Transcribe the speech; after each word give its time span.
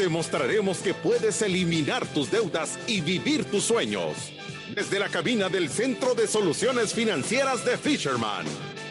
Te 0.00 0.08
mostraremos 0.08 0.78
que 0.78 0.94
puedes 0.94 1.42
eliminar 1.42 2.06
tus 2.06 2.30
deudas 2.30 2.78
y 2.86 3.02
vivir 3.02 3.44
tus 3.44 3.64
sueños. 3.64 4.32
Desde 4.74 4.98
la 4.98 5.10
cabina 5.10 5.50
del 5.50 5.68
Centro 5.68 6.14
de 6.14 6.26
Soluciones 6.26 6.94
Financieras 6.94 7.66
de 7.66 7.76
Fisherman. 7.76 8.46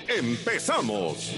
¡Empezamos! 0.07 1.33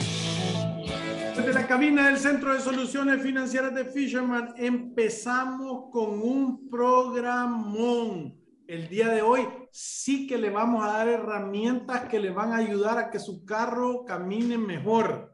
Desde 1.37 1.53
la 1.53 1.65
cabina 1.67 2.07
del 2.09 2.17
Centro 2.19 2.53
de 2.53 2.59
Soluciones 2.59 3.21
Financieras 3.21 3.73
de 3.73 3.85
Fisherman 3.85 4.53
empezamos 4.57 5.85
con 5.89 6.21
un 6.21 6.69
programón. 6.69 8.37
El 8.67 8.89
día 8.89 9.07
de 9.07 9.21
hoy 9.21 9.47
sí 9.71 10.27
que 10.27 10.37
le 10.37 10.49
vamos 10.49 10.83
a 10.83 10.97
dar 10.97 11.07
herramientas 11.07 12.09
que 12.09 12.19
le 12.19 12.31
van 12.31 12.51
a 12.51 12.57
ayudar 12.57 12.97
a 12.97 13.09
que 13.09 13.19
su 13.19 13.45
carro 13.45 14.03
camine 14.03 14.57
mejor 14.57 15.30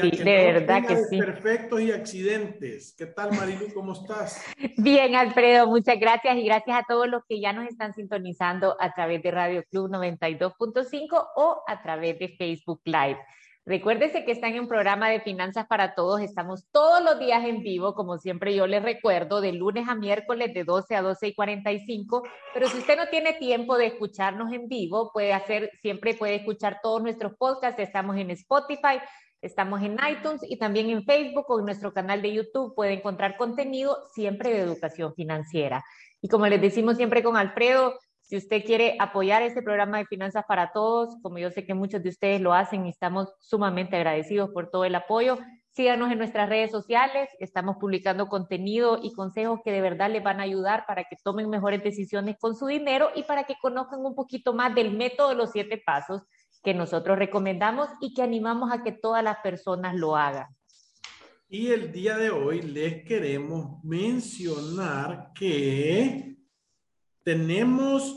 y 0.00 0.10
de 0.10 0.52
verdad 0.52 0.86
que 0.86 0.96
sí. 1.04 1.18
perfectos 1.18 1.80
y 1.80 1.92
accidentes. 1.92 2.94
¿Qué 2.96 3.06
tal, 3.06 3.32
Marilu? 3.32 3.72
¿Cómo 3.74 3.92
estás? 3.92 4.42
Bien, 4.78 5.14
Alfredo, 5.14 5.66
muchas 5.66 5.98
gracias 6.00 6.36
y 6.36 6.44
gracias 6.44 6.78
a 6.78 6.84
todos 6.88 7.08
los 7.08 7.22
que 7.28 7.40
ya 7.40 7.52
nos 7.52 7.68
están 7.68 7.92
sintonizando 7.92 8.76
a 8.80 8.94
través 8.94 9.22
de 9.22 9.30
Radio 9.30 9.64
Club 9.70 9.90
92.5 9.90 11.28
o 11.36 11.62
a 11.66 11.82
través 11.82 12.18
de 12.18 12.28
Facebook 12.38 12.80
Live. 12.84 13.18
Recuérdese 13.64 14.24
que 14.24 14.32
están 14.32 14.54
en 14.54 14.60
un 14.62 14.68
programa 14.68 15.08
de 15.08 15.20
Finanzas 15.20 15.66
para 15.68 15.94
Todos. 15.94 16.20
Estamos 16.20 16.66
todos 16.72 17.00
los 17.00 17.20
días 17.20 17.44
en 17.44 17.62
vivo, 17.62 17.94
como 17.94 18.18
siempre 18.18 18.56
yo 18.56 18.66
les 18.66 18.82
recuerdo, 18.82 19.40
de 19.40 19.52
lunes 19.52 19.88
a 19.88 19.94
miércoles 19.94 20.52
de 20.52 20.64
12 20.64 20.96
a 20.96 21.02
12 21.02 21.28
y 21.28 21.34
45. 21.34 22.24
Pero 22.54 22.68
si 22.68 22.78
usted 22.78 22.96
no 22.96 23.06
tiene 23.06 23.34
tiempo 23.34 23.78
de 23.78 23.86
escucharnos 23.86 24.52
en 24.52 24.66
vivo, 24.66 25.12
puede 25.12 25.32
hacer, 25.32 25.70
siempre 25.80 26.14
puede 26.14 26.36
escuchar 26.36 26.80
todos 26.82 27.02
nuestros 27.02 27.34
podcasts. 27.36 27.80
Estamos 27.80 28.16
en 28.16 28.32
Spotify, 28.32 28.98
estamos 29.42 29.82
en 29.82 29.98
iTunes 30.08 30.40
y 30.48 30.56
también 30.56 30.88
en 30.88 31.04
Facebook 31.04 31.44
o 31.48 31.58
en 31.58 31.66
nuestro 31.66 31.92
canal 31.92 32.22
de 32.22 32.32
YouTube. 32.32 32.74
Puede 32.74 32.94
encontrar 32.94 33.36
contenido 33.36 33.98
siempre 34.14 34.50
de 34.50 34.60
educación 34.60 35.12
financiera. 35.14 35.84
Y 36.22 36.28
como 36.28 36.46
les 36.46 36.60
decimos 36.60 36.96
siempre 36.96 37.22
con 37.22 37.36
Alfredo, 37.36 37.98
si 38.20 38.36
usted 38.36 38.64
quiere 38.64 38.96
apoyar 38.98 39.42
este 39.42 39.60
programa 39.60 39.98
de 39.98 40.06
Finanzas 40.06 40.44
para 40.46 40.72
Todos, 40.72 41.16
como 41.20 41.38
yo 41.38 41.50
sé 41.50 41.66
que 41.66 41.74
muchos 41.74 42.02
de 42.02 42.08
ustedes 42.08 42.40
lo 42.40 42.54
hacen 42.54 42.86
y 42.86 42.90
estamos 42.90 43.34
sumamente 43.40 43.96
agradecidos 43.96 44.50
por 44.50 44.70
todo 44.70 44.84
el 44.84 44.94
apoyo, 44.94 45.36
síganos 45.72 46.10
en 46.12 46.18
nuestras 46.18 46.48
redes 46.48 46.70
sociales. 46.70 47.28
Estamos 47.40 47.76
publicando 47.78 48.28
contenido 48.28 49.00
y 49.02 49.12
consejos 49.12 49.60
que 49.64 49.72
de 49.72 49.80
verdad 49.80 50.10
les 50.10 50.22
van 50.22 50.38
a 50.38 50.44
ayudar 50.44 50.86
para 50.86 51.04
que 51.04 51.16
tomen 51.22 51.50
mejores 51.50 51.82
decisiones 51.82 52.36
con 52.38 52.54
su 52.54 52.66
dinero 52.66 53.10
y 53.16 53.24
para 53.24 53.44
que 53.44 53.56
conozcan 53.60 54.00
un 54.00 54.14
poquito 54.14 54.54
más 54.54 54.74
del 54.74 54.96
método 54.96 55.30
de 55.30 55.34
los 55.34 55.50
siete 55.50 55.82
pasos 55.84 56.22
que 56.62 56.74
nosotros 56.74 57.18
recomendamos 57.18 57.88
y 58.00 58.14
que 58.14 58.22
animamos 58.22 58.70
a 58.72 58.82
que 58.82 58.92
todas 58.92 59.22
las 59.24 59.38
personas 59.38 59.94
lo 59.94 60.16
hagan. 60.16 60.48
Y 61.48 61.68
el 61.68 61.92
día 61.92 62.16
de 62.16 62.30
hoy 62.30 62.62
les 62.62 63.04
queremos 63.04 63.84
mencionar 63.84 65.32
que 65.34 66.38
tenemos 67.22 68.16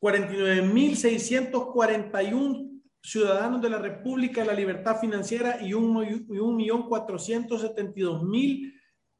49.641 0.00 2.80
ciudadanos 3.02 3.60
de 3.60 3.70
la 3.70 3.78
República 3.78 4.42
de 4.42 4.46
la 4.46 4.54
Libertad 4.54 5.00
Financiera 5.00 5.60
y 5.60 5.74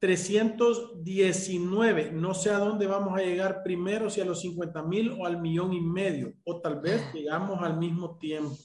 1.472.319. 0.01 2.13
No 2.13 2.35
sé 2.35 2.51
a 2.51 2.59
dónde 2.59 2.87
vamos 2.87 3.19
a 3.19 3.23
llegar 3.23 3.63
primero, 3.63 4.11
si 4.11 4.21
a 4.21 4.25
los 4.25 4.45
50.000 4.45 5.17
o 5.19 5.27
al 5.27 5.41
millón 5.41 5.73
y 5.73 5.81
medio, 5.81 6.35
o 6.45 6.61
tal 6.61 6.81
vez 6.81 7.03
llegamos 7.13 7.63
al 7.63 7.79
mismo 7.79 8.17
tiempo, 8.19 8.57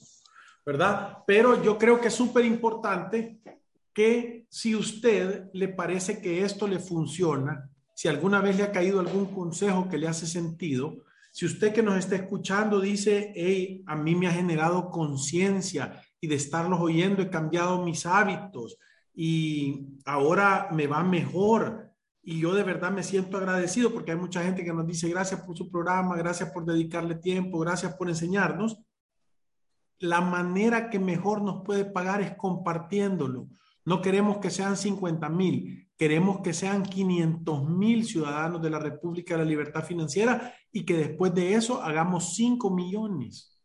¿verdad? 0.64 1.18
Pero 1.26 1.62
yo 1.62 1.78
creo 1.78 2.00
que 2.00 2.08
es 2.08 2.14
súper 2.14 2.44
importante 2.44 3.40
que 3.92 4.46
si 4.48 4.74
usted 4.74 5.50
le 5.52 5.68
parece 5.68 6.20
que 6.20 6.44
esto 6.44 6.66
le 6.66 6.78
funciona, 6.78 7.70
si 7.94 8.08
alguna 8.08 8.40
vez 8.40 8.56
le 8.56 8.64
ha 8.64 8.72
caído 8.72 8.98
algún 8.98 9.26
consejo 9.26 9.88
que 9.88 9.98
le 9.98 10.08
hace 10.08 10.26
sentido, 10.26 11.04
si 11.30 11.46
usted 11.46 11.72
que 11.72 11.82
nos 11.82 11.96
está 11.96 12.16
escuchando 12.16 12.80
dice, 12.80 13.32
hey, 13.34 13.82
a 13.86 13.96
mí 13.96 14.14
me 14.14 14.28
ha 14.28 14.32
generado 14.32 14.90
conciencia 14.90 16.00
y 16.20 16.26
de 16.26 16.36
estarlos 16.36 16.80
oyendo 16.80 17.22
he 17.22 17.30
cambiado 17.30 17.84
mis 17.84 18.06
hábitos 18.06 18.78
y 19.14 19.98
ahora 20.04 20.68
me 20.72 20.86
va 20.86 21.02
mejor 21.02 21.90
y 22.22 22.40
yo 22.40 22.54
de 22.54 22.62
verdad 22.62 22.90
me 22.90 23.02
siento 23.02 23.36
agradecido 23.36 23.92
porque 23.92 24.12
hay 24.12 24.18
mucha 24.18 24.42
gente 24.42 24.64
que 24.64 24.72
nos 24.72 24.86
dice 24.86 25.08
gracias 25.08 25.40
por 25.42 25.56
su 25.56 25.70
programa, 25.70 26.16
gracias 26.16 26.50
por 26.50 26.64
dedicarle 26.64 27.14
tiempo, 27.16 27.58
gracias 27.58 27.94
por 27.94 28.08
enseñarnos. 28.08 28.78
La 29.98 30.20
manera 30.20 30.90
que 30.90 30.98
mejor 30.98 31.42
nos 31.42 31.62
puede 31.64 31.84
pagar 31.84 32.20
es 32.20 32.34
compartiéndolo. 32.36 33.48
No 33.84 34.00
queremos 34.00 34.38
que 34.38 34.50
sean 34.50 34.76
50 34.76 35.28
mil, 35.28 35.84
Queremos 35.96 36.40
que 36.40 36.52
sean 36.52 36.82
500 36.82 37.68
mil 37.68 38.04
ciudadanos 38.04 38.60
de 38.60 38.70
la 38.70 38.80
República 38.80 39.34
de 39.34 39.44
la 39.44 39.48
Libertad 39.48 39.84
Financiera 39.84 40.52
y 40.72 40.84
que 40.84 40.96
después 40.96 41.32
de 41.34 41.54
eso 41.54 41.82
hagamos 41.82 42.34
5 42.34 42.68
millones. 42.70 43.56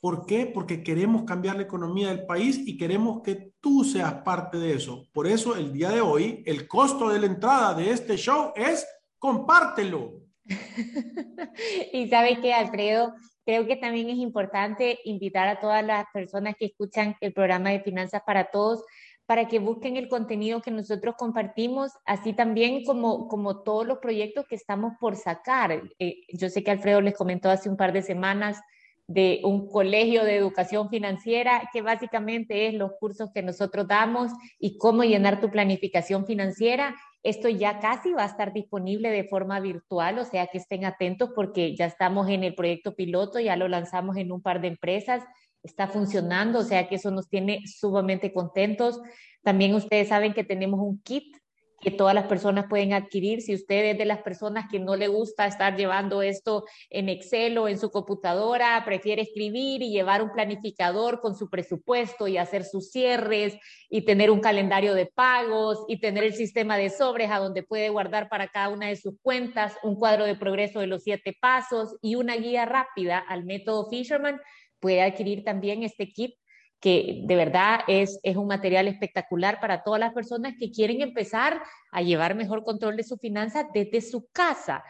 ¿Por 0.00 0.26
qué? 0.26 0.46
Porque 0.46 0.82
queremos 0.82 1.22
cambiar 1.22 1.56
la 1.56 1.62
economía 1.62 2.08
del 2.08 2.26
país 2.26 2.60
y 2.66 2.76
queremos 2.76 3.22
que 3.22 3.51
tú 3.62 3.84
seas 3.84 4.12
parte 4.22 4.58
de 4.58 4.74
eso. 4.74 5.08
Por 5.12 5.26
eso 5.26 5.56
el 5.56 5.72
día 5.72 5.88
de 5.90 6.02
hoy, 6.02 6.42
el 6.44 6.68
costo 6.68 7.08
de 7.08 7.20
la 7.20 7.26
entrada 7.26 7.72
de 7.72 7.90
este 7.90 8.16
show 8.16 8.52
es 8.56 8.86
compártelo. 9.18 10.20
y 11.92 12.08
sabe 12.10 12.40
que, 12.40 12.52
Alfredo, 12.52 13.14
creo 13.46 13.66
que 13.66 13.76
también 13.76 14.10
es 14.10 14.18
importante 14.18 14.98
invitar 15.04 15.48
a 15.48 15.60
todas 15.60 15.84
las 15.84 16.06
personas 16.12 16.56
que 16.58 16.66
escuchan 16.66 17.16
el 17.20 17.32
programa 17.32 17.70
de 17.70 17.80
Finanzas 17.80 18.22
para 18.26 18.50
Todos 18.50 18.84
para 19.24 19.46
que 19.46 19.60
busquen 19.60 19.96
el 19.96 20.08
contenido 20.08 20.60
que 20.60 20.72
nosotros 20.72 21.14
compartimos, 21.16 21.92
así 22.04 22.32
también 22.32 22.84
como, 22.84 23.28
como 23.28 23.62
todos 23.62 23.86
los 23.86 23.98
proyectos 23.98 24.46
que 24.46 24.56
estamos 24.56 24.94
por 25.00 25.14
sacar. 25.16 25.80
Eh, 26.00 26.16
yo 26.32 26.50
sé 26.50 26.64
que 26.64 26.72
Alfredo 26.72 27.00
les 27.00 27.16
comentó 27.16 27.48
hace 27.48 27.70
un 27.70 27.76
par 27.76 27.92
de 27.92 28.02
semanas 28.02 28.60
de 29.06 29.40
un 29.44 29.68
colegio 29.68 30.24
de 30.24 30.36
educación 30.36 30.88
financiera, 30.88 31.68
que 31.72 31.82
básicamente 31.82 32.68
es 32.68 32.74
los 32.74 32.92
cursos 32.98 33.30
que 33.34 33.42
nosotros 33.42 33.88
damos 33.88 34.30
y 34.58 34.78
cómo 34.78 35.04
llenar 35.04 35.40
tu 35.40 35.50
planificación 35.50 36.26
financiera. 36.26 36.94
Esto 37.22 37.48
ya 37.48 37.78
casi 37.78 38.12
va 38.12 38.22
a 38.22 38.26
estar 38.26 38.52
disponible 38.52 39.10
de 39.10 39.24
forma 39.24 39.60
virtual, 39.60 40.18
o 40.18 40.24
sea 40.24 40.46
que 40.46 40.58
estén 40.58 40.84
atentos 40.84 41.30
porque 41.34 41.76
ya 41.76 41.86
estamos 41.86 42.28
en 42.28 42.44
el 42.44 42.54
proyecto 42.54 42.94
piloto, 42.94 43.38
ya 43.38 43.56
lo 43.56 43.68
lanzamos 43.68 44.16
en 44.16 44.32
un 44.32 44.42
par 44.42 44.60
de 44.60 44.68
empresas 44.68 45.22
está 45.62 45.86
funcionando, 45.86 46.58
o 46.60 46.64
sea 46.64 46.88
que 46.88 46.96
eso 46.96 47.10
nos 47.10 47.28
tiene 47.28 47.62
sumamente 47.66 48.32
contentos. 48.32 49.00
También 49.42 49.74
ustedes 49.74 50.08
saben 50.08 50.34
que 50.34 50.44
tenemos 50.44 50.80
un 50.80 51.00
kit 51.02 51.36
que 51.82 51.90
todas 51.90 52.14
las 52.14 52.26
personas 52.26 52.66
pueden 52.68 52.92
adquirir. 52.92 53.42
Si 53.42 53.54
usted 53.54 53.90
es 53.90 53.98
de 53.98 54.04
las 54.04 54.22
personas 54.22 54.66
que 54.70 54.78
no 54.78 54.94
le 54.94 55.08
gusta 55.08 55.46
estar 55.46 55.76
llevando 55.76 56.22
esto 56.22 56.64
en 56.88 57.08
Excel 57.08 57.58
o 57.58 57.68
en 57.68 57.78
su 57.78 57.90
computadora, 57.90 58.82
prefiere 58.84 59.22
escribir 59.22 59.82
y 59.82 59.90
llevar 59.90 60.22
un 60.22 60.30
planificador 60.30 61.20
con 61.20 61.36
su 61.36 61.50
presupuesto 61.50 62.28
y 62.28 62.38
hacer 62.38 62.64
sus 62.64 62.90
cierres 62.90 63.58
y 63.90 64.02
tener 64.02 64.30
un 64.30 64.40
calendario 64.40 64.94
de 64.94 65.06
pagos 65.06 65.84
y 65.88 65.98
tener 65.98 66.22
el 66.22 66.34
sistema 66.34 66.76
de 66.76 66.88
sobres 66.88 67.30
a 67.30 67.38
donde 67.38 67.64
puede 67.64 67.88
guardar 67.88 68.28
para 68.28 68.48
cada 68.48 68.68
una 68.68 68.86
de 68.86 68.96
sus 68.96 69.14
cuentas 69.20 69.74
un 69.82 69.96
cuadro 69.96 70.24
de 70.24 70.36
progreso 70.36 70.78
de 70.78 70.86
los 70.86 71.02
siete 71.02 71.36
pasos 71.38 71.96
y 72.00 72.14
una 72.14 72.36
guía 72.36 72.64
rápida 72.64 73.18
al 73.18 73.44
método 73.44 73.90
Fisherman, 73.90 74.40
puede 74.78 75.02
adquirir 75.02 75.42
también 75.42 75.82
este 75.82 76.08
kit 76.08 76.34
que 76.82 77.22
de 77.24 77.36
verdad 77.36 77.80
es, 77.86 78.18
es 78.24 78.36
un 78.36 78.48
material 78.48 78.88
espectacular 78.88 79.60
para 79.60 79.84
todas 79.84 80.00
las 80.00 80.12
personas 80.12 80.54
que 80.58 80.72
quieren 80.72 81.00
empezar 81.00 81.62
a 81.92 82.02
llevar 82.02 82.34
mejor 82.34 82.64
control 82.64 82.96
de 82.96 83.04
su 83.04 83.16
finanzas 83.18 83.66
desde 83.72 84.00
su 84.00 84.26
casa. 84.32 84.82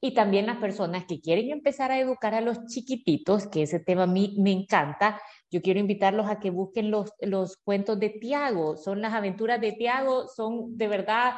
Y 0.00 0.14
también 0.14 0.46
las 0.46 0.58
personas 0.58 1.04
que 1.06 1.20
quieren 1.20 1.50
empezar 1.50 1.90
a 1.90 1.98
educar 1.98 2.34
a 2.34 2.40
los 2.40 2.64
chiquititos, 2.66 3.48
que 3.48 3.62
ese 3.62 3.80
tema 3.80 4.04
a 4.04 4.06
mí 4.06 4.36
me 4.38 4.52
encanta. 4.52 5.20
Yo 5.50 5.60
quiero 5.60 5.80
invitarlos 5.80 6.30
a 6.30 6.38
que 6.38 6.50
busquen 6.50 6.90
los, 6.90 7.10
los 7.20 7.56
cuentos 7.56 7.98
de 7.98 8.10
Tiago. 8.10 8.76
Son 8.76 9.02
las 9.02 9.12
aventuras 9.12 9.60
de 9.60 9.72
Tiago, 9.72 10.28
son 10.28 10.78
de 10.78 10.86
verdad 10.86 11.32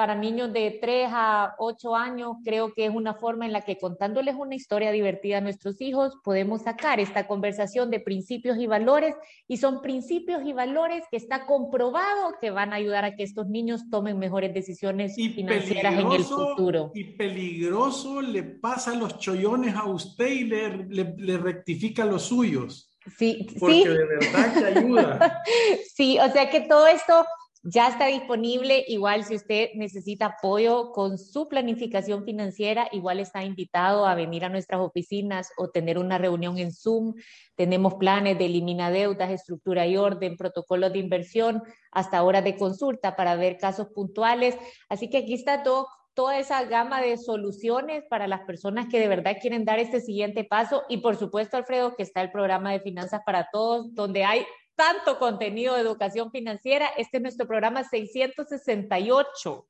para 0.00 0.14
niños 0.14 0.50
de 0.50 0.78
3 0.80 1.10
a 1.12 1.54
8 1.58 1.94
años, 1.94 2.38
creo 2.42 2.72
que 2.72 2.86
es 2.86 2.90
una 2.90 3.12
forma 3.12 3.44
en 3.44 3.52
la 3.52 3.60
que 3.60 3.76
contándoles 3.76 4.34
una 4.34 4.54
historia 4.54 4.92
divertida 4.92 5.36
a 5.36 5.40
nuestros 5.42 5.78
hijos, 5.82 6.14
podemos 6.24 6.62
sacar 6.62 7.00
esta 7.00 7.26
conversación 7.26 7.90
de 7.90 8.00
principios 8.00 8.56
y 8.56 8.66
valores, 8.66 9.14
y 9.46 9.58
son 9.58 9.82
principios 9.82 10.40
y 10.46 10.54
valores 10.54 11.04
que 11.10 11.18
está 11.18 11.44
comprobado 11.44 12.32
que 12.40 12.50
van 12.50 12.72
a 12.72 12.76
ayudar 12.76 13.04
a 13.04 13.14
que 13.14 13.24
estos 13.24 13.48
niños 13.48 13.90
tomen 13.90 14.18
mejores 14.18 14.54
decisiones 14.54 15.16
financieras 15.16 15.92
en 15.98 16.12
el 16.12 16.24
futuro. 16.24 16.92
Y 16.94 17.04
peligroso 17.04 18.22
le 18.22 18.42
pasa 18.42 18.94
los 18.94 19.18
chollones 19.18 19.74
a 19.76 19.84
usted 19.84 20.28
y 20.28 20.44
le, 20.44 20.86
le, 20.88 21.36
rectifica 21.36 22.06
los 22.06 22.22
suyos. 22.22 22.90
Sí, 23.18 23.46
Porque 23.58 23.86
de 23.86 24.06
verdad 24.06 24.54
que 24.54 24.78
ayuda. 24.78 25.42
sí, 25.94 26.18
o 26.18 26.32
sea 26.32 26.48
que 26.48 26.62
todo 26.62 26.86
esto 26.86 27.26
ya 27.62 27.88
está 27.88 28.06
disponible, 28.06 28.84
igual 28.88 29.24
si 29.24 29.34
usted 29.34 29.68
necesita 29.74 30.26
apoyo 30.26 30.92
con 30.92 31.18
su 31.18 31.46
planificación 31.46 32.24
financiera, 32.24 32.88
igual 32.90 33.20
está 33.20 33.44
invitado 33.44 34.06
a 34.06 34.14
venir 34.14 34.46
a 34.46 34.48
nuestras 34.48 34.80
oficinas 34.80 35.50
o 35.58 35.68
tener 35.68 35.98
una 35.98 36.16
reunión 36.16 36.56
en 36.56 36.72
Zoom. 36.72 37.14
Tenemos 37.56 37.94
planes 37.96 38.38
de 38.38 38.46
eliminar 38.46 38.94
deudas, 38.94 39.30
estructura 39.30 39.86
y 39.86 39.98
orden, 39.98 40.38
protocolos 40.38 40.92
de 40.92 41.00
inversión, 41.00 41.62
hasta 41.92 42.22
horas 42.22 42.44
de 42.44 42.56
consulta 42.56 43.14
para 43.14 43.36
ver 43.36 43.58
casos 43.58 43.88
puntuales. 43.94 44.56
Así 44.88 45.10
que 45.10 45.18
aquí 45.18 45.34
está 45.34 45.62
toda 45.62 46.38
esa 46.38 46.64
gama 46.64 47.02
de 47.02 47.18
soluciones 47.18 48.04
para 48.08 48.26
las 48.26 48.40
personas 48.40 48.86
que 48.90 48.98
de 48.98 49.08
verdad 49.08 49.36
quieren 49.38 49.66
dar 49.66 49.78
este 49.78 50.00
siguiente 50.00 50.44
paso. 50.44 50.84
Y 50.88 50.98
por 50.98 51.16
supuesto, 51.16 51.58
Alfredo, 51.58 51.94
que 51.94 52.04
está 52.04 52.22
el 52.22 52.30
programa 52.30 52.72
de 52.72 52.80
Finanzas 52.80 53.20
para 53.26 53.48
Todos, 53.52 53.94
donde 53.94 54.24
hay 54.24 54.46
tanto 54.80 55.18
contenido 55.18 55.74
de 55.74 55.82
educación 55.82 56.30
financiera. 56.30 56.86
Este 56.96 57.18
es 57.18 57.22
nuestro 57.22 57.46
programa 57.46 57.84
668. 57.84 59.66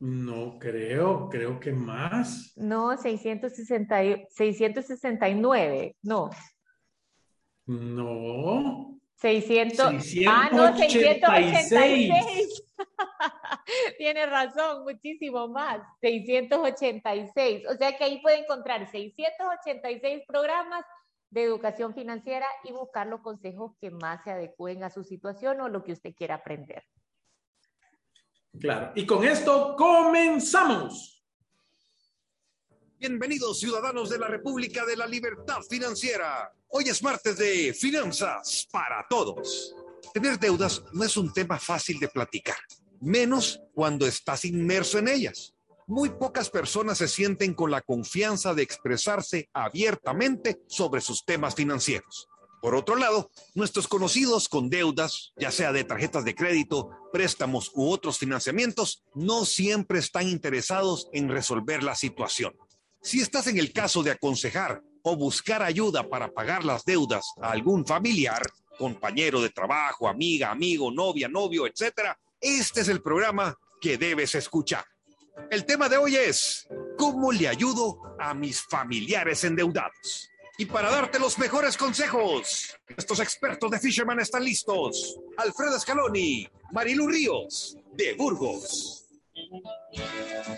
No 0.00 0.58
creo, 0.58 1.30
creo 1.30 1.58
que 1.58 1.72
más. 1.72 2.52
No, 2.54 2.94
660, 2.94 4.28
669, 4.28 5.96
no. 6.02 6.28
No. 7.64 9.00
600, 9.14 10.02
686. 10.04 10.26
Ah, 10.28 10.50
no, 10.52 10.76
686. 10.76 12.64
Tiene 13.96 14.26
razón, 14.26 14.84
muchísimo 14.84 15.48
más. 15.48 15.80
686. 16.02 17.62
O 17.70 17.76
sea 17.76 17.96
que 17.96 18.04
ahí 18.04 18.20
puede 18.20 18.40
encontrar 18.40 18.90
686 18.90 20.24
programas 20.28 20.84
de 21.34 21.42
educación 21.42 21.94
financiera 21.94 22.46
y 22.62 22.70
buscar 22.70 23.08
los 23.08 23.20
consejos 23.20 23.72
que 23.80 23.90
más 23.90 24.22
se 24.22 24.30
adecúen 24.30 24.84
a 24.84 24.90
su 24.90 25.02
situación 25.02 25.60
o 25.60 25.68
lo 25.68 25.82
que 25.82 25.92
usted 25.92 26.14
quiera 26.14 26.36
aprender. 26.36 26.84
Claro, 28.58 28.92
y 28.94 29.04
con 29.04 29.24
esto 29.24 29.74
comenzamos. 29.76 31.24
Bienvenidos 33.00 33.58
ciudadanos 33.58 34.10
de 34.10 34.18
la 34.18 34.28
República 34.28 34.86
de 34.86 34.96
la 34.96 35.08
Libertad 35.08 35.60
Financiera. 35.68 36.52
Hoy 36.68 36.84
es 36.84 37.02
martes 37.02 37.36
de 37.36 37.74
Finanzas 37.74 38.68
para 38.70 39.04
Todos. 39.10 39.74
Tener 40.14 40.38
deudas 40.38 40.84
no 40.92 41.02
es 41.02 41.16
un 41.16 41.32
tema 41.32 41.58
fácil 41.58 41.98
de 41.98 42.06
platicar, 42.06 42.58
menos 43.00 43.60
cuando 43.74 44.06
estás 44.06 44.44
inmerso 44.44 45.00
en 45.00 45.08
ellas 45.08 45.53
muy 45.86 46.10
pocas 46.10 46.50
personas 46.50 46.98
se 46.98 47.08
sienten 47.08 47.54
con 47.54 47.70
la 47.70 47.82
confianza 47.82 48.54
de 48.54 48.62
expresarse 48.62 49.48
abiertamente 49.52 50.60
sobre 50.66 51.00
sus 51.00 51.24
temas 51.24 51.54
financieros. 51.54 52.28
Por 52.62 52.74
otro 52.74 52.96
lado, 52.96 53.30
nuestros 53.54 53.86
conocidos 53.86 54.48
con 54.48 54.70
deudas, 54.70 55.34
ya 55.36 55.50
sea 55.50 55.70
de 55.72 55.84
tarjetas 55.84 56.24
de 56.24 56.34
crédito, 56.34 56.88
préstamos 57.12 57.70
u 57.74 57.90
otros 57.90 58.16
financiamientos, 58.16 59.04
no 59.14 59.44
siempre 59.44 59.98
están 59.98 60.28
interesados 60.28 61.10
en 61.12 61.28
resolver 61.28 61.82
la 61.82 61.94
situación. 61.94 62.56
Si 63.02 63.20
estás 63.20 63.48
en 63.48 63.58
el 63.58 63.74
caso 63.74 64.02
de 64.02 64.12
aconsejar 64.12 64.82
o 65.02 65.14
buscar 65.14 65.62
ayuda 65.62 66.08
para 66.08 66.32
pagar 66.32 66.64
las 66.64 66.86
deudas 66.86 67.26
a 67.42 67.50
algún 67.50 67.84
familiar, 67.84 68.42
compañero 68.78 69.42
de 69.42 69.50
trabajo, 69.50 70.08
amiga, 70.08 70.50
amigo, 70.50 70.90
novia, 70.90 71.28
novio, 71.28 71.66
etc., 71.66 72.16
este 72.40 72.80
es 72.80 72.88
el 72.88 73.02
programa 73.02 73.54
que 73.78 73.98
debes 73.98 74.34
escuchar. 74.34 74.86
El 75.50 75.64
tema 75.64 75.88
de 75.88 75.96
hoy 75.96 76.16
es, 76.16 76.66
¿cómo 76.96 77.32
le 77.32 77.48
ayudo 77.48 78.00
a 78.18 78.34
mis 78.34 78.62
familiares 78.62 79.44
endeudados? 79.44 80.30
Y 80.56 80.66
para 80.66 80.90
darte 80.90 81.18
los 81.18 81.38
mejores 81.38 81.76
consejos, 81.76 82.76
estos 82.96 83.18
expertos 83.18 83.70
de 83.70 83.80
Fisherman 83.80 84.20
están 84.20 84.44
listos. 84.44 85.18
Alfredo 85.36 85.78
Scaloni, 85.78 86.48
Marilu 86.72 87.08
Ríos, 87.08 87.76
de 87.92 88.14
Burgos. 88.14 89.08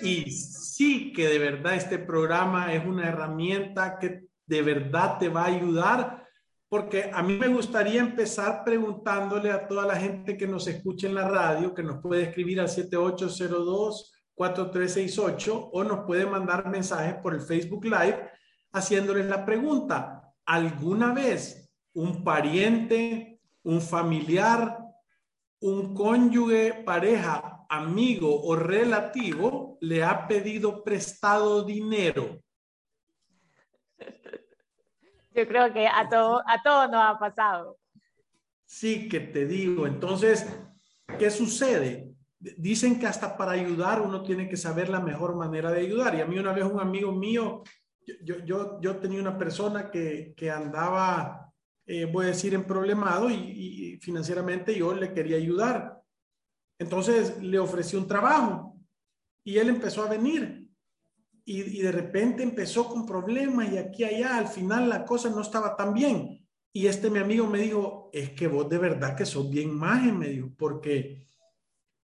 Y 0.03 0.31
sí 0.31 1.13
que 1.13 1.29
de 1.29 1.39
verdad 1.39 1.77
este 1.77 1.99
programa 1.99 2.75
es 2.75 2.85
una 2.85 3.09
herramienta 3.09 3.99
que 3.99 4.27
de 4.47 4.63
verdad 4.63 5.19
te 5.19 5.29
va 5.29 5.45
a 5.45 5.47
ayudar, 5.47 6.29
porque 6.69 7.11
a 7.13 7.23
mí 7.23 7.39
me 7.39 7.49
gustaría 7.49 8.01
empezar 8.01 8.65
preguntándole 8.65 9.51
a 9.51 9.67
toda 9.67 9.87
la 9.87 9.97
gente 9.97 10.37
que 10.37 10.47
nos 10.47 10.67
escuche 10.69 11.07
en 11.07 11.15
la 11.15 11.27
radio, 11.27 11.75
que 11.75 11.83
nos 11.83 12.03
puede 12.03 12.25
escribir 12.25 12.61
al 12.61 12.69
7802 12.69 14.13
4368 14.37 15.71
o 15.73 15.83
nos 15.83 16.07
puede 16.07 16.27
mandar 16.27 16.69
mensajes 16.69 17.15
por 17.15 17.35
el 17.35 17.41
Facebook 17.41 17.85
Live 17.85 18.31
haciéndoles 18.73 19.27
la 19.27 19.45
pregunta, 19.45 20.33
¿alguna 20.45 21.13
vez 21.13 21.73
un 21.95 22.23
pariente, 22.23 23.41
un 23.63 23.81
familiar, 23.81 24.79
un 25.61 25.95
cónyuge, 25.95 26.83
pareja, 26.85 27.65
amigo 27.69 28.43
o 28.43 28.55
relativo 28.55 29.79
le 29.81 30.05
ha 30.05 30.29
pedido 30.29 30.85
prestado 30.85 31.65
dinero? 31.65 32.43
Yo 35.31 35.47
creo 35.49 35.73
que 35.73 35.87
a 35.87 36.09
todo, 36.09 36.43
a 36.47 36.63
todos 36.63 36.91
nos 36.91 37.03
ha 37.03 37.19
pasado. 37.19 37.79
Sí, 38.67 39.09
que 39.09 39.21
te 39.21 39.47
digo. 39.47 39.87
Entonces, 39.87 40.47
¿qué 41.19 41.31
sucede? 41.31 42.16
Dicen 42.39 42.99
que 42.99 43.07
hasta 43.07 43.37
para 43.37 43.53
ayudar 43.53 44.01
uno 44.03 44.23
tiene 44.23 44.49
que 44.49 44.57
saber 44.57 44.89
la 44.89 45.01
mejor 45.01 45.37
manera 45.37 45.73
de 45.73 45.81
ayudar. 45.81 46.15
Y 46.15 46.21
a 46.21 46.27
mí 46.27 46.39
una 46.39 46.53
vez 46.53 46.65
un 46.65 46.81
amigo 46.81 47.13
mío, 47.13 47.63
yo, 48.23 48.45
yo, 48.45 48.81
yo 48.81 48.97
tenía 48.97 49.21
una 49.21 49.39
persona 49.39 49.91
que, 49.91 50.35
que 50.37 50.51
andaba, 50.51 51.53
eh, 51.87 52.05
voy 52.05 52.27
a 52.27 52.29
decir, 52.29 52.55
en 52.55 52.65
problemado 52.65 53.31
y, 53.31 53.99
financieramente 54.01 54.75
yo 54.75 54.95
le 54.95 55.13
quería 55.13 55.37
ayudar. 55.37 56.03
Entonces 56.79 57.43
le 57.43 57.59
ofrecí 57.59 57.97
un 57.97 58.07
trabajo 58.07 58.77
y 59.43 59.57
él 59.59 59.71
empezó 59.71 60.03
a 60.03 60.09
venir 60.09 60.69
y, 61.45 61.81
de 61.81 61.93
repente 61.93 62.43
empezó 62.43 62.89
con 62.89 63.07
problemas 63.07 63.73
y 63.73 63.79
aquí 63.79 64.05
allá, 64.05 64.37
al 64.37 64.49
final 64.49 64.89
la 64.89 65.05
cosa 65.05 65.31
no 65.31 65.41
estaba 65.41 65.77
tan 65.77 65.95
bien. 65.95 66.47
Y 66.73 66.89
este 66.89 67.09
mi 67.09 67.21
amigo 67.21 67.47
me 67.47 67.59
dijo, 67.59 68.11
es 68.13 68.31
que 68.31 68.49
vos 68.49 68.69
de 68.69 68.77
verdad 68.77 69.17
que 69.17 69.25
sos 69.25 69.49
bien 69.49 69.75
maje, 69.75 70.13
me 70.13 70.29
dijo, 70.29 70.51
porque 70.59 71.25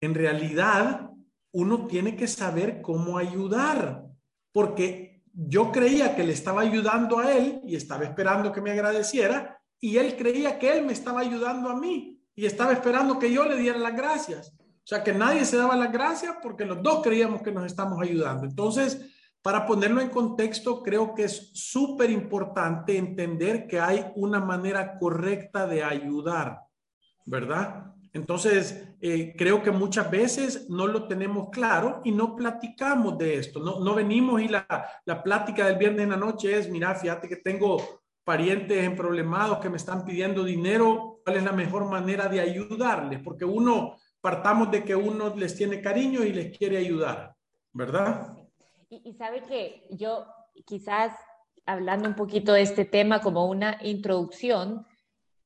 en 0.01 0.13
realidad 0.13 1.09
uno 1.51 1.87
tiene 1.87 2.15
que 2.15 2.27
saber 2.27 2.81
cómo 2.81 3.17
ayudar, 3.17 4.05
porque 4.51 5.23
yo 5.33 5.71
creía 5.71 6.15
que 6.15 6.23
le 6.23 6.33
estaba 6.33 6.61
ayudando 6.61 7.19
a 7.19 7.31
él 7.31 7.61
y 7.65 7.75
estaba 7.75 8.03
esperando 8.03 8.51
que 8.51 8.61
me 8.61 8.71
agradeciera, 8.71 9.59
y 9.79 9.97
él 9.97 10.15
creía 10.17 10.57
que 10.57 10.77
él 10.77 10.85
me 10.85 10.93
estaba 10.93 11.21
ayudando 11.21 11.69
a 11.69 11.75
mí 11.75 12.19
y 12.35 12.45
estaba 12.45 12.73
esperando 12.73 13.19
que 13.19 13.31
yo 13.31 13.45
le 13.45 13.57
diera 13.57 13.77
las 13.77 13.95
gracias. 13.95 14.53
O 14.59 14.89
sea, 14.89 15.03
que 15.03 15.13
nadie 15.13 15.45
se 15.45 15.57
daba 15.57 15.75
las 15.75 15.91
gracias 15.91 16.37
porque 16.41 16.65
los 16.65 16.81
dos 16.81 17.01
creíamos 17.03 17.41
que 17.41 17.51
nos 17.51 17.65
estamos 17.65 18.01
ayudando. 18.01 18.45
Entonces, 18.45 19.05
para 19.41 19.65
ponerlo 19.65 20.01
en 20.01 20.09
contexto, 20.09 20.81
creo 20.81 21.13
que 21.13 21.25
es 21.25 21.51
súper 21.53 22.09
importante 22.09 22.97
entender 22.97 23.67
que 23.67 23.79
hay 23.79 24.11
una 24.15 24.39
manera 24.39 24.97
correcta 24.97 25.67
de 25.67 25.83
ayudar, 25.83 26.61
¿verdad? 27.25 27.93
Entonces, 28.17 28.95
eh, 28.99 29.33
creo 29.37 29.63
que 29.63 29.71
muchas 29.71 30.11
veces 30.11 30.69
no 30.69 30.87
lo 30.87 31.07
tenemos 31.07 31.49
claro 31.49 32.01
y 32.03 32.11
no 32.11 32.35
platicamos 32.35 33.17
de 33.17 33.35
esto. 33.35 33.59
No, 33.59 33.79
no 33.79 33.95
venimos 33.95 34.41
y 34.41 34.47
la, 34.47 34.67
la, 35.05 35.23
plática 35.23 35.65
del 35.65 35.77
viernes 35.77 36.03
en 36.03 36.09
la 36.09 36.17
noche 36.17 36.57
es, 36.57 36.69
mira, 36.69 36.93
fíjate 36.95 37.29
que 37.29 37.37
tengo 37.37 38.01
parientes 38.23 38.83
en 38.83 38.95
problemados 38.95 39.59
que 39.59 39.69
me 39.69 39.77
están 39.77 40.03
pidiendo 40.03 40.43
dinero, 40.43 41.21
¿cuál 41.23 41.37
es 41.37 41.43
la 41.43 41.53
mejor 41.53 41.85
manera 41.85 42.27
de 42.27 42.41
ayudarles? 42.41 43.21
Porque 43.23 43.45
uno, 43.45 43.95
partamos 44.19 44.69
de 44.71 44.83
que 44.83 44.95
uno 44.95 45.33
les 45.35 45.55
tiene 45.55 45.81
cariño 45.81 46.23
y 46.23 46.33
les 46.33 46.57
quiere 46.57 46.77
ayudar, 46.77 47.33
¿verdad? 47.71 48.35
Y, 48.89 49.01
y 49.09 49.13
sabe 49.13 49.43
que 49.43 49.87
yo 49.91 50.25
quizás 50.65 51.13
hablando 51.65 52.09
un 52.09 52.15
poquito 52.15 52.53
de 52.53 52.63
este 52.63 52.85
tema 52.85 53.21
como 53.21 53.45
una 53.45 53.77
introducción, 53.81 54.85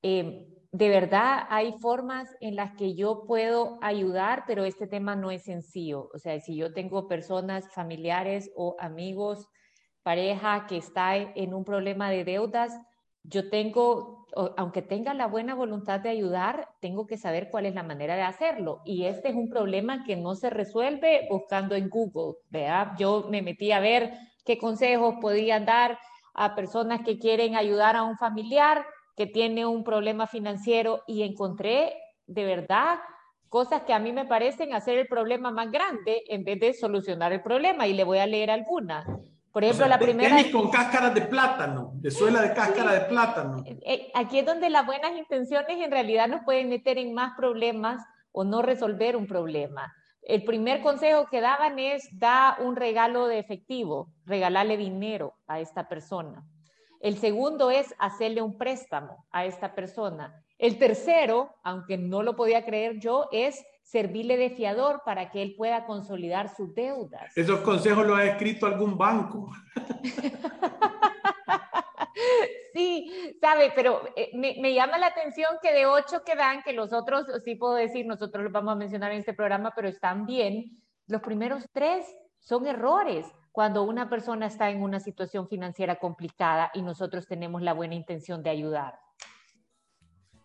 eh, 0.01 0.47
de 0.71 0.87
verdad 0.87 1.45
hay 1.49 1.73
formas 1.79 2.29
en 2.39 2.55
las 2.55 2.73
que 2.75 2.95
yo 2.95 3.25
puedo 3.25 3.77
ayudar, 3.81 4.45
pero 4.47 4.63
este 4.63 4.87
tema 4.87 5.15
no 5.15 5.29
es 5.29 5.43
sencillo. 5.43 6.09
O 6.13 6.17
sea, 6.17 6.39
si 6.39 6.55
yo 6.55 6.73
tengo 6.73 7.07
personas 7.07 7.69
familiares 7.73 8.51
o 8.55 8.77
amigos, 8.79 9.49
pareja 10.01 10.65
que 10.67 10.77
está 10.77 11.17
en 11.17 11.53
un 11.53 11.65
problema 11.65 12.09
de 12.09 12.23
deudas, 12.23 12.79
yo 13.23 13.49
tengo, 13.49 14.25
aunque 14.57 14.81
tenga 14.81 15.13
la 15.13 15.27
buena 15.27 15.55
voluntad 15.55 15.99
de 15.99 16.09
ayudar, 16.09 16.69
tengo 16.79 17.05
que 17.05 17.17
saber 17.17 17.49
cuál 17.51 17.65
es 17.65 17.75
la 17.75 17.83
manera 17.83 18.15
de 18.15 18.23
hacerlo. 18.23 18.81
Y 18.85 19.05
este 19.05 19.29
es 19.29 19.35
un 19.35 19.49
problema 19.49 20.05
que 20.05 20.15
no 20.15 20.35
se 20.35 20.49
resuelve 20.49 21.27
buscando 21.29 21.75
en 21.75 21.89
Google. 21.89 22.37
¿vea? 22.49 22.95
Yo 22.97 23.27
me 23.29 23.41
metí 23.41 23.73
a 23.73 23.81
ver 23.81 24.13
qué 24.45 24.57
consejos 24.57 25.15
podían 25.21 25.65
dar 25.65 25.99
a 26.33 26.55
personas 26.55 27.01
que 27.01 27.19
quieren 27.19 27.55
ayudar 27.55 27.97
a 27.97 28.03
un 28.03 28.17
familiar 28.17 28.85
que 29.15 29.27
tiene 29.27 29.65
un 29.65 29.83
problema 29.83 30.27
financiero 30.27 31.03
y 31.07 31.23
encontré 31.23 31.93
de 32.27 32.45
verdad 32.45 32.99
cosas 33.49 33.81
que 33.83 33.93
a 33.93 33.99
mí 33.99 34.13
me 34.13 34.25
parecen 34.25 34.73
hacer 34.73 34.97
el 34.97 35.07
problema 35.07 35.51
más 35.51 35.69
grande 35.71 36.23
en 36.27 36.45
vez 36.45 36.59
de 36.59 36.73
solucionar 36.73 37.33
el 37.33 37.41
problema 37.41 37.85
y 37.85 37.93
le 37.93 38.05
voy 38.05 38.19
a 38.19 38.25
leer 38.25 38.49
algunas. 38.49 39.05
Por 39.51 39.65
ejemplo, 39.65 39.85
la 39.87 39.99
primera... 39.99 40.37
Tenis 40.37 40.53
con 40.53 40.69
cáscara 40.69 41.09
de 41.09 41.21
plátano, 41.23 41.91
de 41.95 42.09
suela 42.09 42.41
de 42.41 42.53
cáscara 42.53 42.93
de 42.93 43.01
plátano. 43.01 43.63
Eh, 43.65 43.77
eh, 43.85 44.11
aquí 44.13 44.39
es 44.39 44.45
donde 44.45 44.69
las 44.69 44.85
buenas 44.85 45.11
intenciones 45.17 45.77
en 45.77 45.91
realidad 45.91 46.29
nos 46.29 46.45
pueden 46.45 46.69
meter 46.69 46.97
en 46.97 47.13
más 47.13 47.33
problemas 47.35 48.01
o 48.31 48.45
no 48.45 48.61
resolver 48.61 49.17
un 49.17 49.27
problema. 49.27 49.93
El 50.21 50.45
primer 50.45 50.81
consejo 50.81 51.27
que 51.29 51.41
daban 51.41 51.79
es 51.79 52.07
da 52.13 52.55
un 52.61 52.77
regalo 52.77 53.27
de 53.27 53.39
efectivo, 53.39 54.13
regalarle 54.25 54.77
dinero 54.77 55.33
a 55.47 55.59
esta 55.59 55.89
persona. 55.89 56.45
El 57.01 57.17
segundo 57.17 57.71
es 57.71 57.95
hacerle 57.97 58.43
un 58.43 58.59
préstamo 58.59 59.25
a 59.31 59.45
esta 59.45 59.73
persona. 59.73 60.45
El 60.59 60.77
tercero, 60.77 61.55
aunque 61.63 61.97
no 61.97 62.21
lo 62.21 62.35
podía 62.35 62.63
creer 62.63 62.99
yo, 62.99 63.27
es 63.31 63.65
servirle 63.81 64.37
de 64.37 64.51
fiador 64.51 65.01
para 65.03 65.31
que 65.31 65.41
él 65.41 65.55
pueda 65.57 65.87
consolidar 65.87 66.55
sus 66.55 66.75
deudas. 66.75 67.35
Esos 67.35 67.61
consejos 67.61 68.05
los 68.05 68.19
ha 68.19 68.25
escrito 68.25 68.67
algún 68.67 68.99
banco. 68.99 69.49
sí, 72.75 73.35
sabe, 73.41 73.73
pero 73.75 74.03
eh, 74.15 74.29
me, 74.35 74.71
llama 74.71 74.99
la 74.99 75.07
atención 75.07 75.55
que 75.59 75.73
de 75.73 75.87
ocho 75.87 76.23
que 76.23 76.35
dan, 76.35 76.61
que 76.61 76.73
los 76.73 76.93
otros, 76.93 77.25
sí 77.43 77.55
puedo 77.55 77.73
decir, 77.73 78.05
nosotros 78.05 78.43
los 78.43 78.53
vamos 78.53 78.73
a 78.73 78.77
mencionar 78.77 79.11
en 79.11 79.21
este 79.21 79.33
programa, 79.33 79.73
pero 79.75 79.87
están 79.87 80.27
bien, 80.27 80.79
los 81.07 81.21
primeros 81.21 81.65
tres 81.73 82.05
son 82.37 82.67
errores 82.67 83.25
cuando 83.51 83.83
una 83.83 84.09
persona 84.09 84.47
está 84.47 84.69
en 84.69 84.81
una 84.81 84.99
situación 84.99 85.47
financiera 85.47 85.97
complicada 85.97 86.71
y 86.73 86.81
nosotros 86.81 87.27
tenemos 87.27 87.61
la 87.61 87.73
buena 87.73 87.95
intención 87.95 88.41
de 88.41 88.49
ayudar. 88.49 88.99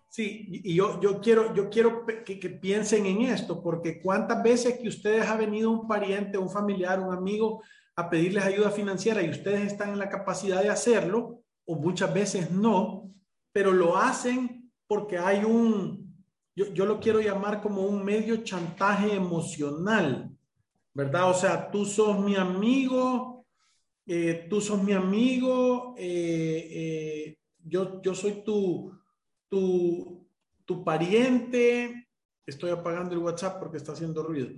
Sí, 0.09 0.47
y 0.49 0.75
yo, 0.75 0.99
yo 1.01 1.21
quiero, 1.21 1.55
yo 1.55 1.69
quiero 1.69 2.07
que, 2.07 2.41
que, 2.41 2.49
piensen 2.49 3.05
en 3.05 3.23
esto, 3.23 3.63
porque 3.63 4.01
cuántas 4.01 4.43
veces 4.43 4.79
que 4.79 4.89
ustedes 4.89 5.27
ha 5.27 5.37
venido 5.37 5.71
un 5.71 5.87
pariente, 5.87 6.39
un 6.39 6.49
familiar, 6.49 7.01
un 7.01 7.15
amigo 7.15 7.63
a 7.95 8.09
pedirles 8.09 8.45
ayuda 8.45 8.71
financiera 8.71 9.23
y 9.23 9.31
ustedes 9.31 9.61
están 9.73 9.91
en 9.91 9.99
la 9.99 10.09
capacidad 10.09 10.63
de 10.63 10.71
hacerlo, 10.71 11.43
o 11.67 11.77
muchas 11.77 12.13
veces 12.15 12.51
no, 12.51 13.11
pero 13.53 13.73
lo 13.73 13.97
hacen 13.97 14.73
porque 14.87 15.19
hay 15.19 15.45
un, 15.45 16.25
yo, 16.55 16.73
yo 16.73 16.87
lo 16.87 16.99
quiero 16.99 17.21
llamar 17.21 17.61
como 17.61 17.83
un 17.83 18.05
medio 18.05 18.39
chantaje 18.39 19.15
emocional, 19.15 20.36
¿verdad? 20.97 21.31
O 21.31 21.35
sea, 21.35 21.71
tú 21.71 21.85
sos 21.85 22.19
mi 22.19 22.37
amigo, 22.37 23.45
eh, 24.07 24.47
tú 24.49 24.63
sos 24.63 24.83
mi 24.83 24.95
amigo, 24.95 25.95
eh, 25.99 26.69
eh, 26.71 27.39
yo, 27.59 28.01
yo 28.01 28.15
soy 28.15 28.43
tu, 28.43 28.99
tu, 29.47 30.27
tu 30.65 30.83
pariente, 30.83 32.09
estoy 32.47 32.71
apagando 32.71 33.15
el 33.15 33.19
WhatsApp 33.19 33.59
porque 33.59 33.77
está 33.77 33.93
haciendo 33.93 34.23
ruido. 34.23 34.49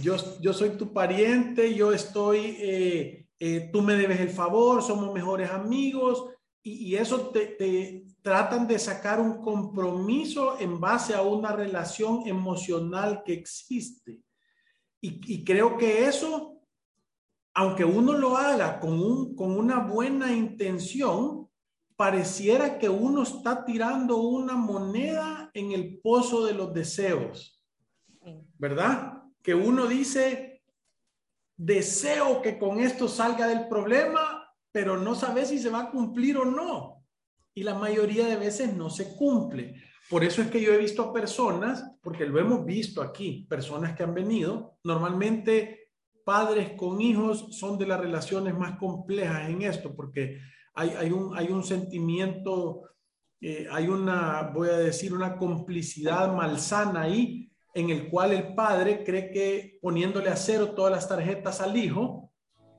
Yo, 0.00 0.16
yo 0.40 0.54
soy 0.54 0.70
tu 0.70 0.90
pariente, 0.90 1.74
yo 1.74 1.92
estoy, 1.92 3.26
tú 3.70 3.82
me 3.82 3.96
debes 3.96 4.20
el 4.20 4.30
favor, 4.30 4.82
somos 4.82 5.12
mejores 5.12 5.50
amigos, 5.50 6.30
y, 6.62 6.96
eso 6.96 7.28
te, 7.28 8.06
tratan 8.22 8.66
de 8.66 8.78
sacar 8.78 9.20
un 9.20 9.42
compromiso 9.42 10.58
en 10.58 10.80
base 10.80 11.12
a 11.12 11.20
una 11.20 11.52
relación 11.52 12.26
emocional 12.26 13.22
que 13.22 13.34
existe. 13.34 14.22
Y, 15.06 15.44
creo 15.44 15.76
que 15.76 16.06
eso, 16.06 16.62
aunque 17.52 17.84
uno 17.84 18.14
lo 18.14 18.38
haga 18.38 18.80
con, 18.80 18.94
un, 18.94 19.36
con 19.36 19.50
una 19.58 19.80
buena 19.80 20.32
intención, 20.32 21.50
pareciera 21.94 22.78
que 22.78 22.88
uno 22.88 23.22
está 23.22 23.66
tirando 23.66 24.16
una 24.16 24.54
moneda 24.54 25.50
en 25.52 25.72
el 25.72 25.98
pozo 25.98 26.46
de 26.46 26.54
los 26.54 26.72
deseos, 26.72 27.62
¿verdad? 28.56 29.22
Que 29.42 29.54
uno 29.54 29.86
dice, 29.86 30.62
deseo 31.54 32.40
que 32.40 32.58
con 32.58 32.80
esto 32.80 33.06
salga 33.06 33.46
del 33.46 33.68
problema, 33.68 34.50
pero 34.72 34.96
no 34.96 35.14
sabe 35.14 35.44
si 35.44 35.58
se 35.58 35.68
va 35.68 35.80
a 35.80 35.90
cumplir 35.90 36.38
o 36.38 36.46
no. 36.46 37.04
Y 37.52 37.62
la 37.62 37.74
mayoría 37.74 38.26
de 38.26 38.36
veces 38.36 38.74
no 38.74 38.88
se 38.88 39.14
cumple. 39.16 39.82
Por 40.10 40.24
eso 40.24 40.42
es 40.42 40.50
que 40.50 40.60
yo 40.60 40.72
he 40.72 40.78
visto 40.78 41.12
personas, 41.12 41.84
porque 42.02 42.26
lo 42.26 42.38
hemos 42.38 42.64
visto 42.64 43.02
aquí, 43.02 43.46
personas 43.48 43.96
que 43.96 44.02
han 44.02 44.14
venido, 44.14 44.78
normalmente 44.84 45.90
padres 46.24 46.72
con 46.76 47.00
hijos 47.00 47.56
son 47.58 47.78
de 47.78 47.86
las 47.86 48.00
relaciones 48.00 48.54
más 48.54 48.78
complejas 48.78 49.48
en 49.48 49.62
esto, 49.62 49.94
porque 49.94 50.38
hay, 50.74 50.90
hay, 50.90 51.10
un, 51.10 51.36
hay 51.36 51.48
un 51.48 51.62
sentimiento, 51.62 52.82
eh, 53.40 53.66
hay 53.70 53.88
una, 53.88 54.50
voy 54.54 54.68
a 54.68 54.78
decir, 54.78 55.12
una 55.12 55.36
complicidad 55.36 56.34
malsana 56.34 57.02
ahí, 57.02 57.50
en 57.74 57.90
el 57.90 58.08
cual 58.08 58.32
el 58.32 58.54
padre 58.54 59.02
cree 59.04 59.30
que 59.30 59.78
poniéndole 59.82 60.30
a 60.30 60.36
cero 60.36 60.70
todas 60.74 60.92
las 60.92 61.08
tarjetas 61.08 61.60
al 61.60 61.76
hijo, 61.76 62.24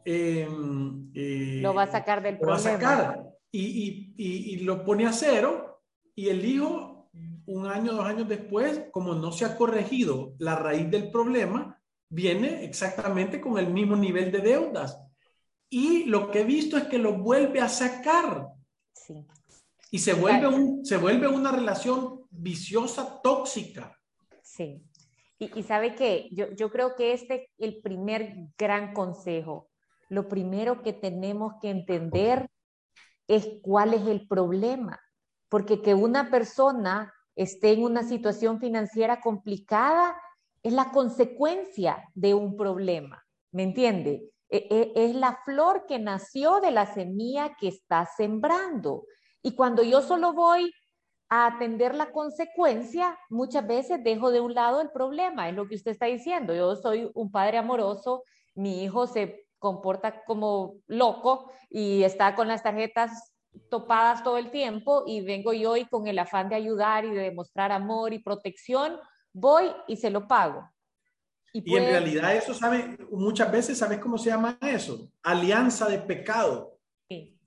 Em, 0.07 1.11
eh, 1.15 1.59
lo 1.63 1.73
va 1.73 1.83
a 1.83 1.87
sacar 1.87 2.21
del 2.21 2.37
problema. 2.37 2.61
Va 2.61 2.69
a 2.69 2.73
sacar 2.73 3.23
y, 3.51 4.13
y, 4.15 4.53
y, 4.53 4.57
lo 4.57 4.85
pone 4.85 5.07
a 5.07 5.11
cero 5.11 5.81
y 6.13 6.29
el 6.29 6.45
hijo, 6.45 6.94
un 7.47 7.67
año, 7.67 7.93
dos 7.93 8.05
años 8.05 8.27
después, 8.27 8.85
como 8.91 9.15
no 9.15 9.31
se 9.31 9.45
ha 9.45 9.57
corregido 9.57 10.33
la 10.39 10.55
raíz 10.55 10.89
del 10.89 11.11
problema, 11.11 11.81
viene 12.09 12.63
exactamente 12.63 13.41
con 13.41 13.57
el 13.57 13.71
mismo 13.71 13.95
nivel 13.95 14.31
de 14.31 14.39
deudas. 14.39 14.99
Y 15.69 16.05
lo 16.05 16.31
que 16.31 16.41
he 16.41 16.43
visto 16.43 16.77
es 16.77 16.83
que 16.85 16.97
lo 16.97 17.13
vuelve 17.17 17.61
a 17.61 17.69
sacar. 17.69 18.47
Sí. 18.93 19.25
Y 19.91 19.99
se 19.99 20.13
vuelve, 20.13 20.47
un, 20.47 20.85
se 20.85 20.97
vuelve 20.97 21.27
una 21.27 21.51
relación 21.51 22.21
viciosa, 22.29 23.21
tóxica. 23.21 23.97
Sí. 24.41 24.81
Y, 25.37 25.59
y 25.59 25.63
sabe 25.63 25.95
que 25.95 26.29
yo, 26.31 26.51
yo 26.55 26.71
creo 26.71 26.95
que 26.95 27.13
este 27.13 27.35
es 27.35 27.49
el 27.57 27.81
primer 27.81 28.49
gran 28.57 28.93
consejo 28.93 29.69
lo 30.09 30.27
primero 30.27 30.81
que 30.81 30.93
tenemos 30.93 31.53
que 31.61 31.69
entender 31.69 32.49
es 33.27 33.47
cuál 33.61 33.93
es 33.93 34.05
el 34.07 34.27
problema, 34.27 34.99
porque 35.49 35.81
que 35.81 35.93
una 35.93 36.29
persona 36.29 37.11
esté 37.35 37.73
en 37.73 37.83
una 37.83 38.03
situación 38.03 38.59
financiera 38.59 39.19
complicada 39.19 40.15
es 40.63 40.73
la 40.73 40.91
consecuencia 40.91 42.09
de 42.15 42.33
un 42.33 42.55
problema, 42.55 43.23
¿me 43.51 43.63
entiende? 43.63 44.31
E, 44.49 44.67
e, 44.69 44.93
es 44.95 45.15
la 45.15 45.39
flor 45.43 45.85
que 45.87 45.99
nació 45.99 46.59
de 46.59 46.71
la 46.71 46.85
semilla 46.85 47.55
que 47.59 47.67
está 47.67 48.05
sembrando. 48.17 49.05
Y 49.41 49.55
cuando 49.55 49.83
yo 49.83 50.01
solo 50.01 50.33
voy 50.33 50.71
a 51.29 51.47
atender 51.47 51.95
la 51.95 52.11
consecuencia, 52.11 53.17
muchas 53.29 53.65
veces 53.67 54.03
dejo 54.03 54.31
de 54.31 54.39
un 54.39 54.53
lado 54.53 54.81
el 54.81 54.91
problema, 54.91 55.49
es 55.49 55.55
lo 55.55 55.67
que 55.67 55.75
usted 55.75 55.91
está 55.91 56.05
diciendo. 56.05 56.53
Yo 56.53 56.75
soy 56.75 57.11
un 57.13 57.31
padre 57.31 57.57
amoroso, 57.57 58.23
mi 58.55 58.83
hijo 58.83 59.07
se 59.07 59.45
comporta 59.59 60.23
como 60.25 60.75
loco 60.87 61.51
y 61.69 62.03
está 62.03 62.35
con 62.35 62.47
las 62.47 62.63
tarjetas 62.63 63.34
topadas 63.69 64.23
todo 64.23 64.37
el 64.37 64.51
tiempo 64.51 65.03
y 65.05 65.21
vengo 65.21 65.53
yo 65.53 65.77
y 65.77 65.85
con 65.85 66.07
el 66.07 66.19
afán 66.19 66.49
de 66.49 66.55
ayudar 66.55 67.05
y 67.05 67.11
de 67.11 67.23
demostrar 67.23 67.71
amor 67.71 68.13
y 68.13 68.19
protección, 68.19 68.97
voy 69.33 69.71
y 69.87 69.97
se 69.97 70.09
lo 70.09 70.27
pago. 70.27 70.69
Y, 71.53 71.75
en 71.75 71.85
realidad 71.85 72.35
eso, 72.35 72.53
¿sabe? 72.53 72.97
Muchas 73.11 73.49
veces, 73.49 73.77
¿sabes 73.77 73.99
cómo 73.99 74.17
se 74.17 74.29
llama 74.29 74.57
eso? 74.61 75.09
Alianza 75.23 75.87
de 75.87 75.99
pecado. 75.99 76.77
Sí. 77.07 77.39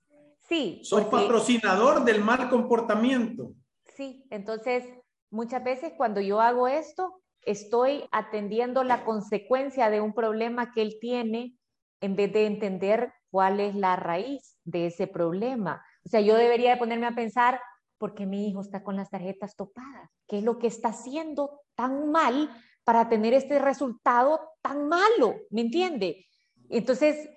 Sí. 0.47 0.81
Sos 0.83 1.05
patrocinador 1.05 2.03
del 2.03 2.23
mal 2.23 2.49
comportamiento. 2.49 3.53
Sí, 3.95 4.25
entonces 4.31 4.83
muchas 5.29 5.63
veces 5.63 5.93
cuando 5.95 6.21
yo 6.21 6.41
hago 6.41 6.67
esto, 6.67 7.21
estoy 7.43 8.03
atendiendo 8.11 8.83
la 8.83 9.05
consecuencia 9.05 9.89
de 9.89 10.01
un 10.01 10.13
problema 10.13 10.73
que 10.73 10.81
él 10.81 10.97
tiene 10.99 11.55
en 12.01 12.15
vez 12.15 12.33
de 12.33 12.45
entender 12.45 13.13
cuál 13.29 13.59
es 13.59 13.75
la 13.75 13.95
raíz 13.95 14.57
de 14.63 14.87
ese 14.87 15.07
problema. 15.07 15.83
O 16.09 16.11
sea, 16.11 16.21
yo 16.21 16.35
debería 16.37 16.71
de 16.71 16.77
ponerme 16.77 17.05
a 17.05 17.13
pensar, 17.13 17.61
¿por 17.99 18.15
qué 18.15 18.25
mi 18.25 18.49
hijo 18.49 18.61
está 18.61 18.81
con 18.83 18.95
las 18.95 19.11
tarjetas 19.11 19.55
topadas? 19.55 20.09
¿Qué 20.27 20.39
es 20.39 20.43
lo 20.43 20.57
que 20.57 20.65
está 20.65 20.87
haciendo 20.87 21.61
tan 21.75 22.09
mal 22.09 22.49
para 22.83 23.09
tener 23.09 23.35
este 23.35 23.59
resultado 23.59 24.39
tan 24.63 24.87
malo? 24.87 25.35
¿Me 25.51 25.61
entiende? 25.61 26.25
Entonces, 26.67 27.29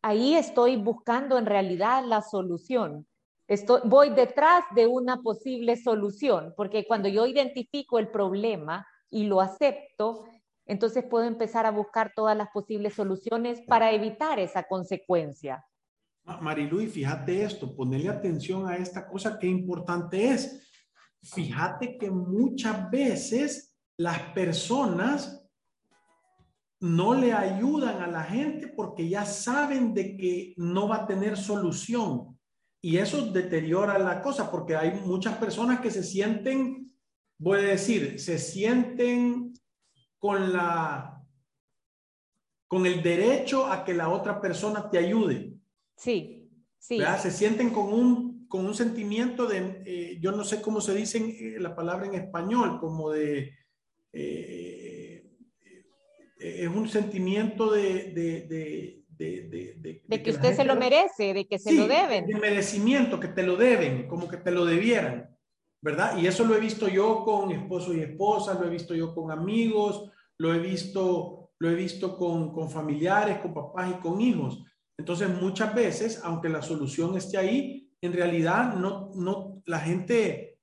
ahí 0.00 0.34
estoy 0.34 0.76
buscando 0.76 1.36
en 1.36 1.44
realidad 1.44 2.04
la 2.06 2.22
solución. 2.22 3.06
Estoy, 3.48 3.82
voy 3.84 4.08
detrás 4.08 4.64
de 4.74 4.86
una 4.86 5.20
posible 5.20 5.76
solución, 5.76 6.54
porque 6.56 6.86
cuando 6.86 7.10
yo 7.10 7.26
identifico 7.26 7.98
el 7.98 8.08
problema 8.08 8.86
y 9.10 9.24
lo 9.24 9.42
acepto, 9.42 10.24
entonces 10.64 11.04
puedo 11.04 11.26
empezar 11.26 11.66
a 11.66 11.70
buscar 11.70 12.12
todas 12.16 12.34
las 12.34 12.48
posibles 12.48 12.94
soluciones 12.94 13.60
para 13.68 13.92
evitar 13.92 14.38
esa 14.38 14.62
consecuencia. 14.62 15.66
Marilu, 16.40 16.80
y 16.80 16.88
fíjate 16.88 17.44
esto, 17.44 17.74
ponerle 17.74 18.08
atención 18.08 18.68
a 18.68 18.76
esta 18.76 19.06
cosa, 19.06 19.38
qué 19.38 19.46
importante 19.46 20.30
es. 20.30 20.68
Fíjate 21.22 21.96
que 21.96 22.10
muchas 22.10 22.90
veces 22.90 23.76
las 23.96 24.20
personas 24.32 25.46
no 26.80 27.14
le 27.14 27.32
ayudan 27.32 28.02
a 28.02 28.06
la 28.06 28.24
gente 28.24 28.68
porque 28.68 29.08
ya 29.08 29.24
saben 29.24 29.94
de 29.94 30.16
que 30.16 30.54
no 30.56 30.88
va 30.88 30.96
a 30.96 31.06
tener 31.06 31.36
solución. 31.36 32.38
Y 32.82 32.98
eso 32.98 33.26
deteriora 33.32 33.98
la 33.98 34.20
cosa 34.20 34.50
porque 34.50 34.76
hay 34.76 35.00
muchas 35.00 35.36
personas 35.38 35.80
que 35.80 35.90
se 35.90 36.02
sienten, 36.02 36.92
voy 37.38 37.58
a 37.60 37.62
decir, 37.62 38.20
se 38.20 38.38
sienten 38.38 39.54
con 40.18 40.52
la 40.52 41.12
con 42.68 42.84
el 42.84 43.00
derecho 43.00 43.66
a 43.66 43.84
que 43.84 43.94
la 43.94 44.08
otra 44.08 44.40
persona 44.40 44.90
te 44.90 44.98
ayude. 44.98 45.55
Sí, 45.96 46.50
sí. 46.78 47.00
Se 47.20 47.30
sienten 47.30 47.70
con 47.70 47.92
un, 47.92 48.46
con 48.48 48.66
un 48.66 48.74
sentimiento 48.74 49.46
de, 49.46 49.82
eh, 49.84 50.18
yo 50.20 50.32
no 50.32 50.44
sé 50.44 50.60
cómo 50.60 50.80
se 50.80 50.94
dice 50.94 51.18
eh, 51.18 51.58
la 51.58 51.74
palabra 51.74 52.06
en 52.06 52.14
español, 52.14 52.78
como 52.78 53.10
de, 53.10 53.54
eh, 54.12 55.24
es 56.38 56.68
un 56.68 56.88
sentimiento 56.88 57.70
de... 57.72 58.12
de, 58.12 58.46
de 58.46 59.02
de, 59.18 60.22
que, 60.22 60.30
usted 60.30 60.54
se 60.54 60.64
lo 60.64 60.76
merece, 60.76 61.32
de 61.32 61.46
que 61.46 61.58
se 61.58 61.72
lo 61.72 61.88
deben. 61.88 62.26
De 62.26 62.34
merecimiento, 62.34 63.18
que 63.18 63.28
te 63.28 63.42
lo 63.42 63.56
deben, 63.56 64.06
como 64.08 64.28
que 64.28 64.36
te 64.36 64.50
lo 64.50 64.66
debieran, 64.66 65.34
¿verdad? 65.80 66.18
Y 66.18 66.26
eso 66.26 66.44
lo 66.44 66.54
he 66.54 66.60
visto 66.60 66.88
yo 66.88 67.24
con 67.24 67.50
esposo 67.50 67.94
y 67.94 68.00
esposa, 68.00 68.54
lo 68.54 68.66
he 68.66 68.70
visto 68.70 68.94
yo 68.94 69.14
con 69.14 69.30
amigos, 69.30 70.10
lo 70.38 70.52
he 70.52 70.58
visto, 70.58 71.50
lo 71.58 71.70
he 71.70 71.74
visto 71.74 72.16
con, 72.16 72.52
con 72.52 72.70
familiares, 72.70 73.38
con 73.38 73.54
papás 73.54 73.90
y 73.90 74.00
con 74.00 74.20
hijos. 74.20 74.62
Entonces, 74.98 75.28
muchas 75.28 75.74
veces, 75.74 76.20
aunque 76.24 76.48
la 76.48 76.62
solución 76.62 77.16
esté 77.16 77.36
ahí, 77.38 77.90
en 78.00 78.12
realidad 78.12 78.74
no, 78.74 79.10
no, 79.14 79.62
la 79.66 79.80
gente, 79.80 80.58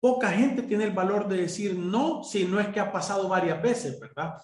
poca 0.00 0.30
gente 0.30 0.62
tiene 0.62 0.84
el 0.84 0.92
valor 0.92 1.28
de 1.28 1.38
decir 1.38 1.76
no 1.76 2.24
si 2.24 2.44
no 2.44 2.60
es 2.60 2.68
que 2.68 2.80
ha 2.80 2.92
pasado 2.92 3.28
varias 3.28 3.62
veces, 3.62 3.98
¿verdad? 3.98 4.34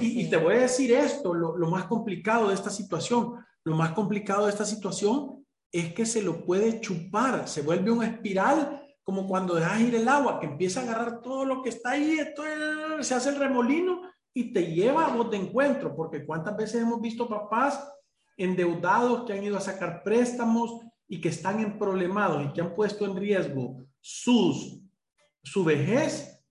Y, 0.00 0.30
te 0.30 0.36
voy 0.36 0.54
a 0.54 0.60
decir 0.60 0.92
esto, 0.92 1.34
lo, 1.34 1.56
lo, 1.56 1.68
más 1.68 1.86
complicado 1.86 2.48
de 2.48 2.54
esta 2.54 2.70
situación, 2.70 3.44
lo 3.64 3.74
más 3.74 3.92
complicado 3.92 4.44
de 4.44 4.52
esta 4.52 4.64
situación 4.64 5.44
es 5.72 5.92
que 5.92 6.06
se 6.06 6.22
lo 6.22 6.44
puede 6.44 6.80
chupar, 6.80 7.48
se 7.48 7.62
vuelve 7.62 7.90
una 7.90 8.06
espiral 8.06 8.80
como 9.02 9.26
cuando 9.26 9.54
dejas 9.54 9.80
ir 9.80 9.94
el 9.96 10.08
agua, 10.08 10.38
que 10.38 10.46
empieza 10.46 10.80
a 10.80 10.82
agarrar 10.84 11.20
todo 11.20 11.44
lo 11.44 11.62
que 11.62 11.70
está 11.70 11.90
ahí, 11.90 12.20
esto, 12.20 12.44
se 13.00 13.14
hace 13.14 13.30
el 13.30 13.36
remolino 13.36 14.02
y 14.34 14.52
te 14.52 14.72
lleva 14.72 15.06
a 15.06 15.16
vos 15.16 15.30
de 15.30 15.38
encuentro, 15.38 15.94
porque 15.94 16.24
cuántas 16.24 16.56
veces 16.56 16.82
hemos 16.82 17.00
visto 17.00 17.28
papás 17.28 17.82
endeudados 18.36 19.26
que 19.26 19.32
han 19.32 19.44
ido 19.44 19.56
a 19.56 19.60
sacar 19.60 20.02
préstamos 20.02 20.80
y 21.08 21.20
que 21.20 21.28
están 21.28 21.60
en 21.60 21.78
problemados 21.78 22.44
y 22.44 22.52
que 22.52 22.60
han 22.60 22.74
puesto 22.74 23.04
en 23.04 23.16
riesgo 23.16 23.84
sus, 24.00 24.80
su 25.42 25.64
vejez 25.64 26.42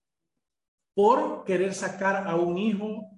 por 0.94 1.44
querer 1.44 1.74
sacar 1.74 2.28
a 2.28 2.36
un 2.36 2.58
hijo 2.58 3.10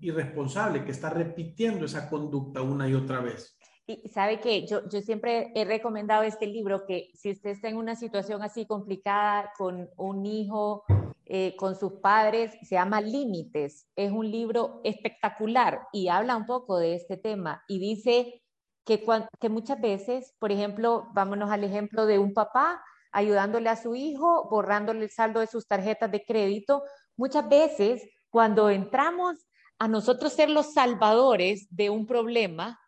irresponsable 0.00 0.84
que 0.84 0.90
está 0.90 1.10
repitiendo 1.10 1.84
esa 1.84 2.08
conducta 2.08 2.62
una 2.62 2.88
y 2.88 2.94
otra 2.94 3.20
vez. 3.20 3.53
Y 3.86 4.08
sabe 4.08 4.40
que 4.40 4.66
yo, 4.66 4.88
yo 4.88 5.02
siempre 5.02 5.52
he 5.54 5.64
recomendado 5.64 6.22
este 6.22 6.46
libro 6.46 6.86
que 6.86 7.10
si 7.14 7.32
usted 7.32 7.50
está 7.50 7.68
en 7.68 7.76
una 7.76 7.96
situación 7.96 8.42
así 8.42 8.66
complicada 8.66 9.52
con 9.58 9.90
un 9.96 10.24
hijo, 10.24 10.84
eh, 11.26 11.54
con 11.56 11.74
sus 11.74 11.94
padres, 12.00 12.54
se 12.62 12.74
llama 12.74 13.00
Límites. 13.00 13.86
Es 13.96 14.12
un 14.12 14.30
libro 14.30 14.80
espectacular 14.84 15.80
y 15.92 16.08
habla 16.08 16.36
un 16.36 16.46
poco 16.46 16.78
de 16.78 16.94
este 16.94 17.16
tema 17.16 17.62
y 17.66 17.78
dice 17.78 18.42
que, 18.84 19.04
que 19.40 19.48
muchas 19.48 19.80
veces, 19.80 20.34
por 20.38 20.52
ejemplo, 20.52 21.08
vámonos 21.12 21.50
al 21.50 21.64
ejemplo 21.64 22.06
de 22.06 22.18
un 22.18 22.34
papá 22.34 22.82
ayudándole 23.10 23.70
a 23.70 23.76
su 23.76 23.94
hijo, 23.94 24.48
borrándole 24.50 25.04
el 25.04 25.10
saldo 25.10 25.40
de 25.40 25.46
sus 25.46 25.66
tarjetas 25.66 26.10
de 26.10 26.24
crédito. 26.24 26.82
Muchas 27.16 27.48
veces, 27.48 28.06
cuando 28.28 28.68
entramos 28.68 29.46
a 29.78 29.88
nosotros 29.88 30.32
ser 30.32 30.50
los 30.50 30.74
salvadores 30.74 31.66
de 31.70 31.90
un 31.90 32.06
problema, 32.06 32.78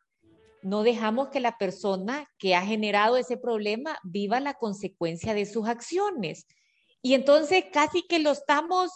no 0.67 0.83
dejamos 0.83 1.29
que 1.29 1.39
la 1.39 1.59
persona 1.59 2.29
que 2.39 2.57
ha 2.57 2.63
generado 2.63 3.17
ese 3.17 3.37
problema 3.37 4.01
viva 4.03 4.41
la 4.41 4.55
consecuencia 4.55 5.33
de 5.33 5.47
sus 5.47 5.69
acciones. 5.69 6.49
Y 7.03 7.15
entonces 7.15 7.67
casi 7.73 8.03
que 8.03 8.19
lo 8.19 8.33
estamos 8.33 8.91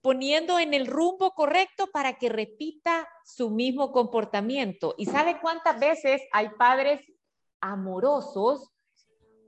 poniendo 0.00 0.58
en 0.58 0.74
el 0.74 0.88
rumbo 0.88 1.30
correcto 1.30 1.86
para 1.92 2.14
que 2.14 2.28
repita 2.28 3.08
su 3.24 3.50
mismo 3.50 3.92
comportamiento. 3.92 4.96
¿Y 4.98 5.06
sabe 5.06 5.38
cuántas 5.40 5.78
veces 5.78 6.20
hay 6.32 6.48
padres 6.58 7.00
amorosos 7.60 8.72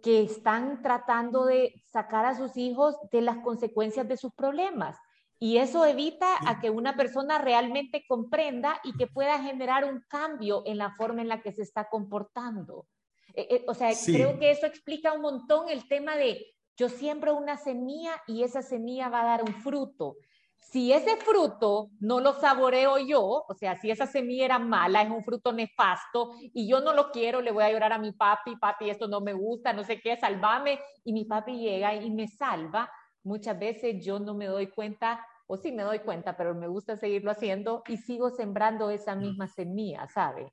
que 0.01 0.23
están 0.23 0.81
tratando 0.81 1.45
de 1.45 1.83
sacar 1.87 2.25
a 2.25 2.37
sus 2.37 2.57
hijos 2.57 2.95
de 3.11 3.21
las 3.21 3.39
consecuencias 3.39 4.07
de 4.07 4.17
sus 4.17 4.33
problemas? 4.33 4.97
Y 5.39 5.59
eso 5.59 5.85
evita 5.85 6.37
a 6.47 6.61
que 6.61 6.71
una 6.71 6.97
persona 6.97 7.39
realmente 7.39 8.05
comprenda 8.07 8.81
y 8.85 8.97
que 8.97 9.07
pueda 9.07 9.43
generar 9.43 9.85
un 9.85 10.03
cambio 10.09 10.63
en 10.67 10.79
la 10.79 10.93
forma 10.93 11.23
en 11.23 11.29
la 11.29 11.43
que 11.43 11.53
se 11.53 11.63
está 11.63 11.89
comportando. 11.89 12.87
Eh, 13.35 13.49
eh, 13.51 13.65
o 13.67 13.75
sea, 13.75 13.91
creo 14.07 14.39
que 14.39 14.51
eso 14.51 14.67
explica 14.67 15.13
un 15.13 15.23
montón 15.23 15.69
el 15.69 15.89
tema 15.89 16.17
de 16.17 16.55
yo 16.77 16.89
siembro 16.89 17.37
una 17.37 17.57
semilla 17.57 18.21
y 18.27 18.43
esa 18.43 18.63
semilla 18.63 19.09
va 19.09 19.23
a 19.23 19.27
dar 19.27 19.43
un 19.43 19.55
fruto. 19.55 20.17
Si 20.57 20.93
ese 20.93 21.17
fruto 21.19 21.91
no 22.01 22.21
lo 22.21 22.33
saboreo 22.33 22.99
yo, 22.99 23.45
o 23.47 23.55
sea, 23.55 23.77
si 23.77 23.91
esa 23.91 24.07
semilla 24.07 24.47
era 24.47 24.59
mala, 24.59 25.03
es 25.03 25.11
un 25.11 25.23
fruto 25.23 25.53
nefasto 25.53 26.33
y 26.41 26.67
yo 26.69 26.81
no 26.81 26.93
lo 26.93 27.11
quiero, 27.11 27.41
le 27.41 27.53
voy 27.53 27.63
a 27.63 27.71
llorar 27.71 27.93
a 27.93 27.99
mi 27.99 28.13
papi, 28.13 28.57
papi, 28.57 28.91
esto 28.91 29.07
no 29.07 29.21
me 29.21 29.35
gusta, 29.35 29.73
no 29.73 29.85
sé 29.85 30.01
qué, 30.01 30.17
salvame, 30.17 30.81
y 31.05 31.13
mi 31.13 31.27
papi 31.27 31.59
llega 31.59 31.95
y 31.95 32.11
me 32.11 32.27
salva, 32.27 32.91
muchas 33.25 33.59
veces 33.59 34.05
yo 34.05 34.19
no 34.19 34.35
me 34.35 34.47
doy 34.47 34.69
cuenta, 34.69 35.27
o 35.47 35.57
sí 35.57 35.73
me 35.73 35.83
doy 35.83 35.99
cuenta, 36.01 36.37
pero 36.37 36.55
me 36.55 36.69
gusta 36.69 36.97
seguirlo 36.97 37.31
haciendo 37.31 37.83
y 37.89 37.97
sigo 37.97 38.31
sembrando 38.31 38.91
esa 38.91 39.15
misma 39.17 39.49
semilla, 39.49 40.07
¿sabe? 40.09 40.53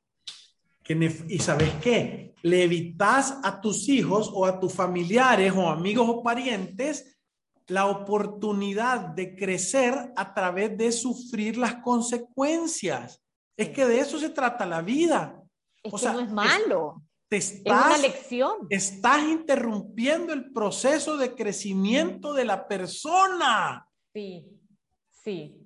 y 1.29 1.39
sabes 1.39 1.71
qué, 1.75 2.35
le 2.41 2.63
evitas 2.63 3.39
a 3.43 3.61
tus 3.61 3.87
hijos 3.87 4.29
o 4.33 4.45
a 4.45 4.59
tus 4.59 4.73
familiares 4.73 5.53
o 5.55 5.69
amigos 5.69 6.05
o 6.09 6.21
parientes 6.21 7.17
la 7.67 7.85
oportunidad 7.85 8.99
de 8.99 9.33
crecer 9.33 9.93
a 10.17 10.33
través 10.33 10.77
de 10.77 10.91
sufrir 10.91 11.55
las 11.55 11.75
consecuencias. 11.75 13.23
Es 13.55 13.69
que 13.69 13.85
de 13.85 13.99
eso 13.99 14.19
se 14.19 14.31
trata 14.31 14.65
la 14.65 14.81
vida. 14.81 15.41
o 15.83 15.97
sea, 15.97 16.11
no 16.11 16.19
es 16.19 16.31
malo 16.31 17.01
es 17.37 17.61
una 17.65 17.97
lección. 17.97 18.67
Estás 18.69 19.23
interrumpiendo 19.23 20.33
el 20.33 20.51
proceso 20.51 21.17
de 21.17 21.33
crecimiento 21.33 22.33
de 22.33 22.45
la 22.45 22.67
persona. 22.67 23.87
Sí, 24.13 24.45
sí. 25.23 25.57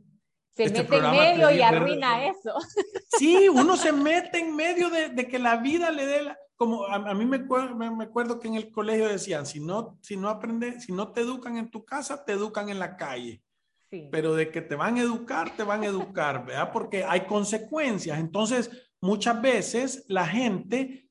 Se 0.56 0.65
este 0.65 0.84
mete 0.84 0.97
en 0.97 1.12
medio 1.12 1.51
y 1.51 1.62
arruina 1.62 2.28
eso. 2.28 2.54
Sí, 3.17 3.47
uno 3.47 3.78
se 3.78 3.93
mete 3.93 4.39
en 4.39 4.54
medio 4.54 4.89
de, 4.89 5.28
que 5.28 5.39
la 5.39 5.56
vida 5.56 5.89
le 5.89 6.06
dé 6.06 6.36
como 6.58 6.86
a, 6.86 7.13
mí 7.13 7.25
me, 7.25 7.39
me, 7.39 8.04
acuerdo 8.04 8.39
que 8.39 8.49
en 8.49 8.56
el 8.56 8.71
colegio 8.71 9.08
decían, 9.08 9.45
si 9.45 9.62
no, 9.62 9.97
si 10.01 10.17
no 10.17 10.28
aprendes, 10.28 10.84
si 10.84 10.91
no 10.91 11.13
te 11.13 11.21
educan 11.21 11.58
en 11.58 11.71
tu 11.71 11.86
casa, 11.86 12.25
te 12.25 12.34
educan 12.34 12.67
en 12.67 12.80
la 12.80 12.97
calle. 12.97 13.41
Sí. 13.89 14.10
Pero 14.12 14.36
de 14.36 14.51
que 14.51 14.62
te 14.62 14.75
van 14.75 14.97
a 14.97 15.01
educar, 15.01 15.56
te 15.56 15.63
van 15.63 15.84
a 15.84 15.88
educar, 15.88 16.45
¿verdad? 16.45 16.71
Porque 16.73 17.06
hay 17.06 17.21
consecuencias. 17.21 18.19
Entonces, 18.19 18.69
muchas 18.99 19.41
veces 19.41 20.06
la 20.10 20.28
gente 20.28 21.04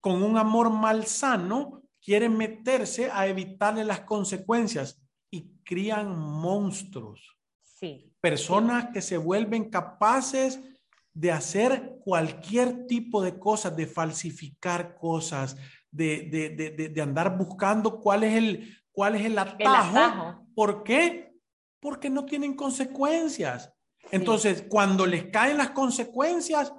con 0.00 0.22
un 0.22 0.36
amor 0.36 0.70
malsano, 0.70 1.82
quieren 2.02 2.36
meterse 2.36 3.10
a 3.10 3.26
evitarle 3.26 3.84
las 3.84 4.00
consecuencias 4.00 5.00
y 5.30 5.52
crían 5.64 6.18
monstruos. 6.18 7.36
Sí. 7.62 8.12
Personas 8.20 8.88
que 8.92 9.02
se 9.02 9.16
vuelven 9.16 9.70
capaces 9.70 10.60
de 11.12 11.32
hacer 11.32 11.98
cualquier 12.04 12.86
tipo 12.86 13.22
de 13.22 13.38
cosas, 13.38 13.76
de 13.76 13.86
falsificar 13.86 14.96
cosas, 14.96 15.56
de, 15.90 16.92
andar 17.02 17.36
buscando 17.36 18.00
cuál 18.00 18.24
es 18.24 18.34
el, 18.34 18.78
cuál 18.92 19.16
es 19.16 19.26
el 19.26 19.38
atajo. 19.38 20.46
¿Por 20.54 20.82
qué? 20.82 21.34
Porque 21.80 22.10
no 22.10 22.24
tienen 22.24 22.54
consecuencias. 22.54 23.72
Entonces, 24.10 24.64
cuando 24.68 25.06
les 25.06 25.30
caen 25.30 25.58
las 25.58 25.70
consecuencias, 25.70 26.72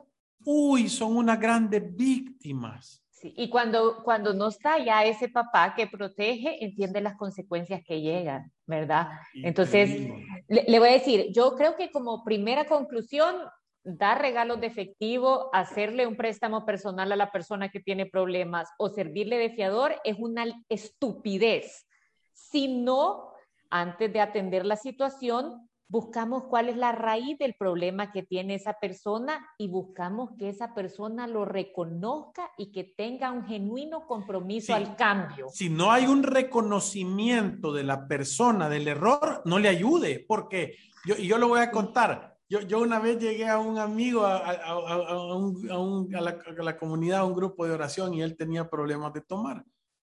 uy, 0.44 0.90
son 0.90 1.18
unas 1.18 1.40
grandes 1.40 1.96
víctimas. 1.96 3.01
Y 3.24 3.50
cuando, 3.50 4.04
cuando 4.04 4.34
no 4.34 4.48
está 4.48 4.78
ya 4.80 5.06
ese 5.06 5.30
papá 5.30 5.74
que 5.76 5.88
protege, 5.88 6.64
entiende 6.64 7.02
las 7.02 7.16
consecuencias 7.16 7.82
que 7.86 8.02
llegan, 8.02 8.52
¿verdad? 8.66 9.10
Entonces, 9.34 10.10
le, 10.48 10.80
voy 10.80 10.90
a 10.90 10.94
decir, 10.94 11.28
yo 11.32 11.56
creo 11.56 11.76
que 11.76 11.92
como 11.92 12.24
primera 12.24 12.66
conclusión, 12.66 13.36
dar 13.84 14.22
regalos 14.22 14.62
de 14.62 14.68
efectivo, 14.68 15.50
hacerle 15.54 16.06
un 16.08 16.16
préstamo 16.16 16.66
personal 16.66 17.12
a 17.12 17.16
la 17.16 17.32
persona 17.32 17.70
que 17.70 17.80
tiene 17.80 18.06
problemas 18.06 18.70
o 18.78 18.90
servirle 18.90 19.38
de 19.38 19.50
fiador 19.50 19.96
es 20.04 20.18
una 20.20 20.46
estupidez. 20.70 21.88
Si 22.32 22.68
no, 22.68 23.32
antes 23.70 24.12
de 24.14 24.22
atender 24.22 24.66
la 24.66 24.76
situación, 24.76 25.70
buscamos 25.92 26.46
cuál 26.46 26.70
es 26.70 26.78
la 26.78 26.94
raíz 26.94 27.38
del 27.38 27.54
problema 27.54 28.14
que 28.14 28.24
tiene 28.24 28.56
esa 28.56 28.80
persona 28.80 29.46
y 29.58 29.68
buscamos 29.68 30.30
que 30.40 30.48
esa 30.48 30.74
persona 30.74 31.28
lo 31.28 31.44
reconozca 31.44 32.50
y 32.58 32.72
que 32.72 32.86
tenga 32.86 33.30
un 33.34 33.46
genuino 33.46 34.08
compromiso 34.08 34.74
al 34.74 34.96
cambio. 34.96 35.50
Si 35.50 35.70
no 35.70 35.92
hay 35.92 36.08
un 36.08 36.24
reconocimiento 36.24 37.74
de 37.74 37.84
la 37.84 38.08
persona 38.08 38.70
del 38.70 38.88
error, 38.88 39.42
no 39.44 39.60
le 39.60 39.68
ayude, 39.68 40.24
porque 40.26 40.78
yo, 41.06 41.18
yo 41.18 41.38
lo 41.38 41.50
voy 41.50 41.60
a 41.60 41.72
contar. 41.72 42.38
Yo, 42.48 42.62
yo 42.62 42.80
una 42.80 43.00
vez 43.00 43.20
llegué 43.20 43.50
a 43.50 43.60
un 43.60 43.78
amigo, 43.78 44.26
a, 44.26 44.38
a, 44.38 44.72
a, 44.72 45.38
un, 45.38 46.16
a, 46.16 46.22
la, 46.22 46.38
a 46.58 46.64
la 46.64 46.78
comunidad, 46.78 47.20
a 47.20 47.26
un 47.26 47.36
grupo 47.36 47.66
de 47.66 47.74
oración, 47.74 48.14
y 48.14 48.22
él 48.22 48.38
tenía 48.38 48.70
problemas 48.70 49.12
de 49.12 49.22
tomar. 49.22 49.66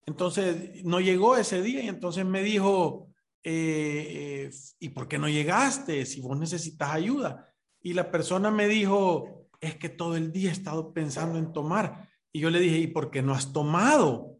Entonces, 0.06 0.84
no 0.84 1.00
llegó 1.00 1.36
ese 1.36 1.62
día 1.62 1.82
y 1.82 1.88
entonces 1.88 2.24
me 2.24 2.42
dijo, 2.42 3.08
eh, 3.44 4.50
¿y 4.80 4.88
por 4.88 5.06
qué 5.06 5.18
no 5.18 5.28
llegaste 5.28 6.06
si 6.06 6.20
vos 6.20 6.38
necesitas 6.38 6.90
ayuda? 6.90 7.52
Y 7.82 7.92
la 7.92 8.10
persona 8.10 8.50
me 8.50 8.66
dijo, 8.66 9.48
es 9.60 9.76
que 9.76 9.90
todo 9.90 10.16
el 10.16 10.32
día 10.32 10.48
he 10.48 10.52
estado 10.52 10.92
pensando 10.94 11.38
en 11.38 11.52
tomar. 11.52 12.08
Y 12.32 12.40
yo 12.40 12.50
le 12.50 12.58
dije, 12.58 12.78
¿y 12.78 12.86
por 12.86 13.10
qué 13.10 13.22
no 13.22 13.34
has 13.34 13.52
tomado? 13.52 14.38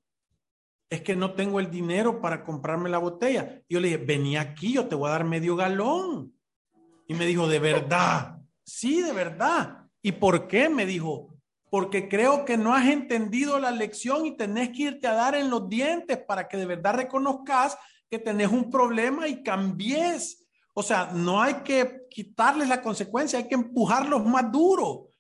Es 0.88 1.02
que 1.02 1.14
no 1.14 1.34
tengo 1.34 1.60
el 1.60 1.70
dinero 1.70 2.20
para 2.20 2.42
comprarme 2.44 2.88
la 2.88 2.98
botella. 2.98 3.62
Y 3.68 3.74
yo 3.74 3.80
le 3.80 3.88
dije, 3.88 4.04
vení 4.04 4.36
aquí, 4.36 4.72
yo 4.72 4.88
te 4.88 4.94
voy 4.94 5.08
a 5.08 5.12
dar 5.12 5.24
medio 5.24 5.54
galón. 5.54 6.34
Y 7.06 7.14
me 7.14 7.26
dijo, 7.26 7.46
¿de 7.46 7.58
verdad? 7.58 8.30
Sí, 8.66 9.02
de 9.02 9.12
verdad. 9.12 9.90
¿Y 10.00 10.12
por 10.12 10.48
qué? 10.48 10.70
Me 10.70 10.86
dijo, 10.86 11.36
porque 11.68 12.08
creo 12.08 12.46
que 12.46 12.56
no 12.56 12.72
has 12.72 12.86
entendido 12.86 13.58
la 13.58 13.70
lección 13.70 14.24
y 14.24 14.38
tenés 14.38 14.70
que 14.70 14.84
irte 14.84 15.06
a 15.06 15.12
dar 15.12 15.34
en 15.34 15.50
los 15.50 15.68
dientes 15.68 16.16
para 16.16 16.48
que 16.48 16.56
de 16.56 16.64
verdad 16.64 16.94
reconozcas 16.94 17.76
que 18.14 18.24
tenés 18.24 18.52
un 18.52 18.70
problema 18.70 19.26
y 19.26 19.42
cambies. 19.42 20.46
O 20.72 20.82
sea, 20.82 21.10
no 21.12 21.42
hay 21.42 21.54
que 21.64 22.06
quitarles 22.08 22.68
la 22.68 22.80
consecuencia, 22.80 23.40
hay 23.40 23.48
que 23.48 23.56
empujarlos 23.56 24.24
más 24.24 24.50
duro. 24.52 25.10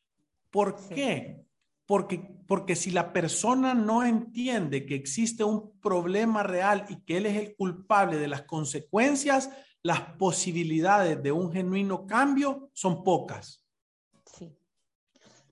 ¿Por 0.50 0.76
qué? 0.88 1.44
Porque, 1.86 2.18
porque 2.46 2.76
si 2.76 2.92
la 2.92 3.12
persona 3.12 3.74
no 3.74 4.04
entiende 4.04 4.86
que 4.86 4.94
existe 4.94 5.42
un 5.42 5.78
problema 5.80 6.44
real 6.44 6.86
y 6.88 7.02
que 7.02 7.16
él 7.16 7.26
es 7.26 7.36
el 7.36 7.56
culpable 7.56 8.16
de 8.16 8.28
las 8.28 8.42
consecuencias, 8.42 9.50
las 9.82 10.00
posibilidades 10.16 11.20
de 11.20 11.32
un 11.32 11.52
genuino 11.52 12.06
cambio 12.06 12.70
son 12.72 13.02
pocas. 13.02 13.64
Sí. 14.24 14.56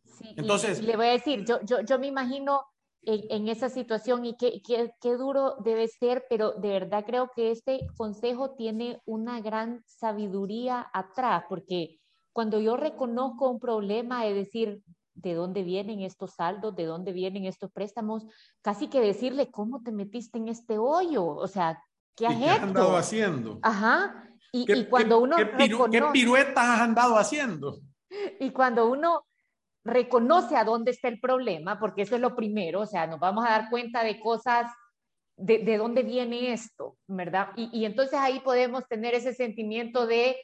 sí 0.04 0.34
Entonces, 0.36 0.80
le 0.80 0.96
voy 0.96 1.06
a 1.06 1.12
decir, 1.12 1.44
yo, 1.44 1.60
yo, 1.64 1.80
yo 1.80 1.98
me 1.98 2.06
imagino 2.06 2.71
en, 3.04 3.48
esa 3.48 3.68
situación 3.68 4.24
y 4.24 4.36
qué, 4.36 4.62
qué, 4.64 4.94
qué, 5.00 5.16
duro 5.16 5.56
debe 5.64 5.88
ser, 5.88 6.24
pero 6.30 6.52
de 6.52 6.68
verdad 6.68 7.04
creo 7.04 7.30
que 7.34 7.50
este 7.50 7.86
consejo 7.96 8.52
tiene 8.52 9.00
una 9.04 9.40
gran 9.40 9.82
sabiduría 9.86 10.88
atrás, 10.92 11.44
porque 11.48 12.00
cuando 12.32 12.60
yo 12.60 12.76
reconozco 12.76 13.50
un 13.50 13.58
problema, 13.58 14.26
es 14.26 14.34
decir, 14.34 14.82
de 15.14 15.34
dónde 15.34 15.62
vienen 15.62 16.00
estos 16.00 16.34
saldos, 16.34 16.74
de 16.74 16.84
dónde 16.84 17.12
vienen 17.12 17.44
estos 17.44 17.70
préstamos, 17.72 18.24
casi 18.62 18.88
que 18.88 19.00
decirle, 19.00 19.50
¿cómo 19.50 19.82
te 19.82 19.92
metiste 19.92 20.38
en 20.38 20.48
este 20.48 20.78
hoyo? 20.78 21.26
O 21.26 21.48
sea, 21.48 21.82
¿qué 22.16 22.26
has, 22.26 22.36
¿Qué 22.36 22.48
has 22.48 22.62
andado 22.62 22.96
haciendo? 22.96 23.58
Ajá. 23.62 24.28
Y, 24.52 24.70
y 24.72 24.86
cuando 24.86 25.18
uno... 25.18 25.36
¿qué, 25.36 25.68
¿Qué 25.90 26.02
piruetas 26.12 26.64
has 26.64 26.80
andado 26.80 27.16
haciendo? 27.16 27.80
Y 28.40 28.50
cuando 28.50 28.90
uno 28.90 29.24
reconoce 29.84 30.56
a 30.56 30.64
dónde 30.64 30.92
está 30.92 31.08
el 31.08 31.20
problema, 31.20 31.78
porque 31.78 32.02
eso 32.02 32.14
es 32.14 32.20
lo 32.20 32.36
primero, 32.36 32.80
o 32.80 32.86
sea, 32.86 33.06
nos 33.06 33.18
vamos 33.18 33.44
a 33.44 33.50
dar 33.50 33.70
cuenta 33.70 34.04
de 34.04 34.20
cosas, 34.20 34.70
de, 35.36 35.58
de 35.58 35.76
dónde 35.76 36.02
viene 36.02 36.52
esto, 36.52 36.96
¿verdad? 37.06 37.48
Y, 37.56 37.68
y, 37.72 37.84
entonces 37.84 38.18
ahí 38.18 38.40
podemos 38.40 38.86
tener 38.86 39.14
ese 39.14 39.34
sentimiento 39.34 40.06
de 40.06 40.36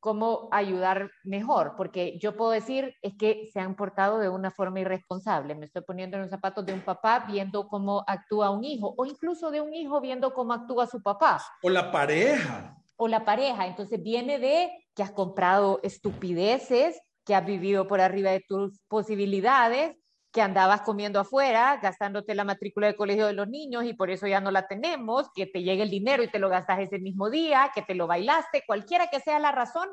cómo 0.00 0.48
ayudar 0.50 1.10
mejor, 1.24 1.74
porque 1.76 2.18
yo 2.18 2.34
puedo 2.34 2.52
decir 2.52 2.94
es 3.02 3.12
que 3.18 3.50
se 3.52 3.60
han 3.60 3.76
portado 3.76 4.18
de 4.18 4.30
una 4.30 4.50
forma 4.50 4.80
irresponsable, 4.80 5.54
me 5.54 5.66
estoy 5.66 5.82
poniendo 5.82 6.16
en 6.16 6.22
los 6.22 6.30
zapatos 6.30 6.64
de 6.64 6.72
un 6.72 6.80
papá 6.80 7.26
viendo 7.28 7.68
cómo 7.68 8.02
actúa 8.06 8.50
un 8.50 8.64
hijo, 8.64 8.94
o 8.96 9.04
incluso 9.04 9.50
de 9.50 9.60
un 9.60 9.74
hijo 9.74 10.00
viendo 10.00 10.32
cómo 10.32 10.54
actúa 10.54 10.86
su 10.86 11.02
papá. 11.02 11.42
O 11.62 11.68
la 11.68 11.92
pareja. 11.92 12.76
O 12.96 13.08
la 13.08 13.24
pareja, 13.26 13.66
entonces 13.66 14.02
viene 14.02 14.38
de 14.38 14.70
que 14.94 15.02
has 15.02 15.10
comprado 15.10 15.80
estupideces, 15.82 16.98
que 17.30 17.36
has 17.36 17.46
vivido 17.46 17.86
por 17.86 18.00
arriba 18.00 18.32
de 18.32 18.40
tus 18.40 18.80
posibilidades, 18.88 19.96
que 20.32 20.42
andabas 20.42 20.80
comiendo 20.80 21.20
afuera, 21.20 21.78
gastándote 21.80 22.34
la 22.34 22.42
matrícula 22.42 22.88
de 22.88 22.96
colegio 22.96 23.24
de 23.24 23.34
los 23.34 23.46
niños 23.46 23.84
y 23.84 23.94
por 23.94 24.10
eso 24.10 24.26
ya 24.26 24.40
no 24.40 24.50
la 24.50 24.66
tenemos, 24.66 25.30
que 25.32 25.46
te 25.46 25.62
llegue 25.62 25.84
el 25.84 25.90
dinero 25.90 26.24
y 26.24 26.28
te 26.28 26.40
lo 26.40 26.48
gastas 26.48 26.80
ese 26.80 26.98
mismo 26.98 27.30
día, 27.30 27.70
que 27.72 27.82
te 27.82 27.94
lo 27.94 28.08
bailaste, 28.08 28.64
cualquiera 28.66 29.10
que 29.10 29.20
sea 29.20 29.38
la 29.38 29.52
razón, 29.52 29.88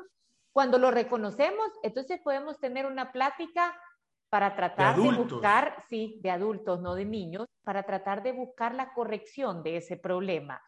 cuando 0.52 0.78
lo 0.78 0.90
reconocemos, 0.90 1.68
entonces 1.84 2.20
podemos 2.24 2.58
tener 2.58 2.86
una 2.86 3.12
plática 3.12 3.72
para 4.28 4.56
tratar 4.56 4.96
de, 4.96 5.02
de 5.02 5.16
buscar, 5.16 5.84
sí, 5.88 6.18
de 6.20 6.32
adultos, 6.32 6.80
no 6.80 6.96
de 6.96 7.04
niños, 7.04 7.46
para 7.62 7.84
tratar 7.84 8.24
de 8.24 8.32
buscar 8.32 8.74
la 8.74 8.92
corrección 8.94 9.62
de 9.62 9.76
ese 9.76 9.96
problema. 9.96 10.60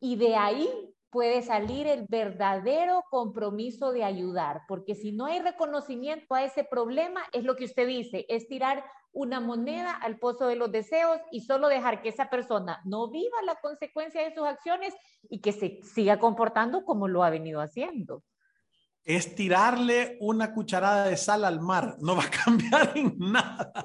Y 0.00 0.16
de 0.16 0.34
ahí 0.34 0.92
puede 1.16 1.40
salir 1.40 1.86
el 1.86 2.04
verdadero 2.06 3.02
compromiso 3.08 3.90
de 3.90 4.04
ayudar, 4.04 4.64
porque 4.68 4.94
si 4.94 5.12
no 5.12 5.24
hay 5.24 5.40
reconocimiento 5.40 6.34
a 6.34 6.44
ese 6.44 6.62
problema, 6.62 7.22
es 7.32 7.42
lo 7.42 7.56
que 7.56 7.64
usted 7.64 7.86
dice, 7.86 8.26
es 8.28 8.46
tirar 8.48 8.84
una 9.12 9.40
moneda 9.40 9.92
al 9.92 10.18
pozo 10.18 10.46
de 10.46 10.56
los 10.56 10.70
deseos 10.70 11.18
y 11.32 11.40
solo 11.40 11.68
dejar 11.68 12.02
que 12.02 12.10
esa 12.10 12.28
persona 12.28 12.82
no 12.84 13.10
viva 13.10 13.40
la 13.46 13.54
consecuencia 13.62 14.22
de 14.22 14.34
sus 14.34 14.46
acciones 14.46 14.92
y 15.30 15.40
que 15.40 15.52
se 15.52 15.80
siga 15.84 16.18
comportando 16.18 16.84
como 16.84 17.08
lo 17.08 17.24
ha 17.24 17.30
venido 17.30 17.62
haciendo. 17.62 18.22
Es 19.02 19.34
tirarle 19.34 20.18
una 20.20 20.52
cucharada 20.52 21.06
de 21.06 21.16
sal 21.16 21.46
al 21.46 21.62
mar, 21.62 21.96
no 22.00 22.14
va 22.14 22.24
a 22.24 22.44
cambiar 22.44 22.92
en 22.94 23.16
nada. 23.18 23.72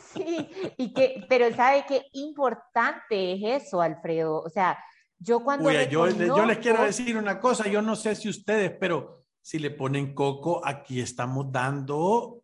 Sí, 0.00 0.50
y 0.76 0.92
que, 0.92 1.24
pero 1.28 1.54
sabe 1.54 1.84
qué 1.86 2.06
importante 2.14 3.34
es 3.34 3.62
eso, 3.62 3.80
Alfredo. 3.80 4.40
O 4.40 4.48
sea, 4.48 4.76
yo 5.20 5.44
cuando... 5.44 5.70
yo, 5.70 6.08
yo 6.08 6.46
les 6.46 6.58
quiero 6.58 6.82
decir 6.82 7.16
una 7.16 7.38
cosa, 7.38 7.68
yo 7.68 7.82
no 7.82 7.94
sé 7.94 8.16
si 8.16 8.28
ustedes, 8.28 8.72
pero 8.80 9.26
si 9.42 9.58
le 9.58 9.70
ponen 9.70 10.14
coco, 10.14 10.62
aquí 10.64 11.00
estamos 11.00 11.52
dando 11.52 12.42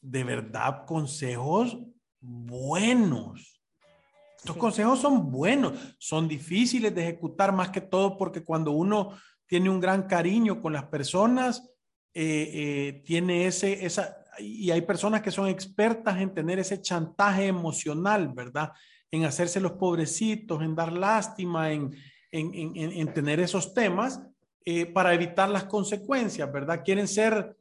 de 0.00 0.22
verdad 0.22 0.84
consejos 0.86 1.78
buenos. 2.20 3.62
Estos 4.38 4.56
consejos 4.58 5.00
son 5.00 5.30
buenos, 5.30 5.96
son 5.98 6.28
difíciles 6.28 6.94
de 6.94 7.02
ejecutar 7.02 7.52
más 7.52 7.70
que 7.70 7.80
todo 7.80 8.16
porque 8.16 8.44
cuando 8.44 8.72
uno 8.72 9.16
tiene 9.46 9.70
un 9.70 9.80
gran 9.80 10.04
cariño 10.04 10.60
con 10.60 10.74
las 10.74 10.84
personas, 10.84 11.68
eh, 12.12 12.50
eh, 12.52 13.02
tiene 13.04 13.46
ese, 13.46 13.84
esa, 13.84 14.18
y 14.38 14.70
hay 14.70 14.82
personas 14.82 15.22
que 15.22 15.30
son 15.30 15.48
expertas 15.48 16.18
en 16.18 16.34
tener 16.34 16.58
ese 16.58 16.80
chantaje 16.80 17.46
emocional, 17.46 18.32
¿verdad? 18.34 18.72
En 19.10 19.24
hacerse 19.24 19.60
los 19.60 19.72
pobrecitos, 19.72 20.62
en 20.62 20.74
dar 20.74 20.92
lástima, 20.92 21.72
en, 21.72 21.94
en, 22.32 22.52
en, 22.54 22.92
en 22.92 23.14
tener 23.14 23.40
esos 23.40 23.72
temas 23.72 24.20
eh, 24.64 24.86
para 24.86 25.14
evitar 25.14 25.48
las 25.48 25.64
consecuencias, 25.64 26.52
¿verdad? 26.52 26.82
Quieren 26.84 27.06
ser, 27.06 27.56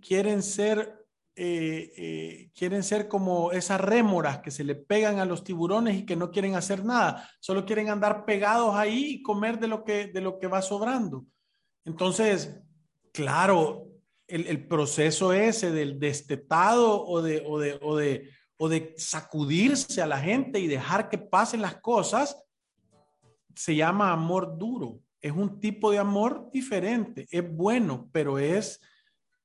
quieren 0.00 0.42
ser, 0.42 1.04
eh, 1.34 1.92
eh, 1.96 2.50
quieren 2.54 2.82
ser 2.82 3.08
como 3.08 3.50
esas 3.52 3.80
rémoras 3.80 4.38
que 4.38 4.50
se 4.50 4.64
le 4.64 4.76
pegan 4.76 5.18
a 5.18 5.24
los 5.24 5.42
tiburones 5.42 5.96
y 5.96 6.06
que 6.06 6.16
no 6.16 6.30
quieren 6.30 6.54
hacer 6.54 6.84
nada, 6.84 7.28
solo 7.40 7.66
quieren 7.66 7.90
andar 7.90 8.24
pegados 8.24 8.74
ahí 8.76 9.14
y 9.14 9.22
comer 9.22 9.58
de 9.58 9.68
lo 9.68 9.84
que, 9.84 10.06
de 10.06 10.20
lo 10.20 10.38
que 10.38 10.46
va 10.46 10.62
sobrando. 10.62 11.26
Entonces, 11.84 12.60
claro, 13.12 13.88
el, 14.28 14.46
el 14.46 14.66
proceso 14.66 15.32
ese 15.32 15.70
del 15.70 15.98
destetado 15.98 17.04
o 17.04 17.20
de, 17.22 17.42
o 17.46 17.58
de, 17.58 17.78
o 17.82 17.96
de 17.96 18.30
o 18.58 18.68
de 18.68 18.94
sacudirse 18.96 20.00
a 20.00 20.06
la 20.06 20.18
gente 20.18 20.58
y 20.58 20.66
dejar 20.66 21.08
que 21.08 21.18
pasen 21.18 21.62
las 21.62 21.76
cosas, 21.76 22.42
se 23.54 23.74
llama 23.74 24.12
amor 24.12 24.56
duro. 24.58 25.00
Es 25.20 25.32
un 25.32 25.60
tipo 25.60 25.90
de 25.90 25.98
amor 25.98 26.50
diferente. 26.52 27.26
Es 27.30 27.44
bueno, 27.50 28.08
pero 28.12 28.38
es 28.38 28.80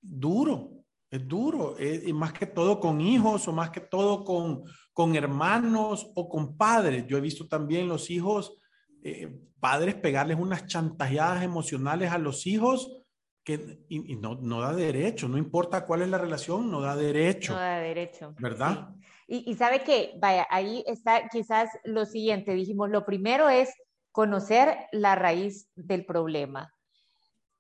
duro. 0.02 0.72
Es 1.10 1.28
duro. 1.28 1.76
y 1.80 2.14
más 2.14 2.32
que 2.32 2.46
todo 2.46 2.80
con 2.80 3.02
hijos 3.02 3.48
o 3.48 3.52
más 3.52 3.70
que 3.70 3.82
todo 3.82 4.24
con, 4.24 4.64
con 4.94 5.16
hermanos 5.16 6.10
o 6.16 6.30
con 6.30 6.56
padres. 6.56 7.06
Yo 7.08 7.18
he 7.18 7.22
visto 7.22 7.48
también 7.48 7.90
los 7.90 8.10
hijos, 8.10 8.58
eh, 9.04 9.30
padres 9.60 9.96
pegarles 9.96 10.40
unas 10.40 10.68
chantajeadas 10.68 11.44
emocionales 11.44 12.12
a 12.12 12.18
los 12.18 12.48
hijos 12.48 13.01
que 13.44 13.86
y, 13.90 14.16
no, 14.16 14.36
no, 14.36 14.62
da 14.62 14.74
derecho, 14.74 15.28
no 15.28 15.38
importa 15.38 15.86
cuál 15.86 16.04
es 16.04 16.10
la 16.10 16.18
relación, 16.18 16.70
no 16.70 16.82
da 16.82 16.96
derecho. 16.96 17.54
No 17.54 17.60
da 17.60 17.80
derecho. 17.80 18.36
¿Verdad? 18.40 18.90
Y, 19.28 19.50
y, 19.50 19.56
sabe 19.56 19.84
que, 19.84 20.14
vaya, 20.20 20.46
ahí 20.50 20.84
está 20.88 21.28
quizás 21.30 21.70
lo 21.84 22.06
siguiente, 22.06 22.54
dijimos, 22.54 22.90
lo 22.90 23.06
primero 23.06 23.50
es 23.50 23.74
conocer 24.12 24.88
la 24.92 25.16
raíz 25.16 25.70
del 25.76 26.06
problema. 26.06 26.74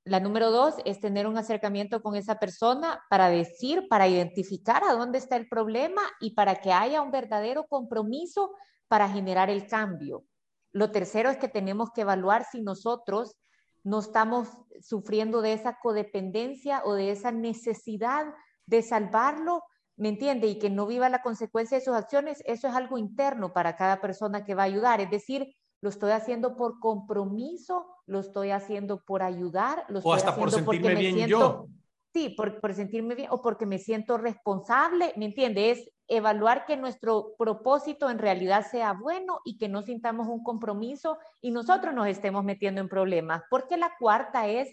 La 0.03 0.19
número 0.19 0.49
dos 0.49 0.75
es 0.83 0.99
tener 0.99 1.27
un 1.27 1.37
acercamiento 1.37 2.01
con 2.01 2.15
esa 2.15 2.39
persona 2.39 3.03
para 3.09 3.29
decir, 3.29 3.87
para 3.87 4.07
identificar 4.07 4.83
a 4.83 4.93
dónde 4.93 5.19
está 5.19 5.35
el 5.35 5.47
problema 5.47 6.01
y 6.19 6.31
para 6.33 6.55
que 6.55 6.71
haya 6.71 7.01
un 7.01 7.11
verdadero 7.11 7.65
compromiso 7.67 8.51
para 8.87 9.07
generar 9.09 9.51
el 9.51 9.67
cambio. 9.67 10.25
Lo 10.73 10.91
tercero 10.91 11.29
es 11.29 11.37
que 11.37 11.47
tenemos 11.47 11.91
que 11.93 12.01
evaluar 12.01 12.45
si 12.51 12.61
nosotros 12.61 13.35
no 13.83 13.99
estamos 13.99 14.49
sufriendo 14.81 15.41
de 15.41 15.53
esa 15.53 15.79
codependencia 15.79 16.81
o 16.85 16.93
de 16.93 17.11
esa 17.11 17.31
necesidad 17.31 18.33
de 18.65 18.81
salvarlo, 18.81 19.63
¿me 19.97 20.09
entiende? 20.09 20.47
Y 20.47 20.59
que 20.59 20.69
no 20.69 20.87
viva 20.87 21.09
la 21.09 21.21
consecuencia 21.21 21.77
de 21.77 21.83
sus 21.83 21.95
acciones, 21.95 22.41
eso 22.45 22.67
es 22.67 22.75
algo 22.75 22.97
interno 22.97 23.53
para 23.53 23.75
cada 23.75 24.01
persona 24.01 24.45
que 24.45 24.55
va 24.55 24.63
a 24.63 24.67
ayudar. 24.67 25.01
Es 25.01 25.11
decir, 25.11 25.55
lo 25.81 25.89
estoy 25.89 26.11
haciendo 26.11 26.55
por 26.55 26.79
compromiso, 26.79 27.87
lo 28.05 28.19
estoy 28.19 28.51
haciendo 28.51 29.03
por 29.03 29.23
ayudar, 29.23 29.85
lo 29.89 29.99
estoy 29.99 30.11
o 30.11 30.13
hasta 30.13 30.29
haciendo 30.29 30.65
por 30.65 30.75
sentirme 30.75 30.99
bien 30.99 31.27
yo. 31.27 31.67
Sí, 32.13 32.29
por, 32.29 32.59
por 32.59 32.73
sentirme 32.73 33.15
bien 33.15 33.29
o 33.31 33.41
porque 33.41 33.65
me 33.65 33.77
siento 33.77 34.17
responsable, 34.17 35.13
¿me 35.15 35.25
entiende? 35.25 35.71
Es 35.71 35.89
evaluar 36.11 36.65
que 36.65 36.75
nuestro 36.75 37.35
propósito 37.37 38.09
en 38.09 38.19
realidad 38.19 38.67
sea 38.69 38.91
bueno 38.91 39.39
y 39.45 39.57
que 39.57 39.69
no 39.69 39.81
sintamos 39.81 40.27
un 40.27 40.43
compromiso 40.43 41.17
y 41.39 41.51
nosotros 41.51 41.93
nos 41.93 42.07
estemos 42.07 42.43
metiendo 42.43 42.81
en 42.81 42.89
problemas. 42.89 43.43
Porque 43.49 43.77
la 43.77 43.93
cuarta 43.97 44.45
es 44.45 44.69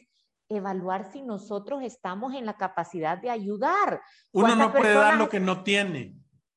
evaluar 0.49 1.13
si 1.13 1.23
nosotros 1.23 1.83
estamos 1.85 2.35
en 2.35 2.45
la 2.45 2.57
capacidad 2.57 3.17
de 3.19 3.31
ayudar. 3.31 4.03
Uno 4.33 4.57
no 4.57 4.73
puede 4.73 4.95
dar 4.95 5.17
lo 5.17 5.29
que 5.29 5.39
no 5.39 5.63
tiene. 5.63 6.17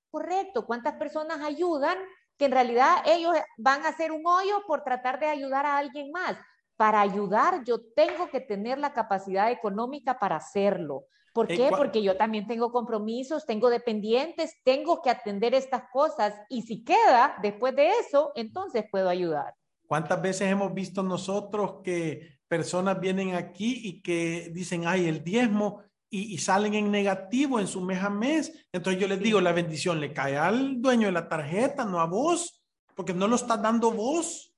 Correcto. 0.10 0.66
¿Cuántas 0.66 0.96
personas 0.96 1.42
ayudan 1.42 1.98
que 2.36 2.46
en 2.46 2.52
realidad 2.52 3.04
ellos 3.06 3.36
van 3.60 3.86
a 3.86 3.90
hacer 3.90 4.12
un 4.12 4.26
hoyo 4.26 4.64
por 4.66 4.84
tratar 4.84 5.20
de 5.20 5.28
ayudar 5.28 5.68
a 5.68 5.78
alguien 5.78 6.10
más? 6.12 6.38
Para 6.76 7.02
ayudar 7.02 7.64
yo 7.64 7.78
tengo 7.96 8.32
que 8.32 8.40
tener 8.40 8.80
la 8.80 8.94
capacidad 8.94 9.52
económica 9.52 10.18
para 10.18 10.38
hacerlo. 10.38 11.06
¿Por 11.34 11.48
qué? 11.48 11.70
Porque 11.70 12.04
yo 12.04 12.18
también 12.18 12.46
tengo 12.46 12.72
compromisos, 12.72 13.46
tengo 13.46 13.70
dependientes, 13.70 14.56
tengo 14.66 15.02
que 15.02 15.10
atender 15.10 15.54
estas 15.54 15.84
cosas 15.92 16.36
y 16.50 16.64
si 16.64 16.84
queda 16.84 17.38
después 17.42 17.76
de 17.76 17.90
eso, 18.00 18.32
entonces 18.36 18.86
puedo 18.92 19.08
ayudar. 19.08 19.54
¿Cuántas 19.88 20.22
veces 20.22 20.50
hemos 20.50 20.74
visto 20.74 21.04
nosotros 21.04 21.82
que 21.84 22.40
personas 22.48 23.00
vienen 23.00 23.36
aquí 23.36 23.82
y 23.84 24.02
que 24.02 24.52
dicen, 24.54 24.88
ay, 24.88 25.08
el 25.08 25.24
diezmo 25.24 25.84
y, 26.10 26.38
salen 26.40 26.74
en 26.74 26.92
negativo 26.92 27.60
en 27.62 27.68
su 27.68 27.80
mes 27.80 28.04
a 28.04 28.10
mes? 28.10 28.68
Entonces 28.74 29.02
yo 29.02 29.08
les 29.08 29.22
digo, 29.22 29.40
la 29.40 29.54
bendición 29.54 30.02
le 30.02 30.14
cae 30.14 30.38
al 30.38 30.82
dueño 30.82 31.08
de 31.08 31.14
la 31.14 31.30
tarjeta, 31.30 31.86
no 31.86 32.02
a 32.02 32.06
vos, 32.06 32.62
porque 32.96 33.14
no 33.14 33.28
lo 33.28 33.38
estás 33.38 33.62
dando 33.62 33.92
vos. 33.92 34.54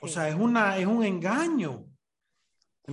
O 0.00 0.06
sea, 0.06 0.28
es, 0.28 0.36
una, 0.36 0.78
es 0.78 0.86
un 0.86 1.04
engaño. 1.04 1.89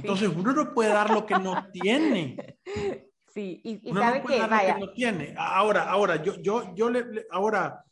Entonces 0.01 0.29
uno 0.35 0.53
no 0.53 0.73
puede 0.73 0.89
dar 0.89 1.09
lo 1.09 1.25
que 1.25 1.37
no 1.39 1.69
tiene. 1.71 2.57
Sí, 3.33 3.61
y, 3.63 3.93
sabe 3.93 4.23
que, 4.23 4.39
vaya. 4.47 4.79
no 4.79 4.91
tiene. 4.93 5.35
Ahora, 5.37 5.87
ahora, 5.91 6.23
yo, 6.23 6.41
yo, 6.41 6.73
yo 6.73 6.89
le, 6.89 7.27
ahora, 7.29 7.85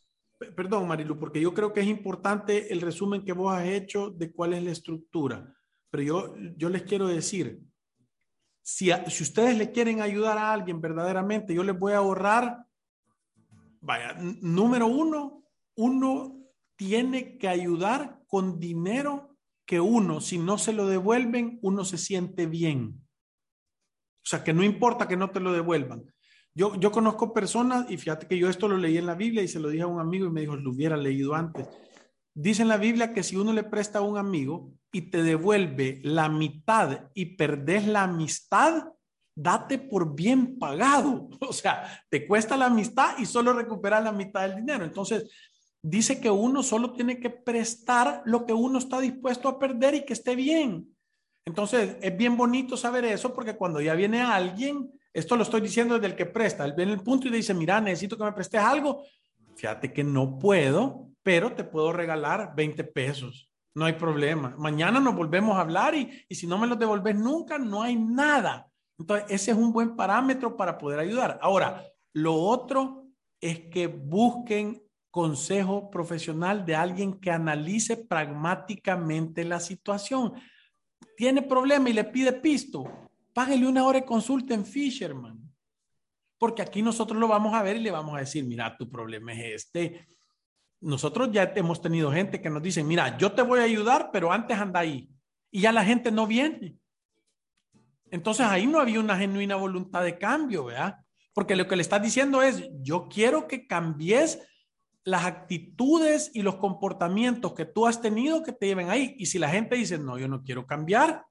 perdón 0.56 0.88
Marilu, 0.88 1.20
porque 1.20 1.40
yo 1.40 1.54
creo 1.54 1.72
que 1.72 1.82
es 1.82 1.86
importante 1.86 2.74
el 2.74 2.82
resumen 2.82 3.24
que 3.24 3.34
vos 3.34 3.54
has 3.54 3.66
hecho 3.68 4.10
de 4.10 4.32
cuál 4.32 4.54
es 4.54 4.64
la 4.64 4.72
estructura. 4.72 5.54
Pero 5.92 6.02
yo, 6.02 6.36
yo 6.58 6.68
les 6.70 6.82
quiero 6.82 7.06
decir, 7.06 7.62
si, 8.64 8.90
si 9.08 9.22
ustedes 9.22 9.56
le 9.56 9.72
quieren 9.72 10.02
ayudar 10.02 10.40
a 10.40 10.52
alguien 10.52 10.82
verdaderamente, 10.82 11.54
yo 11.54 11.64
les 11.64 11.78
voy 11.78 11.94
a 11.94 11.98
ahorrar, 11.98 12.66
vaya, 13.82 14.18
número 14.42 14.88
uno, 14.88 15.44
uno 15.76 16.40
tiene 16.76 17.38
que 17.38 17.48
ayudar 17.48 18.20
con 18.26 18.60
dinero 18.60 19.35
que 19.66 19.80
uno, 19.80 20.22
si 20.22 20.38
no 20.38 20.58
se 20.58 20.74
lo 20.74 20.88
devuelven, 20.88 21.60
uno 21.62 21.84
se 21.86 21.98
siente 21.98 22.46
bien. 22.46 23.02
O 24.24 24.28
sea, 24.28 24.44
que 24.44 24.54
no 24.54 24.64
importa 24.64 25.08
que 25.08 25.18
no 25.18 25.30
te 25.30 25.40
lo 25.40 25.54
devuelvan. 25.54 26.04
Yo, 26.54 26.76
yo 26.76 26.92
conozco 26.92 27.34
personas, 27.34 27.90
y 27.90 27.98
fíjate 27.98 28.28
que 28.28 28.38
yo 28.38 28.50
esto 28.50 28.68
lo 28.68 28.78
leí 28.78 28.98
en 28.98 29.06
la 29.06 29.16
Biblia 29.16 29.44
y 29.44 29.48
se 29.48 29.60
lo 29.60 29.70
dije 29.70 29.84
a 29.84 29.88
un 29.88 30.00
amigo 30.00 30.28
y 30.28 30.32
me 30.32 30.42
dijo, 30.42 30.56
lo 30.56 30.72
hubiera 30.72 30.96
leído 30.96 31.36
antes. 31.36 31.68
Dice 32.34 32.62
en 32.62 32.68
la 32.68 32.78
Biblia 32.78 33.14
que 33.14 33.24
si 33.24 33.36
uno 33.36 33.54
le 33.54 33.64
presta 33.64 34.00
a 34.00 34.04
un 34.04 34.18
amigo 34.18 34.74
y 34.92 35.10
te 35.10 35.24
devuelve 35.24 36.02
la 36.04 36.30
mitad 36.30 37.10
y 37.14 37.38
perdés 37.38 37.88
la 37.88 38.04
amistad, 38.04 38.90
date 39.36 39.78
por 39.78 40.16
bien 40.16 40.58
pagado. 40.58 41.30
O 41.48 41.54
sea, 41.54 42.04
te 42.10 42.26
cuesta 42.28 42.58
la 42.58 42.68
amistad 42.68 43.18
y 43.20 43.26
solo 43.26 43.54
recuperas 43.54 44.04
la 44.04 44.12
mitad 44.12 44.42
del 44.42 44.58
dinero. 44.58 44.84
Entonces, 44.84 45.30
dice 45.88 46.20
que 46.20 46.32
uno 46.32 46.64
solo 46.64 46.94
tiene 46.94 47.20
que 47.20 47.30
prestar 47.30 48.24
lo 48.26 48.46
que 48.46 48.54
uno 48.54 48.80
está 48.80 49.00
dispuesto 49.00 49.48
a 49.48 49.60
perder 49.60 49.94
y 49.94 50.04
que 50.04 50.14
esté 50.14 50.36
bien. 50.36 50.90
Entonces, 51.46 51.98
es 52.02 52.18
bien 52.18 52.36
bonito 52.36 52.76
saber 52.76 53.06
eso 53.06 53.36
porque 53.36 53.56
cuando 53.56 53.80
ya 53.80 53.94
viene 53.94 54.22
alguien, 54.22 54.92
esto 55.14 55.36
lo 55.36 55.44
estoy 55.44 55.62
diciendo 55.62 55.94
desde 55.94 56.08
el 56.08 56.16
que 56.16 56.26
presta, 56.26 56.66
él 56.66 56.74
viene 56.76 56.94
el 56.94 57.02
punto 57.02 57.28
y 57.28 57.32
dice, 57.32 57.54
mira, 57.54 57.80
necesito 57.80 58.18
que 58.18 58.24
me 58.24 58.32
prestes 58.32 58.62
algo. 58.62 59.04
Fíjate 59.56 59.94
que 59.94 60.04
no 60.04 60.40
puedo, 60.40 61.12
pero 61.22 61.54
te 61.54 61.64
puedo 61.64 61.94
regalar 61.94 62.56
20 62.56 62.84
pesos. 62.86 63.52
No 63.76 63.86
hay 63.86 63.94
problema. 63.94 64.56
Mañana 64.58 65.00
nos 65.00 65.16
volvemos 65.16 65.56
a 65.56 65.62
hablar 65.62 65.94
y, 65.94 66.26
y 66.28 66.34
si 66.34 66.48
no 66.48 66.58
me 66.58 66.66
los 66.66 66.80
devolves 66.80 67.16
nunca, 67.16 67.60
no 67.60 67.84
hay 67.84 67.96
nada. 67.96 68.68
Entonces, 68.98 69.28
ese 69.30 69.52
es 69.52 69.58
un 69.58 69.72
buen 69.72 69.96
parámetro 69.96 70.58
para 70.58 70.80
poder 70.80 71.00
ayudar. 71.00 71.38
Ahora, 71.44 71.86
lo 72.12 72.34
otro 72.34 73.06
es 73.40 73.60
que 73.70 73.86
busquen 73.86 74.85
consejo 75.16 75.90
profesional 75.90 76.66
de 76.66 76.76
alguien 76.76 77.22
que 77.22 77.32
analice 77.32 77.96
pragmáticamente 77.96 79.46
la 79.46 79.62
situación. 79.62 80.34
Tiene 81.16 81.42
problema 81.42 81.90
y 81.90 81.94
le 81.94 82.04
pide 82.04 82.34
pisto, 82.34 82.84
páguele 83.32 83.66
una 83.66 83.86
hora 83.86 84.02
de 84.02 84.06
consulta 84.06 84.54
en 84.54 84.66
Fisherman. 84.66 85.40
Porque 86.38 86.62
aquí 86.62 86.82
nosotros 86.82 87.18
lo 87.18 87.30
vamos 87.30 87.54
a 87.54 87.64
ver 87.64 87.78
y 87.78 87.80
le 87.80 87.92
vamos 87.92 88.14
a 88.14 88.20
decir, 88.20 88.44
mira, 88.44 88.76
tu 88.76 88.90
problema 88.90 89.32
es 89.32 89.64
este. 89.64 90.06
Nosotros 90.82 91.30
ya 91.32 91.44
hemos 91.56 91.82
tenido 91.82 92.12
gente 92.12 92.42
que 92.42 92.50
nos 92.50 92.62
dice, 92.62 92.84
mira, 92.84 93.18
yo 93.18 93.32
te 93.32 93.42
voy 93.42 93.62
a 93.62 93.64
ayudar, 93.64 94.10
pero 94.12 94.34
antes 94.34 94.58
anda 94.58 94.82
ahí. 94.82 95.10
Y 95.50 95.62
ya 95.62 95.72
la 95.72 95.86
gente 95.86 96.12
no 96.12 96.28
viene. 96.28 96.76
Entonces 98.12 98.46
ahí 98.48 98.68
no 98.68 98.82
había 98.82 99.00
una 99.00 99.18
genuina 99.18 99.56
voluntad 99.56 100.04
de 100.04 100.18
cambio, 100.18 100.66
¿verdad? 100.66 100.98
Porque 101.34 101.56
lo 101.56 101.70
que 101.70 101.78
le 101.78 101.84
estás 101.84 102.04
diciendo 102.04 102.42
es, 102.42 102.70
yo 102.82 103.08
quiero 103.08 103.48
que 103.48 103.66
cambies 103.66 104.42
las 105.06 105.26
actitudes 105.26 106.32
y 106.34 106.42
los 106.42 106.56
comportamientos 106.56 107.54
que 107.54 107.66
tú 107.66 107.86
has 107.86 108.02
tenido 108.02 108.44
que 108.44 108.52
te 108.52 108.66
lleven 108.66 108.90
ahí. 108.90 109.16
Y 109.20 109.28
si 109.28 109.38
la 109.38 109.50
gente 109.50 109.76
dice, 109.76 110.00
no, 110.00 110.18
yo 110.18 110.28
no 110.28 110.44
quiero 110.44 110.66
cambiar, 110.66 111.26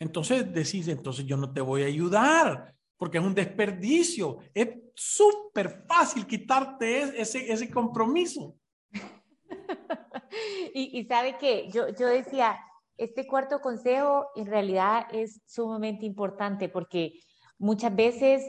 entonces 0.00 0.52
decís, 0.52 0.88
entonces 0.88 1.26
yo 1.26 1.36
no 1.36 1.52
te 1.52 1.60
voy 1.60 1.82
a 1.82 1.86
ayudar, 1.86 2.74
porque 2.96 3.18
es 3.18 3.24
un 3.24 3.34
desperdicio. 3.34 4.38
Es 4.54 4.70
súper 4.94 5.84
fácil 5.86 6.26
quitarte 6.26 7.20
ese, 7.20 7.52
ese 7.52 7.70
compromiso. 7.70 8.56
y, 10.74 10.98
y, 10.98 11.04
sabe 11.04 11.36
que 11.36 11.68
yo, 11.70 11.88
yo 11.88 12.06
decía, 12.06 12.58
este 12.96 13.26
cuarto 13.26 13.60
consejo 13.60 14.26
en 14.36 14.46
realidad 14.46 15.06
es 15.12 15.42
sumamente 15.46 16.06
importante 16.06 16.70
porque 16.70 17.20
muchas 17.58 17.94
veces 17.94 18.42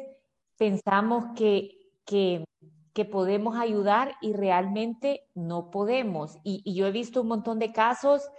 pensamos 0.57 1.25
que, 1.35 1.71
que 2.05 2.45
que 2.93 3.05
podemos 3.05 3.57
ayudar 3.57 4.15
y 4.21 4.33
realmente 4.33 5.27
no 5.35 5.69
podemos. 5.71 6.37
Y, 6.43 6.73
yo 6.73 6.87
he 6.87 6.91
visto 6.91 7.21
un 7.21 7.27
montón 7.27 7.59
de 7.59 7.71
casos 7.71 8.29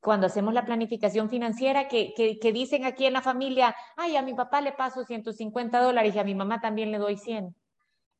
cuando 0.00 0.26
hacemos 0.26 0.54
la 0.54 0.64
planificación 0.64 1.28
financiera 1.28 1.88
que, 1.88 2.14
dicen 2.54 2.84
aquí 2.84 3.06
en 3.06 3.12
la 3.12 3.22
familia, 3.22 3.74
ay, 3.96 4.16
a 4.16 4.22
mi 4.22 4.34
papá 4.34 4.60
le 4.60 4.72
paso 4.72 5.04
150 5.04 5.80
dólares 5.80 6.14
y 6.14 6.18
a 6.18 6.24
mi 6.24 6.34
mamá 6.34 6.60
también 6.60 6.90
le 6.90 6.98
doy 6.98 7.16
100. 7.16 7.54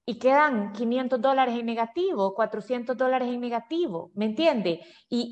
Y 0.06 0.18
quedan 0.18 0.72
500 0.72 1.20
dólares 1.20 1.56
en 1.56 1.66
negativo, 1.66 2.34
400 2.34 2.96
dólares 2.96 3.28
en 3.28 3.40
negativo, 3.40 4.10
¿me 4.14 4.24
entiende? 4.24 4.80
Y, 5.08 5.28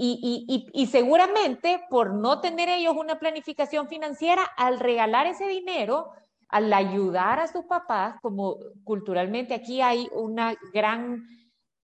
y, 0.47 0.71
y, 0.73 0.87
seguramente 0.87 1.81
por 1.91 2.15
no 2.15 2.41
tener 2.41 2.69
ellos 2.69 2.95
una 2.97 3.19
planificación 3.19 3.89
financiera, 3.89 4.45
al 4.57 4.79
regalar 4.79 5.27
ese 5.27 5.49
dinero, 5.49 6.13
al 6.49 6.73
ayudar 6.73 7.41
a 7.41 7.47
sus 7.47 7.65
papás, 7.65 8.19
como 8.23 8.57
culturalmente 8.85 9.55
aquí 9.55 9.83
hay 9.83 10.09
una 10.13 10.55
gran 10.73 11.27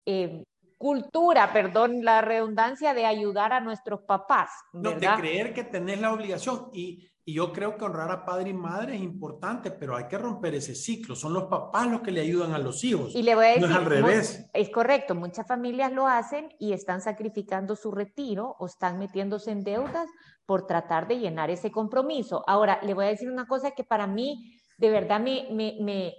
eh, 0.05 0.43
cultura, 0.77 1.51
perdón 1.53 2.03
la 2.03 2.21
redundancia, 2.21 2.93
de 2.93 3.05
ayudar 3.05 3.53
a 3.53 3.59
nuestros 3.59 4.01
papás. 4.01 4.49
¿verdad? 4.73 5.15
de 5.15 5.21
creer 5.21 5.53
que 5.53 5.63
tenés 5.63 5.99
la 5.99 6.13
obligación. 6.13 6.69
Y, 6.73 7.09
y, 7.23 7.33
yo 7.33 7.51
creo 7.53 7.77
que 7.77 7.85
honrar 7.85 8.11
a 8.11 8.25
padre 8.25 8.49
y 8.49 8.53
madre 8.53 8.95
es 8.95 9.01
importante, 9.01 9.71
pero 9.71 9.95
hay 9.95 10.07
que 10.07 10.17
romper 10.17 10.55
ese 10.55 10.75
ciclo. 10.75 11.15
Son 11.15 11.33
los 11.33 11.43
papás 11.45 11.87
los 11.87 12.01
que 12.01 12.11
le 12.11 12.21
ayudan 12.21 12.53
a 12.53 12.59
los 12.59 12.83
hijos. 12.83 13.15
Y 13.15 13.23
le 13.23 13.35
voy 13.35 13.45
a 13.45 13.47
decir, 13.49 13.61
no 13.63 13.69
es 13.69 13.75
al 13.75 13.85
revés. 13.85 14.49
es 14.53 14.69
correcto, 14.69 15.15
muchas 15.15 15.47
familias 15.47 15.91
lo 15.91 16.07
hacen 16.07 16.49
y 16.59 16.73
están 16.73 17.01
sacrificando 17.01 17.75
su 17.75 17.91
retiro 17.91 18.55
o 18.59 18.67
están 18.67 18.99
metiéndose 18.99 19.51
en 19.51 19.63
deudas 19.63 20.07
por 20.45 20.67
tratar 20.67 21.07
de 21.07 21.19
llenar 21.19 21.49
ese 21.49 21.71
compromiso. 21.71 22.43
Ahora, 22.47 22.79
le 22.83 22.93
voy 22.93 23.05
a 23.05 23.09
decir 23.09 23.31
una 23.31 23.47
cosa 23.47 23.71
que 23.71 23.83
para 23.83 24.07
mí 24.07 24.59
de 24.77 24.89
verdad 24.89 25.19
me, 25.19 25.47
me, 25.51 25.77
me, 25.81 26.13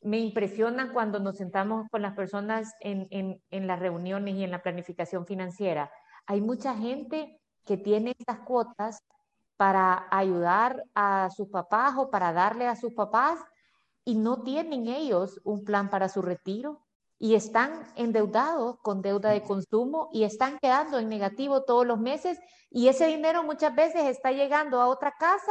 me 0.00 0.18
impresiona 0.18 0.92
cuando 0.92 1.18
nos 1.18 1.36
sentamos 1.36 1.88
con 1.90 2.02
las 2.02 2.14
personas 2.14 2.72
en, 2.80 3.08
en, 3.10 3.66
las 3.66 3.78
reuniones 3.78 4.34
y 4.34 4.44
en 4.44 4.50
la 4.50 4.62
planificación 4.62 5.26
financiera. 5.26 5.90
Hay 6.26 6.40
mucha 6.40 6.74
gente 6.74 7.40
que 7.64 7.76
tiene 7.76 8.14
estas 8.18 8.40
cuotas 8.40 9.02
para 9.56 10.06
ayudar 10.10 10.84
a 10.94 11.28
sus 11.30 11.48
papás 11.48 11.94
o 11.96 12.10
para 12.10 12.32
darle 12.32 12.66
a 12.66 12.76
sus 12.76 12.94
papás 12.94 13.40
y 14.04 14.14
no 14.14 14.42
tienen 14.42 14.86
ellos 14.86 15.40
un 15.44 15.64
plan 15.64 15.90
para 15.90 16.08
su 16.08 16.22
retiro. 16.22 16.84
y 17.20 17.34
están 17.34 17.72
endeudados 17.96 18.78
con 18.80 19.02
deuda 19.02 19.30
de 19.30 19.42
consumo 19.42 20.08
y 20.12 20.22
están 20.22 20.56
quedando 20.60 21.00
en 21.00 21.08
negativo 21.08 21.64
todos 21.64 21.84
los 21.84 21.98
meses 21.98 22.38
y 22.70 22.86
ese 22.86 23.08
dinero 23.08 23.42
muchas 23.42 23.74
veces 23.74 24.04
está 24.04 24.30
llegando 24.30 24.80
a 24.80 24.86
otra 24.86 25.12
casa 25.18 25.50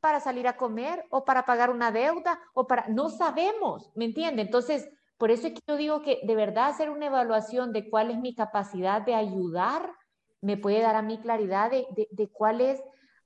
para 0.00 0.20
salir 0.20 0.46
a 0.46 0.56
comer 0.56 1.04
o 1.10 1.24
para 1.24 1.44
pagar 1.44 1.70
una 1.70 1.90
deuda 1.92 2.40
o 2.54 2.66
para, 2.66 2.86
no 2.88 3.08
sabemos, 3.08 3.90
¿me 3.94 4.04
entiende? 4.04 4.42
Entonces, 4.42 4.88
por 5.16 5.30
eso 5.30 5.48
es 5.48 5.54
que 5.54 5.60
yo 5.66 5.76
digo 5.76 6.02
que 6.02 6.20
de 6.24 6.34
verdad 6.36 6.68
hacer 6.68 6.90
una 6.90 7.06
evaluación 7.06 7.72
de 7.72 7.90
cuál 7.90 8.10
es 8.10 8.18
mi 8.18 8.34
capacidad 8.34 9.02
de 9.02 9.14
ayudar 9.14 9.92
me 10.40 10.56
puede 10.56 10.80
dar 10.80 10.96
a 10.96 11.02
mí 11.02 11.18
claridad 11.18 11.70
de, 11.70 11.86
de, 12.10 12.28
cuál 12.28 12.60
es, 12.60 12.80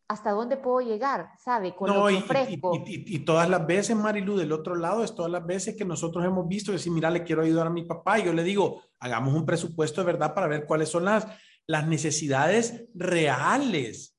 hasta 0.08 0.30
dónde 0.30 0.56
puedo 0.56 0.80
llegar, 0.80 1.30
¿sabe? 1.38 1.74
Con 1.74 1.92
lo 1.92 2.06
que 2.06 2.16
ofrezco. 2.16 2.82
Y, 2.86 3.18
todas 3.20 3.48
las 3.48 3.66
veces, 3.66 3.96
Marilu, 3.96 4.36
del 4.36 4.52
otro 4.52 4.74
lado, 4.74 5.04
es 5.04 5.14
todas 5.14 5.30
las 5.30 5.44
veces 5.44 5.76
que 5.76 5.84
nosotros 5.84 6.24
hemos 6.24 6.46
visto 6.48 6.72
decir, 6.72 6.92
mira, 6.92 7.10
le 7.10 7.24
quiero 7.24 7.42
ayudar 7.42 7.66
a 7.66 7.70
mi 7.70 7.84
papá, 7.84 8.18
y 8.18 8.24
yo 8.24 8.32
le 8.32 8.42
digo, 8.42 8.82
hagamos 8.98 9.34
un 9.34 9.46
presupuesto 9.46 10.00
de 10.00 10.06
verdad 10.06 10.34
para 10.34 10.48
ver 10.48 10.66
cuáles 10.66 10.88
son 10.88 11.04
las, 11.04 11.26
las 11.66 11.86
necesidades 11.86 12.86
reales, 12.94 14.11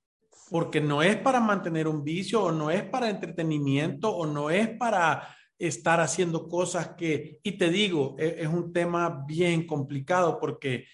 porque 0.53 0.79
no 0.79 1.01
es 1.01 1.17
para 1.17 1.39
mantener 1.39 1.87
un 1.87 2.03
vicio 2.03 2.43
o 2.43 2.51
no 2.51 2.69
es 2.69 2.83
para 2.83 3.09
entretenimiento 3.09 4.15
o 4.15 4.27
no 4.27 4.51
es 4.51 4.69
para 4.77 5.35
estar 5.57 5.99
haciendo 5.99 6.47
cosas 6.47 6.89
que, 6.89 7.39
y 7.41 7.53
te 7.53 7.71
digo, 7.71 8.15
es, 8.19 8.35
es 8.37 8.47
un 8.47 8.71
tema 8.71 9.23
bien 9.25 9.65
complicado 9.65 10.39
porque 10.39 10.85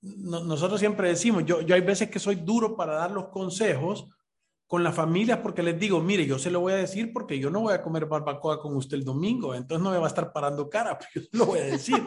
nosotros 0.00 0.80
siempre 0.80 1.10
decimos, 1.10 1.44
yo, 1.46 1.60
yo 1.60 1.76
hay 1.76 1.82
veces 1.82 2.10
que 2.10 2.18
soy 2.18 2.34
duro 2.34 2.76
para 2.76 2.94
dar 2.94 3.12
los 3.12 3.28
consejos 3.28 4.08
con 4.66 4.82
las 4.82 4.96
familias 4.96 5.38
porque 5.38 5.62
les 5.62 5.78
digo, 5.78 6.00
mire, 6.00 6.26
yo 6.26 6.36
se 6.36 6.50
lo 6.50 6.58
voy 6.58 6.72
a 6.72 6.76
decir 6.76 7.12
porque 7.12 7.38
yo 7.38 7.50
no 7.50 7.60
voy 7.60 7.74
a 7.74 7.82
comer 7.82 8.06
barbacoa 8.06 8.60
con 8.60 8.74
usted 8.74 8.96
el 8.96 9.04
domingo, 9.04 9.54
entonces 9.54 9.80
no 9.80 9.92
me 9.92 9.98
va 9.98 10.06
a 10.06 10.08
estar 10.08 10.32
parando 10.32 10.68
cara, 10.68 10.98
pero 11.14 11.24
yo 11.24 11.38
lo 11.38 11.46
voy 11.46 11.60
a 11.60 11.66
decir. 11.66 12.02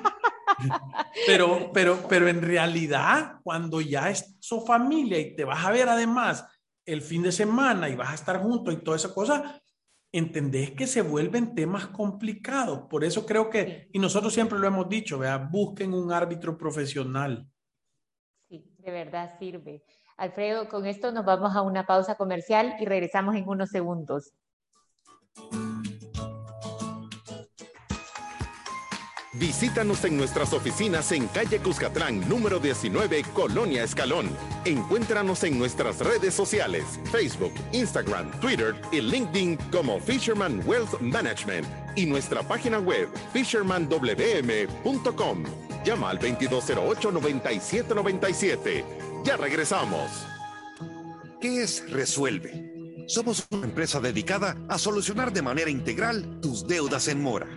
pero, 1.26 1.72
pero, 1.72 2.00
pero 2.10 2.28
en 2.28 2.42
realidad, 2.42 3.40
cuando 3.44 3.80
ya 3.80 4.10
es 4.10 4.36
su 4.42 4.60
familia 4.60 5.18
y 5.18 5.38
te 5.38 5.46
vas 5.46 5.66
a 5.66 5.72
ver 5.72 5.88
además 5.88 6.46
el 6.88 7.04
fin 7.04 7.22
de 7.22 7.32
semana 7.32 7.88
y 7.88 7.96
vas 7.96 8.10
a 8.10 8.16
estar 8.16 8.42
juntos 8.42 8.74
y 8.74 8.78
toda 8.78 8.98
esa 8.98 9.14
cosa, 9.14 9.62
entendés 10.12 10.72
que 10.72 10.88
se 10.88 11.04
vuelven 11.04 11.54
temas 11.54 11.86
complicados. 11.88 12.88
Por 12.90 13.04
eso 13.04 13.28
creo 13.28 13.52
que, 13.52 13.90
y 13.94 14.00
nosotros 14.00 14.34
siempre 14.34 14.58
lo 14.58 14.66
hemos 14.66 14.90
dicho, 14.90 15.20
vea, 15.20 15.38
busquen 15.38 15.94
un 15.94 16.12
árbitro 16.12 16.58
profesional 16.58 17.48
de 18.88 18.94
verdad 18.94 19.38
sirve. 19.38 19.84
Alfredo, 20.16 20.70
con 20.70 20.86
esto 20.86 21.12
nos 21.12 21.26
vamos 21.26 21.56
a 21.56 21.62
una 21.62 21.86
pausa 21.86 22.16
comercial 22.16 22.76
y 22.80 22.86
regresamos 22.86 23.36
en 23.36 23.48
unos 23.48 23.70
segundos. 23.70 24.34
Visítanos 29.40 30.04
en 30.04 30.18
nuestras 30.18 30.52
oficinas 30.54 31.12
en 31.12 31.28
calle 31.28 31.60
Cuscatlán, 31.60 32.28
número 32.28 32.60
19, 32.60 33.24
Colonia 33.34 33.84
Escalón. 33.84 34.28
Encuéntranos 34.66 35.44
en 35.44 35.60
nuestras 35.60 36.00
redes 36.00 36.34
sociales, 36.34 37.00
Facebook, 37.12 37.54
Instagram, 37.72 38.32
Twitter 38.40 38.74
y 38.92 39.02
LinkedIn 39.02 39.58
como 39.72 40.00
Fisherman 40.00 40.64
Wealth 40.66 41.00
Management 41.02 41.68
y 41.96 42.08
nuestra 42.08 42.42
página 42.42 42.80
web 42.80 43.10
fishermanwm.com. 43.32 45.44
Llama 45.86 46.10
al 46.10 46.18
2208-9797. 46.20 48.84
Ya 49.24 49.38
regresamos. 49.38 50.10
¿Qué 51.40 51.62
es 51.62 51.88
Resuelve? 51.92 52.78
Somos 53.08 53.46
una 53.52 53.66
empresa 53.66 54.00
dedicada 54.02 54.58
a 54.68 54.80
solucionar 54.80 55.32
de 55.32 55.42
manera 55.42 55.70
integral 55.70 56.42
tus 56.42 56.68
deudas 56.68 57.08
en 57.08 57.22
mora. 57.22 57.48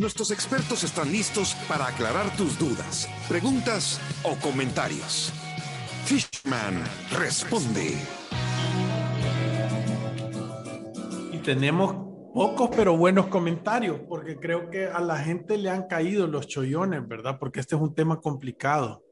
Nuestros 0.00 0.30
expertos 0.30 0.84
están 0.84 1.10
listos 1.10 1.56
para 1.68 1.88
aclarar 1.88 2.30
tus 2.36 2.56
dudas, 2.56 3.08
preguntas 3.28 4.00
o 4.22 4.36
comentarios. 4.40 5.32
Fishman 6.04 6.84
responde. 7.18 7.98
Y 11.32 11.38
tenemos 11.38 11.96
pocos 12.32 12.70
pero 12.76 12.96
buenos 12.96 13.26
comentarios, 13.26 13.98
porque 14.08 14.38
creo 14.38 14.70
que 14.70 14.86
a 14.86 15.00
la 15.00 15.16
gente 15.16 15.58
le 15.58 15.68
han 15.68 15.88
caído 15.88 16.28
los 16.28 16.46
chollones, 16.46 17.08
¿verdad? 17.08 17.36
Porque 17.40 17.58
este 17.58 17.74
es 17.74 17.82
un 17.82 17.92
tema 17.92 18.20
complicado. 18.20 19.02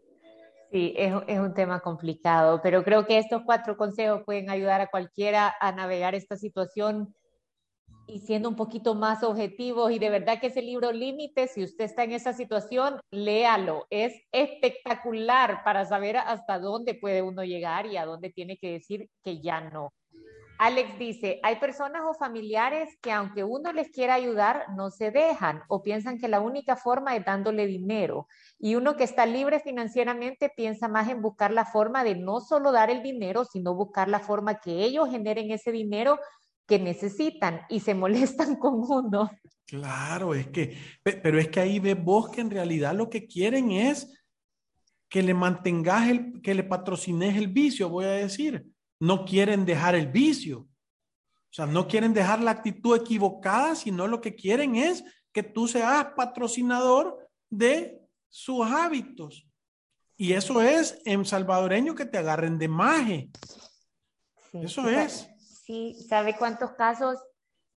Sí, 0.71 0.95
es, 0.97 1.13
es, 1.27 1.41
un 1.41 1.53
tema 1.53 1.81
complicado, 1.81 2.61
pero 2.63 2.85
creo 2.85 3.07
que 3.07 3.19
estos 3.19 3.43
cuatro 3.45 3.77
consejos 3.77 4.23
pueden 4.25 4.51
ayudar 4.51 4.81
a 4.81 4.87
cualquiera 4.87 5.53
a 5.61 5.73
navegar 5.73 6.15
esta 6.15 6.37
situación 6.37 7.13
y 8.07 8.21
siendo 8.21 8.49
un 8.49 8.57
poquito 8.57 8.95
más 8.95 9.23
objetivos 9.23 9.91
y 9.91 9.99
de 9.99 10.11
verdad 10.11 10.41
que 10.41 10.49
ese 10.49 10.63
libro 10.63 10.93
límite, 10.93 11.49
si 11.49 11.65
usted 11.65 11.85
está 11.85 12.05
en 12.05 12.13
esa 12.13 12.33
situación, 12.33 13.01
léalo. 13.11 13.87
Es 13.91 14.15
espectacular 14.33 15.63
para 15.65 15.85
saber 15.85 16.17
hasta 16.17 16.59
dónde 16.59 16.95
puede 16.95 17.23
uno 17.23 17.45
llegar 17.45 17.87
y 17.87 17.97
a 17.97 18.07
dónde 18.07 18.31
tiene 18.31 18.57
que 18.59 18.73
decir 18.73 19.11
que 19.23 19.41
ya 19.41 19.61
no. 19.61 19.93
Alex 20.59 20.99
dice, 20.99 21.39
hay 21.43 21.57
personas 21.57 22.03
o 22.07 22.15
familiares 22.15 22.97
que 23.03 23.13
aunque 23.13 23.45
uno 23.45 23.73
les 23.75 23.91
quiera 23.91 24.15
ayudar, 24.15 24.65
no 24.75 24.91
se 24.91 25.11
dejan 25.11 25.63
o 25.69 25.83
piensan 25.83 26.19
que 26.19 26.29
la 26.29 26.41
única 26.41 26.77
forma 26.77 27.15
es 27.15 27.27
dándole 27.27 27.67
dinero. 27.67 28.27
Y 28.59 28.75
uno 28.75 28.97
que 28.97 29.05
está 29.05 29.27
libre 29.27 29.61
financieramente 29.61 30.51
piensa 30.57 30.89
más 30.89 31.11
en 31.11 31.21
buscar 31.21 31.53
la 31.53 31.67
forma 31.67 32.05
de 32.05 32.15
no 32.15 32.41
solo 32.41 32.73
dar 32.73 32.89
el 32.89 33.03
dinero, 33.03 33.45
sino 33.45 33.75
buscar 33.75 34.09
la 34.09 34.21
forma 34.21 34.59
que 34.59 34.83
ellos 34.83 35.11
generen 35.11 35.51
ese 35.51 35.73
dinero 35.73 36.19
que 36.67 36.79
necesitan 36.79 37.63
y 37.69 37.81
se 37.81 37.95
molestan 37.95 38.57
con 38.61 38.75
uno. 38.75 39.31
Claro, 39.67 40.35
es 40.35 40.49
que, 40.49 40.79
pero 41.03 41.39
es 41.39 41.49
que 41.49 41.61
ahí 41.61 41.81
ves 41.81 42.03
vos 42.03 42.31
que 42.31 42.41
en 42.41 42.51
realidad 42.51 42.95
lo 42.95 43.11
que 43.11 43.27
quieren 43.27 43.73
es 43.73 44.13
que 45.09 45.23
le 45.23 45.35
mantengas 45.35 46.09
el, 46.09 46.41
que 46.43 46.55
le 46.55 46.63
patrocines 46.63 47.37
el 47.37 47.49
vicio, 47.49 47.89
voy 47.89 48.05
a 48.05 48.11
decir. 48.11 48.67
No 49.01 49.25
quieren 49.25 49.65
dejar 49.65 49.95
el 49.95 50.09
vicio. 50.09 50.61
O 50.61 51.53
sea, 51.57 51.67
no 51.67 51.87
quieren 51.87 52.13
dejar 52.13 52.41
la 52.41 52.51
actitud 52.51 52.97
equivocada, 52.97 53.75
sino 53.75 54.07
lo 54.07 54.21
que 54.21 54.35
quieren 54.35 54.77
es 54.77 55.05
que 55.33 55.43
tú 55.43 55.69
seas 55.69 56.09
patrocinador 56.17 57.29
de 57.51 58.01
sus 58.29 58.67
hábitos. 58.67 59.47
Y 60.17 60.33
eso 60.33 60.63
es 60.63 61.01
en 61.05 61.25
salvadoreño 61.25 61.95
que 61.95 62.07
te 62.07 62.19
agarren 62.19 62.59
de 62.59 62.69
maje. 62.69 63.31
eso 64.53 64.89
es. 64.89 65.29
Sí, 65.67 65.97
¿sabe 66.09 66.37
cuántos 66.37 66.71
casos 66.75 67.19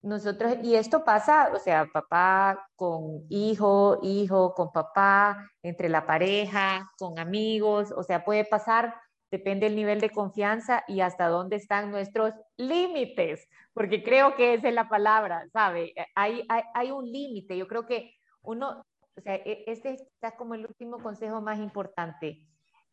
nosotros, 0.03 0.57
y 0.63 0.75
esto 0.75 1.05
pasa, 1.05 1.51
o 1.55 1.59
sea, 1.61 1.87
papá 1.93 2.69
con 2.75 3.25
hijo, 3.29 4.01
hijo 4.03 4.55
con 4.55 4.73
papá, 4.73 5.51
entre 5.63 5.89
la 5.89 6.05
pareja, 6.05 6.91
con 6.99 7.19
amigos, 7.21 7.93
o 7.93 8.03
sea, 8.03 8.25
puede 8.25 8.45
pasar, 8.45 8.95
depende 9.31 9.67
del 9.67 9.77
nivel 9.77 10.01
de 10.01 10.11
confianza 10.11 10.83
y 10.89 11.01
hasta 11.01 11.29
dónde 11.29 11.57
están 11.57 11.93
nuestros 11.93 12.33
límites, 12.57 13.49
porque 13.73 14.03
creo 14.03 14.35
que 14.35 14.55
esa 14.55 14.69
es 14.69 14.75
la 14.75 14.89
palabra, 14.89 15.47
¿sabe? 15.53 15.93
Hay, 16.17 16.45
hay, 16.75 16.91
un 16.91 17.05
límite, 17.05 17.57
yo 17.57 17.69
creo 17.69 17.87
que 17.87 18.15
uno, 18.43 18.85
o 19.17 19.21
sea, 19.21 19.37
e, 19.37 19.63
este 19.69 19.95
está 19.95 20.37
como 20.37 20.55
el 20.55 20.67
último 20.67 20.99
consejo 20.99 21.41
más 21.41 21.61
importante 21.61 22.47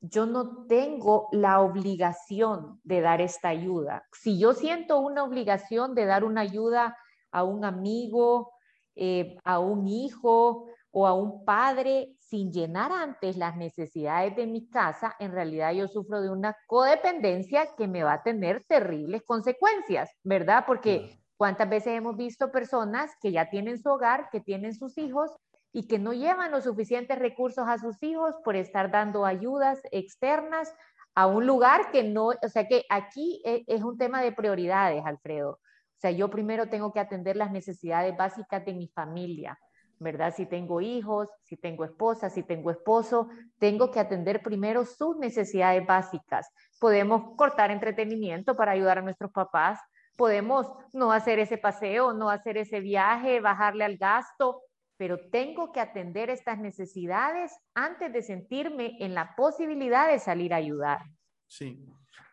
yo 0.04 0.26
no 0.26 0.66
tengo 0.68 1.30
la 1.32 1.62
obligación 1.62 2.82
de 2.84 3.00
dar 3.00 3.22
esta 3.22 3.48
ayuda. 3.48 4.06
Si 4.12 4.38
yo 4.38 4.54
siento 4.54 5.00
una 5.00 5.24
obligación 5.24 5.96
de 5.96 6.06
dar 6.06 6.26
una 6.26 6.42
ayuda 6.42 6.98
a 7.32 7.44
un 7.44 7.64
amigo, 7.64 8.52
eh, 8.96 9.38
a 9.46 9.60
un 9.60 9.88
hijo 9.88 10.68
o 10.92 11.08
a 11.08 11.14
un 11.14 11.46
padre 11.46 12.18
sin 12.20 12.52
llenar 12.52 12.92
antes 12.92 13.38
las 13.38 13.56
necesidades 13.56 14.36
de 14.36 14.46
mi 14.46 14.68
casa, 14.70 15.16
en 15.20 15.32
realidad 15.32 15.72
yo 15.72 15.88
sufro 15.88 16.22
de 16.22 16.30
una 16.30 16.54
codependencia 16.68 17.70
que 17.78 17.88
me 17.88 18.04
va 18.04 18.14
a 18.14 18.24
tener 18.24 18.62
terribles 18.66 19.24
consecuencias, 19.24 20.12
¿verdad? 20.22 20.66
Porque 20.68 21.18
cuántas 21.38 21.70
veces 21.70 21.94
hemos 21.94 22.18
visto 22.18 22.52
personas 22.52 23.10
que 23.22 23.32
ya 23.32 23.50
tienen 23.50 23.82
su 23.82 23.90
hogar, 23.90 24.30
que 24.32 24.42
tienen 24.42 24.76
sus 24.76 24.98
hijos 24.98 25.32
y 25.74 25.88
que 25.88 25.98
no 25.98 26.14
llevan 26.14 26.52
los 26.52 26.64
suficientes 26.64 27.18
recursos 27.18 27.68
a 27.68 27.80
sus 27.80 28.02
hijos 28.04 28.36
por 28.46 28.56
estar 28.56 28.92
dando 28.92 29.26
ayudas 29.26 29.82
externas 29.92 30.74
a 31.16 31.26
un 31.26 31.46
lugar 31.46 31.92
que 31.92 32.04
no, 32.04 32.28
o 32.28 32.50
sea 32.50 32.68
que 32.68 32.86
aquí 32.90 33.42
e, 33.44 33.64
es, 33.68 33.82
un 33.82 33.98
tema 33.98 34.22
de 34.22 34.32
prioridades, 34.32 35.04
Alfredo. 35.06 35.52
O 35.52 36.00
sea, 36.00 36.12
yo 36.12 36.30
primero 36.30 36.70
tengo 36.70 36.94
que 36.94 37.00
atender 37.00 37.36
las 37.36 37.52
necesidades 37.52 38.16
básicas 38.16 38.64
de 38.66 38.74
mi 38.74 38.88
familia, 38.88 39.58
¿verdad? 40.00 40.34
Si 40.36 40.46
tengo 40.46 40.80
hijos, 40.80 41.28
si 41.44 41.58
tengo 41.58 41.86
esposa, 41.86 42.30
si 42.30 42.44
tengo 42.44 42.70
esposo, 42.70 43.30
tengo 43.58 43.90
que 43.90 44.00
atender 44.00 44.44
primero 44.44 44.86
sus 44.86 45.18
necesidades 45.18 45.86
básicas. 45.86 46.48
Podemos 46.80 47.36
cortar 47.36 47.72
entretenimiento 47.72 48.56
para 48.56 48.74
ayudar 48.74 49.00
a 49.00 49.04
nuestros 49.04 49.32
papás, 49.32 49.80
podemos 50.18 50.72
no 50.94 51.12
hacer 51.12 51.40
ese 51.40 51.58
paseo, 51.58 52.14
no 52.14 52.30
hacer 52.30 52.58
ese 52.58 52.80
viaje, 52.80 53.40
bajarle 53.40 53.86
al 53.86 53.98
gasto, 53.98 54.62
pero 55.04 55.20
tengo 55.20 55.74
que 55.74 55.82
atender 55.82 56.30
estas 56.30 56.60
necesidades 56.60 57.52
antes 57.76 58.14
de 58.14 58.22
sentirme 58.22 58.96
en 59.02 59.14
la 59.14 59.36
posibilidad 59.36 60.10
de 60.10 60.18
salir 60.18 60.54
a 60.54 60.56
ayudar. 60.56 61.02
Sí. 61.46 61.78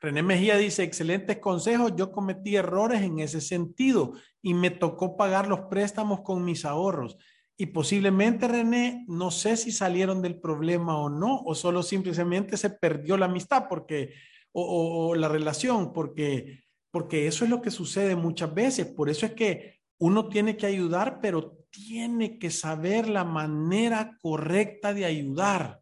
René 0.01 0.23
Mejía 0.23 0.57
dice, 0.57 0.85
excelentes 0.85 1.39
consejos, 1.39 1.97
yo 1.97 2.13
cometí 2.13 2.55
errores 2.55 3.03
en 3.03 3.19
ese 3.19 3.41
sentido 3.41 4.13
y 4.41 4.55
me 4.55 4.71
tocó 4.71 5.17
pagar 5.17 5.49
los 5.49 5.63
préstamos 5.63 6.21
con 6.21 6.45
mis 6.45 6.65
ahorros. 6.65 7.19
Y 7.57 7.67
posiblemente, 7.67 8.47
René, 8.47 9.05
no 9.09 9.33
sé 9.33 9.57
si 9.57 9.73
salieron 9.73 10.23
del 10.23 10.39
problema 10.41 10.97
o 10.97 11.11
no, 11.11 11.43
o 11.45 11.57
solo 11.57 11.83
simplemente 11.83 12.57
se 12.57 12.71
perdió 12.71 13.17
la 13.17 13.27
amistad 13.27 13.67
porque, 13.69 14.15
o, 14.53 15.17
la 15.17 15.27
relación, 15.27 15.93
porque, 15.93 16.61
porque 16.93 17.27
eso 17.27 17.43
es 17.43 17.51
lo 17.51 17.61
que 17.61 17.73
sucede 17.73 18.15
muchas 18.15 18.55
veces. 18.55 18.87
Por 18.87 19.11
eso 19.11 19.27
es 19.27 19.33
que 19.33 19.81
uno 19.99 20.29
tiene 20.29 20.57
que 20.57 20.67
ayudar, 20.67 21.19
pero 21.21 21.60
tiene 21.71 22.39
que 22.39 22.51
saber 22.51 23.09
la 23.09 23.25
manera 23.25 24.17
correcta 24.21 24.93
de 24.93 25.05
ayudar. 25.05 25.81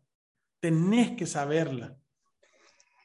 Tenés 0.61 1.17
que 1.17 1.27
saberla. 1.27 1.97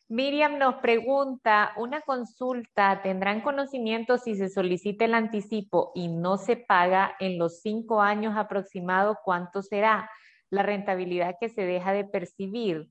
Miriam 0.09 0.59
nos 0.59 0.75
pregunta, 0.75 1.73
una 1.77 2.01
consulta, 2.01 3.01
¿tendrán 3.01 3.41
conocimiento 3.41 4.17
si 4.17 4.35
se 4.35 4.49
solicita 4.49 5.05
el 5.05 5.15
anticipo 5.15 5.91
y 5.95 6.07
no 6.07 6.37
se 6.37 6.57
paga 6.57 7.15
en 7.19 7.39
los 7.39 7.61
cinco 7.61 8.01
años 8.01 8.35
aproximados? 8.37 9.17
¿Cuánto 9.23 9.63
será 9.63 10.09
la 10.49 10.61
rentabilidad 10.61 11.37
que 11.39 11.49
se 11.49 11.65
deja 11.65 11.93
de 11.93 12.05
percibir? 12.05 12.89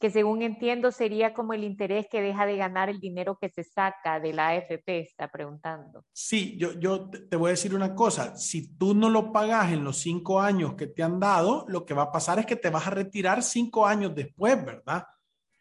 Que 0.00 0.10
según 0.10 0.40
entiendo 0.40 0.90
sería 0.90 1.34
como 1.34 1.52
el 1.52 1.62
interés 1.62 2.06
que 2.10 2.22
deja 2.22 2.46
de 2.46 2.56
ganar 2.56 2.88
el 2.88 3.00
dinero 3.00 3.36
que 3.38 3.50
se 3.50 3.62
saca 3.62 4.18
de 4.18 4.32
la 4.32 4.48
AFP, 4.48 5.00
está 5.00 5.30
preguntando. 5.30 6.06
Sí, 6.10 6.56
yo, 6.58 6.72
yo 6.80 7.10
te 7.10 7.36
voy 7.36 7.48
a 7.48 7.50
decir 7.50 7.74
una 7.74 7.94
cosa, 7.94 8.34
si 8.34 8.74
tú 8.78 8.94
no 8.94 9.10
lo 9.10 9.30
pagas 9.30 9.72
en 9.72 9.84
los 9.84 9.98
cinco 9.98 10.40
años 10.40 10.74
que 10.74 10.86
te 10.86 11.02
han 11.02 11.20
dado, 11.20 11.66
lo 11.68 11.84
que 11.84 11.92
va 11.92 12.04
a 12.04 12.12
pasar 12.12 12.38
es 12.38 12.46
que 12.46 12.56
te 12.56 12.70
vas 12.70 12.86
a 12.86 12.90
retirar 12.90 13.42
cinco 13.42 13.86
años 13.86 14.14
después, 14.14 14.64
¿verdad? 14.64 15.04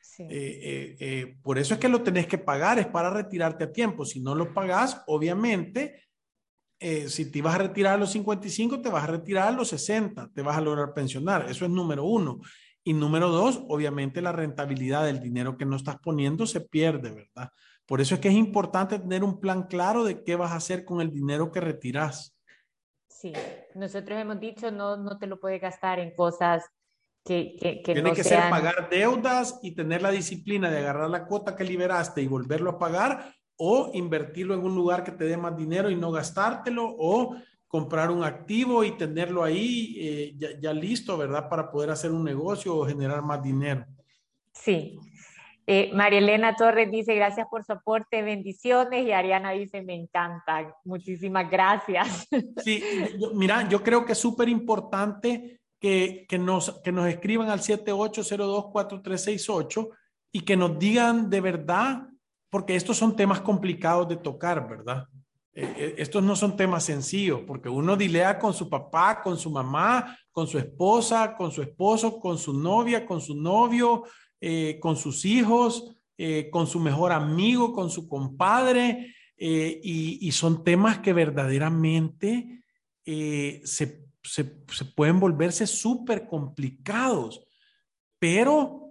Sí. 0.01 0.23
Eh, 0.23 0.29
eh, 0.31 0.97
eh, 0.99 1.37
por 1.43 1.57
eso 1.57 1.73
es 1.73 1.79
que 1.79 1.89
lo 1.89 2.01
tenés 2.01 2.25
que 2.25 2.37
pagar, 2.37 2.79
es 2.79 2.87
para 2.87 3.09
retirarte 3.09 3.65
a 3.65 3.73
tiempo. 3.73 4.05
Si 4.05 4.21
no 4.21 4.35
lo 4.35 4.53
pagas, 4.53 5.03
obviamente, 5.07 6.05
si 6.79 7.29
te 7.29 7.41
vas 7.41 7.55
a 7.55 7.57
retirar 7.57 7.95
a 7.95 7.97
los 7.97 8.11
55, 8.11 8.81
te 8.81 8.87
vas 8.87 9.03
a 9.03 9.07
retirar 9.07 9.49
a 9.49 9.51
los 9.51 9.67
60, 9.67 10.31
te 10.33 10.41
vas 10.41 10.57
a 10.57 10.61
lograr 10.61 10.93
pensionar. 10.93 11.49
Eso 11.49 11.65
es 11.65 11.71
número 11.71 12.05
uno. 12.05 12.39
Y 12.83 12.93
número 12.93 13.29
dos, 13.29 13.63
obviamente 13.67 14.21
la 14.21 14.31
rentabilidad 14.31 15.05
del 15.05 15.19
dinero 15.19 15.57
que 15.57 15.65
no 15.65 15.75
estás 15.75 15.97
poniendo 15.97 16.45
se 16.45 16.61
pierde, 16.61 17.11
¿verdad? 17.11 17.51
Por 17.85 18.01
eso 18.01 18.15
es 18.15 18.21
que 18.21 18.29
es 18.29 18.35
importante 18.35 18.99
tener 18.99 19.23
un 19.23 19.39
plan 19.39 19.63
claro 19.63 20.03
de 20.03 20.23
qué 20.23 20.35
vas 20.35 20.51
a 20.51 20.57
hacer 20.57 20.85
con 20.85 21.01
el 21.01 21.11
dinero 21.11 21.51
que 21.51 21.59
retiras. 21.59 22.35
Sí, 23.07 23.33
nosotros 23.75 24.19
hemos 24.19 24.39
dicho 24.39 24.71
no, 24.71 24.95
no 24.95 25.17
te 25.17 25.27
lo 25.27 25.39
puedes 25.39 25.59
gastar 25.61 25.99
en 25.99 26.15
cosas 26.15 26.63
que, 27.25 27.55
que, 27.59 27.81
que 27.81 27.93
Tiene 27.93 28.13
que 28.13 28.23
ser 28.23 28.49
pagar 28.49 28.89
deudas 28.89 29.59
y 29.61 29.75
tener 29.75 30.01
la 30.01 30.11
disciplina 30.11 30.69
de 30.69 30.77
agarrar 30.77 31.09
la 31.09 31.25
cuota 31.25 31.55
que 31.55 31.63
liberaste 31.63 32.21
y 32.21 32.27
volverlo 32.27 32.71
a 32.71 32.79
pagar 32.79 33.33
o 33.57 33.91
invertirlo 33.93 34.53
en 34.53 34.61
un 34.61 34.73
lugar 34.73 35.03
que 35.03 35.11
te 35.11 35.25
dé 35.25 35.35
más 35.35 35.55
dinero 35.57 35.89
y 35.89 35.95
no 35.95 36.11
gastártelo 36.11 36.95
o 36.97 37.35
comprar 37.69 38.11
un 38.11 38.23
activo 38.23 38.83
y 38.83 38.97
tenerlo 38.97 39.43
ahí 39.43 39.95
eh, 39.99 40.33
ya, 40.59 40.73
listo, 40.73 41.15
¿verdad? 41.17 41.47
Para 41.47 41.69
poder 41.69 41.91
hacer 41.91 42.09
un 42.11 42.23
negocio 42.23 42.75
o 42.75 42.83
generar 42.85 43.21
más 43.21 43.43
dinero. 43.43 43.85
Sí. 44.51 44.97
Eh, 45.67 45.91
María 45.93 46.17
Elena 46.17 46.55
Torres 46.55 46.89
dice, 46.89 47.13
gracias 47.13 47.45
por 47.47 47.63
su 47.63 47.73
aporte, 47.73 48.23
bendiciones. 48.23 49.05
Y 49.05 49.11
Ariana 49.11 49.51
dice, 49.51 49.83
me 49.83 49.93
encanta. 49.93 50.75
Muchísimas 50.83 51.47
gracias. 51.49 52.27
Sí, 52.63 52.83
mira, 53.35 53.69
yo 53.69 53.83
creo 53.83 54.03
que 54.03 54.13
es 54.13 54.17
súper 54.17 54.49
importante 54.49 55.61
que, 55.79 56.25
que, 56.27 56.39
nos, 56.39 56.81
que 56.81 56.91
nos 56.91 57.07
escriban 57.07 57.51
al 57.51 57.59
78024368 57.59 59.89
y 60.31 60.41
que 60.41 60.57
nos 60.57 60.79
digan 60.79 61.29
de 61.29 61.39
verdad, 61.39 62.07
porque 62.49 62.75
estos 62.75 62.97
son 62.97 63.15
temas 63.15 63.41
complicados 63.41 64.09
de 64.09 64.17
tocar, 64.17 64.67
¿verdad? 64.67 65.05
Eh, 65.53 65.73
eh, 65.77 65.95
estos 65.97 66.23
no 66.23 66.35
son 66.35 66.55
temas 66.55 66.83
sencillos, 66.85 67.41
porque 67.45 67.69
uno 67.69 67.95
dilea 67.95 68.37
con 68.37 68.53
su 68.53 68.69
papá, 68.69 69.21
con 69.21 69.37
su 69.37 69.49
mamá, 69.49 70.17
con 70.31 70.47
su 70.47 70.57
esposa, 70.57 71.35
con 71.35 71.51
su 71.51 71.61
esposo, 71.61 72.19
con 72.19 72.37
su 72.37 72.53
novia, 72.53 73.05
con 73.05 73.19
su 73.19 73.35
novio, 73.35 74.03
eh, 74.39 74.77
con 74.79 74.95
sus 74.95 75.25
hijos, 75.25 75.95
con 76.51 76.67
su 76.67 76.81
mejor 76.81 77.13
amigo, 77.13 77.71
con 77.71 77.89
su 77.89 78.05
compadre, 78.09 79.15
y, 79.37 80.29
son 80.33 80.65
temas 80.65 80.99
que 80.99 81.13
verdaderamente 81.13 82.65
se, 83.05 84.05
se 84.21 84.85
pueden 84.97 85.21
volverse 85.21 85.65
súper 85.65 86.27
complicados, 86.27 87.41
pero 88.19 88.88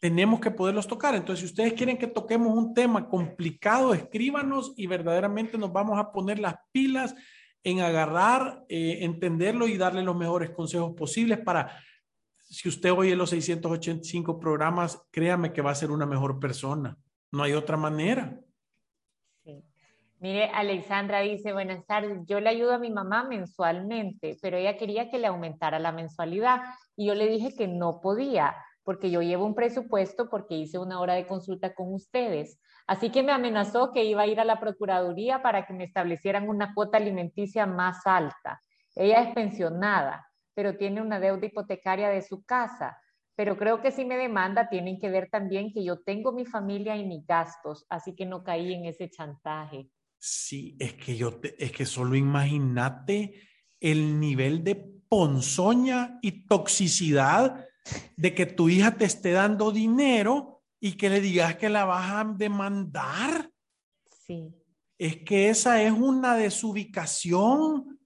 tenemos 0.00 0.40
que 0.40 0.50
poderlos 0.50 0.88
tocar. 0.88 1.14
Entonces, 1.14 1.40
si 1.40 1.52
ustedes 1.52 1.74
quieren 1.74 1.98
que 1.98 2.06
toquemos 2.06 2.56
un 2.56 2.72
tema 2.74 3.06
complicado, 3.08 3.92
escríbanos 3.94 4.72
y 4.76 4.86
verdaderamente 4.86 5.58
nos 5.58 5.72
vamos 5.72 5.98
a 5.98 6.10
poner 6.10 6.38
las 6.38 6.54
pilas 6.72 7.14
en 7.62 7.80
agarrar, 7.80 8.64
eh, 8.68 8.98
entenderlo 9.02 9.68
y 9.68 9.76
darle 9.76 10.02
los 10.02 10.16
mejores 10.16 10.50
consejos 10.50 10.94
posibles 10.96 11.38
para, 11.40 11.78
si 12.38 12.70
usted 12.70 12.90
oye 12.92 13.14
los 13.14 13.30
685 13.30 14.40
programas, 14.40 15.06
créame 15.10 15.52
que 15.52 15.60
va 15.60 15.72
a 15.72 15.74
ser 15.74 15.90
una 15.90 16.06
mejor 16.06 16.40
persona. 16.40 16.96
No 17.30 17.42
hay 17.42 17.52
otra 17.52 17.76
manera. 17.76 18.40
Mire, 20.18 20.50
Alexandra 20.52 21.20
dice, 21.20 21.54
buenas 21.54 21.86
tardes, 21.86 22.18
yo 22.26 22.40
le 22.40 22.50
ayudo 22.50 22.74
a 22.74 22.78
mi 22.78 22.90
mamá 22.90 23.24
mensualmente, 23.24 24.36
pero 24.42 24.58
ella 24.58 24.76
quería 24.76 25.08
que 25.08 25.18
le 25.18 25.26
aumentara 25.26 25.78
la 25.78 25.92
mensualidad 25.92 26.60
y 26.94 27.06
yo 27.06 27.14
le 27.14 27.26
dije 27.26 27.54
que 27.56 27.66
no 27.68 28.02
podía 28.02 28.54
porque 28.84 29.10
yo 29.10 29.22
llevo 29.22 29.44
un 29.44 29.54
presupuesto 29.54 30.28
porque 30.28 30.54
hice 30.54 30.78
una 30.78 31.00
hora 31.00 31.14
de 31.14 31.26
consulta 31.26 31.74
con 31.74 31.92
ustedes. 31.92 32.58
Así 32.86 33.10
que 33.10 33.22
me 33.22 33.32
amenazó 33.32 33.92
que 33.92 34.04
iba 34.04 34.22
a 34.22 34.26
ir 34.26 34.40
a 34.40 34.44
la 34.44 34.58
Procuraduría 34.58 35.42
para 35.42 35.66
que 35.66 35.72
me 35.72 35.84
establecieran 35.84 36.48
una 36.48 36.74
cuota 36.74 36.96
alimenticia 36.96 37.66
más 37.66 38.06
alta. 38.06 38.60
Ella 38.96 39.22
es 39.22 39.34
pensionada, 39.34 40.26
pero 40.54 40.76
tiene 40.76 41.00
una 41.00 41.20
deuda 41.20 41.46
hipotecaria 41.46 42.08
de 42.08 42.22
su 42.22 42.42
casa. 42.44 43.00
Pero 43.36 43.56
creo 43.56 43.80
que 43.80 43.92
si 43.92 44.04
me 44.04 44.16
demanda, 44.16 44.68
tienen 44.68 44.98
que 44.98 45.08
ver 45.08 45.28
también 45.30 45.72
que 45.72 45.84
yo 45.84 46.00
tengo 46.00 46.32
mi 46.32 46.44
familia 46.44 46.96
y 46.96 47.06
mis 47.06 47.24
gastos, 47.26 47.86
así 47.88 48.14
que 48.14 48.26
no 48.26 48.42
caí 48.42 48.74
en 48.74 48.84
ese 48.84 49.08
chantaje. 49.08 49.88
Sí, 50.18 50.76
es 50.78 50.94
que 50.94 51.16
yo, 51.16 51.40
es 51.58 51.72
que 51.72 51.86
solo 51.86 52.16
imagínate 52.16 53.40
el 53.80 54.20
nivel 54.20 54.62
de 54.62 54.74
ponzoña 55.08 56.18
y 56.20 56.46
toxicidad 56.46 57.66
de 58.16 58.34
que 58.34 58.46
tu 58.46 58.68
hija 58.68 58.96
te 58.96 59.04
esté 59.04 59.32
dando 59.32 59.72
dinero 59.72 60.62
y 60.80 60.92
que 60.92 61.10
le 61.10 61.20
digas 61.20 61.56
que 61.56 61.68
la 61.68 61.84
vas 61.84 62.10
a 62.12 62.24
demandar. 62.24 63.50
Sí. 64.26 64.54
Es 64.98 65.18
que 65.24 65.48
esa 65.48 65.82
es 65.82 65.92
una 65.92 66.36
desubicación. 66.36 67.98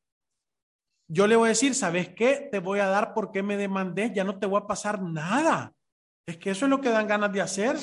Yo 1.09 1.27
le 1.27 1.37
voy 1.37 1.47
a 1.47 1.49
decir, 1.51 1.75
¿sabes 1.75 2.09
qué? 2.11 2.49
Te 2.51 2.59
voy 2.59 2.81
a 2.81 2.87
dar 2.87 3.15
porque 3.15 3.43
me 3.43 3.57
demandé, 3.57 4.13
ya 4.15 4.25
no 4.25 4.39
te 4.39 4.47
voy 4.47 4.61
a 4.61 4.67
pasar 4.67 5.03
nada. 5.03 5.73
Es 6.27 6.37
que 6.39 6.51
eso 6.51 6.67
es 6.67 6.71
lo 6.71 6.81
que 6.81 6.89
dan 6.89 7.07
ganas 7.07 7.33
de 7.33 7.41
hacer. 7.41 7.77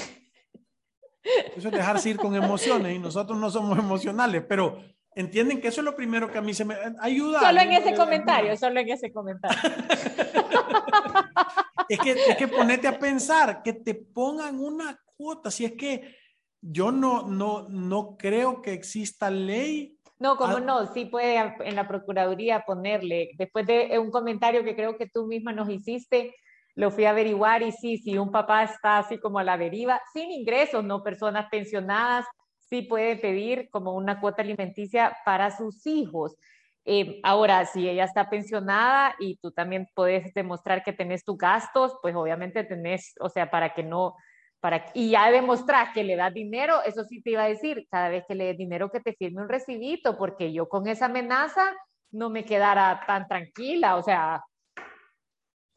Eso 1.55 1.67
es 1.67 1.73
dejarse 1.73 2.09
ir 2.09 2.17
con 2.17 2.35
emociones 2.35 2.95
y 2.95 2.99
nosotros 2.99 3.37
no 3.37 3.49
somos 3.49 3.77
emocionales, 3.77 4.43
pero 4.47 4.83
entienden 5.15 5.61
que 5.61 5.67
eso 5.67 5.81
es 5.81 5.85
lo 5.85 5.95
primero 5.95 6.31
que 6.31 6.37
a 6.37 6.41
mí 6.41 6.53
se 6.53 6.65
me 6.65 6.75
ayuda. 6.99 7.39
Solo 7.39 7.61
en 7.61 7.71
ese 7.73 7.95
comentario, 7.95 8.57
solo 8.57 8.79
en 8.79 8.89
ese 8.89 9.11
comentario. 9.11 9.59
es, 11.89 11.99
que, 11.99 12.11
es 12.11 12.37
que 12.37 12.47
ponete 12.47 12.87
a 12.87 12.97
pensar, 12.97 13.61
que 13.63 13.73
te 13.73 13.95
pongan 13.95 14.59
una 14.59 14.99
cuota, 15.15 15.51
si 15.51 15.65
es 15.65 15.73
que 15.73 16.15
yo 16.61 16.91
no, 16.91 17.27
no, 17.27 17.67
no 17.69 18.15
creo 18.17 18.61
que 18.61 18.73
exista 18.73 19.29
ley. 19.29 19.97
No, 20.19 20.37
como 20.37 20.59
no, 20.59 20.93
sí 20.93 21.05
puede 21.05 21.55
en 21.59 21.75
la 21.75 21.87
Procuraduría 21.87 22.63
ponerle, 22.65 23.31
después 23.37 23.65
de 23.65 23.97
un 23.97 24.11
comentario 24.11 24.63
que 24.63 24.75
creo 24.75 24.95
que 24.95 25.07
tú 25.07 25.25
misma 25.25 25.51
nos 25.51 25.67
hiciste, 25.67 26.35
lo 26.75 26.91
fui 26.91 27.05
a 27.05 27.09
averiguar 27.09 27.63
y 27.63 27.71
sí, 27.71 27.97
si 27.97 28.17
un 28.17 28.31
papá 28.31 28.63
está 28.63 28.99
así 28.99 29.17
como 29.17 29.39
a 29.39 29.43
la 29.43 29.57
deriva, 29.57 29.99
sin 30.13 30.31
ingresos, 30.31 30.83
no 30.83 31.03
personas 31.03 31.47
pensionadas, 31.49 32.25
sí 32.71 32.83
puede 32.83 33.17
pedir 33.17 33.69
como 33.69 33.93
una 33.93 34.21
cuota 34.21 34.41
alimenticia 34.41 35.17
para 35.25 35.51
sus 35.55 35.85
hijos. 35.85 36.37
Eh, 36.85 37.19
ahora, 37.23 37.65
si 37.65 37.87
ella 37.87 38.05
está 38.05 38.29
pensionada 38.29 39.13
y 39.19 39.37
tú 39.37 39.51
también 39.51 39.87
puedes 39.93 40.33
demostrar 40.33 40.81
que 40.81 40.93
tenés 40.93 41.25
tus 41.25 41.37
gastos, 41.37 41.97
pues 42.01 42.15
obviamente 42.15 42.63
tenés, 42.63 43.13
o 43.19 43.27
sea, 43.27 43.51
para 43.51 43.73
que 43.73 43.83
no, 43.83 44.15
para, 44.61 44.85
y 44.93 45.11
ya 45.11 45.29
demostrar 45.29 45.91
que 45.91 46.05
le 46.05 46.15
das 46.15 46.33
dinero, 46.33 46.81
eso 46.85 47.03
sí 47.03 47.21
te 47.21 47.31
iba 47.31 47.43
a 47.43 47.49
decir, 47.49 47.87
cada 47.91 48.07
vez 48.07 48.23
que 48.25 48.35
le 48.35 48.45
des 48.45 48.57
dinero 48.57 48.89
que 48.89 49.01
te 49.01 49.13
firme 49.13 49.41
un 49.41 49.49
recibito, 49.49 50.17
porque 50.17 50.53
yo 50.53 50.69
con 50.69 50.87
esa 50.87 51.05
amenaza 51.07 51.73
no 52.09 52.29
me 52.29 52.45
quedara 52.45 53.03
tan 53.05 53.27
tranquila, 53.27 53.97
o 53.97 54.03
sea, 54.03 54.41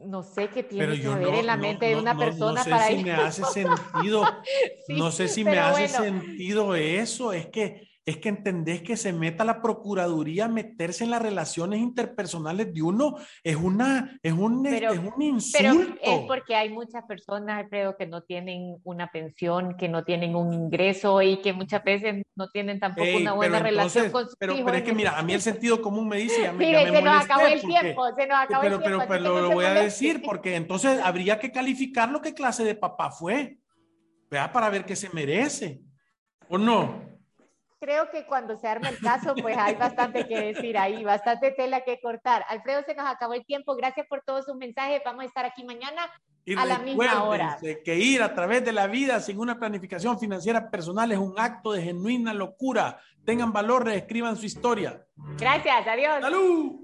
no 0.07 0.23
sé 0.23 0.49
qué 0.49 0.63
tiene 0.63 1.01
que 1.01 1.09
ver 1.09 1.35
en 1.35 1.47
la 1.47 1.57
mente 1.57 1.87
de 1.87 1.97
una 1.97 2.17
persona 2.17 2.61
no 2.61 2.65
sé 2.65 2.71
para 2.71 2.87
si 2.89 3.05
me 3.05 3.13
hace 3.13 3.45
sentido, 3.45 4.25
no 4.89 5.11
sé 5.11 5.29
si 5.29 5.45
me 5.45 5.59
hace 5.59 5.89
sentido 5.89 6.75
eso, 6.75 7.33
es 7.33 7.47
que 7.47 7.94
es 8.07 8.19
que 8.19 8.29
entendés 8.29 8.83
que 8.83 8.97
se 8.97 9.13
meta 9.13 9.45
la 9.45 9.63
procuraduría 9.63 10.45
a 10.45 10.49
meterse 10.49 11.05
en 11.05 11.11
las 11.11 11.23
relaciones 11.23 11.81
interpersonales 11.81 12.75
de 12.75 12.83
uno 12.83 13.17
es 13.43 13.57
una 13.57 14.19
es 14.23 14.33
un, 14.33 14.67
es 14.67 14.99
un 14.99 15.23
insulto. 15.23 15.97
Pero 16.03 16.21
es 16.21 16.21
porque 16.27 16.55
hay 16.55 16.69
muchas 16.69 17.05
personas, 17.05 17.67
creo, 17.71 17.97
que 17.97 18.07
no 18.07 18.23
tienen 18.23 18.77
una 18.85 19.11
pensión, 19.11 19.77
que 19.79 19.89
no 19.89 20.05
tienen 20.05 20.37
un 20.37 20.53
ingreso 20.53 21.23
y 21.23 21.39
que 21.41 21.55
muchas 21.55 21.83
veces 21.83 22.23
no 22.37 22.49
tienen 22.51 22.79
tampoco 22.79 23.09
una 23.17 23.33
buena 23.33 23.61
relación 23.61 24.11
con 24.11 24.27
sus 24.27 24.37
pero, 24.37 24.53
hijos. 24.53 24.65
Pero 24.67 24.77
es 24.77 24.85
que 24.85 24.93
mira, 24.93 25.19
a 25.19 25.23
mí 25.23 25.33
el 25.33 25.41
sentido 25.41 25.81
común 25.81 26.07
me 26.07 26.19
dice, 26.19 26.43
ya 26.43 26.53
me, 26.53 26.73
ya 26.73 26.85
me 26.85 26.99
se 26.99 27.03
nos 27.03 27.25
acabó 27.25 27.47
el 27.47 27.61
tiempo, 27.63 28.07
se 28.15 28.27
nos 28.27 28.39
acabó 28.39 28.63
pero, 28.63 28.77
el 28.77 28.83
tiempo. 28.83 29.05
Pero, 29.09 29.23
pero, 29.23 29.35
no 29.35 29.41
lo 29.41 29.51
voy 29.53 29.65
a 29.65 29.75
decir 29.75 30.21
porque 30.23 30.57
entonces 30.57 31.01
habría 31.03 31.39
que 31.39 31.51
calificar 31.51 32.11
lo 32.11 32.21
que 32.21 32.35
clase 32.35 32.65
de 32.65 32.75
papá 32.75 33.11
fue, 33.11 33.57
¿verdad? 34.31 34.53
Para 34.53 34.69
ver 34.69 34.85
qué 34.85 34.95
se 34.95 35.09
merece. 35.09 35.81
¿O 36.51 36.59
no? 36.59 37.14
Creo 37.85 38.11
que 38.11 38.25
cuando 38.25 38.57
se 38.57 38.67
arma 38.67 38.89
el 38.89 38.99
caso, 38.99 39.35
pues 39.35 39.57
hay 39.59 39.75
bastante 39.75 40.27
que 40.27 40.53
decir 40.53 40.79
ahí, 40.79 41.05
bastante 41.05 41.51
tela 41.51 41.85
que 41.85 42.01
cortar. 42.01 42.45
Alfredo, 42.49 42.83
se 42.87 42.95
nos 42.95 43.07
acabó 43.07 43.35
el 43.35 43.45
tiempo. 43.45 43.77
Gracias 43.77 44.07
por 44.07 44.23
todos 44.23 44.47
sus 44.47 44.57
mensajes. 44.57 45.03
Vamos 45.05 45.25
a 45.25 45.27
estar 45.27 45.45
aquí 45.45 45.65
mañana 45.65 46.11
y 46.47 46.57
a 46.57 46.65
la 46.65 46.79
misma 46.79 47.25
hora. 47.25 47.59
que 47.85 47.95
ir 47.97 48.23
a 48.23 48.35
través 48.35 48.65
de 48.65 48.73
la 48.73 48.87
vida 48.87 49.21
sin 49.21 49.39
una 49.39 49.59
planificación 49.59 50.19
financiera 50.19 50.71
personal 50.71 51.13
es 51.13 51.19
un 51.19 51.39
acto 51.39 51.73
de 51.73 51.83
genuina 51.83 52.33
locura. 52.33 52.99
Tengan 53.25 53.53
valor, 53.53 53.85
reescriban 53.85 54.37
su 54.37 54.47
historia. 54.47 55.05
Gracias, 55.39 55.87
adiós. 55.87 56.21
¡Salud! 56.21 56.84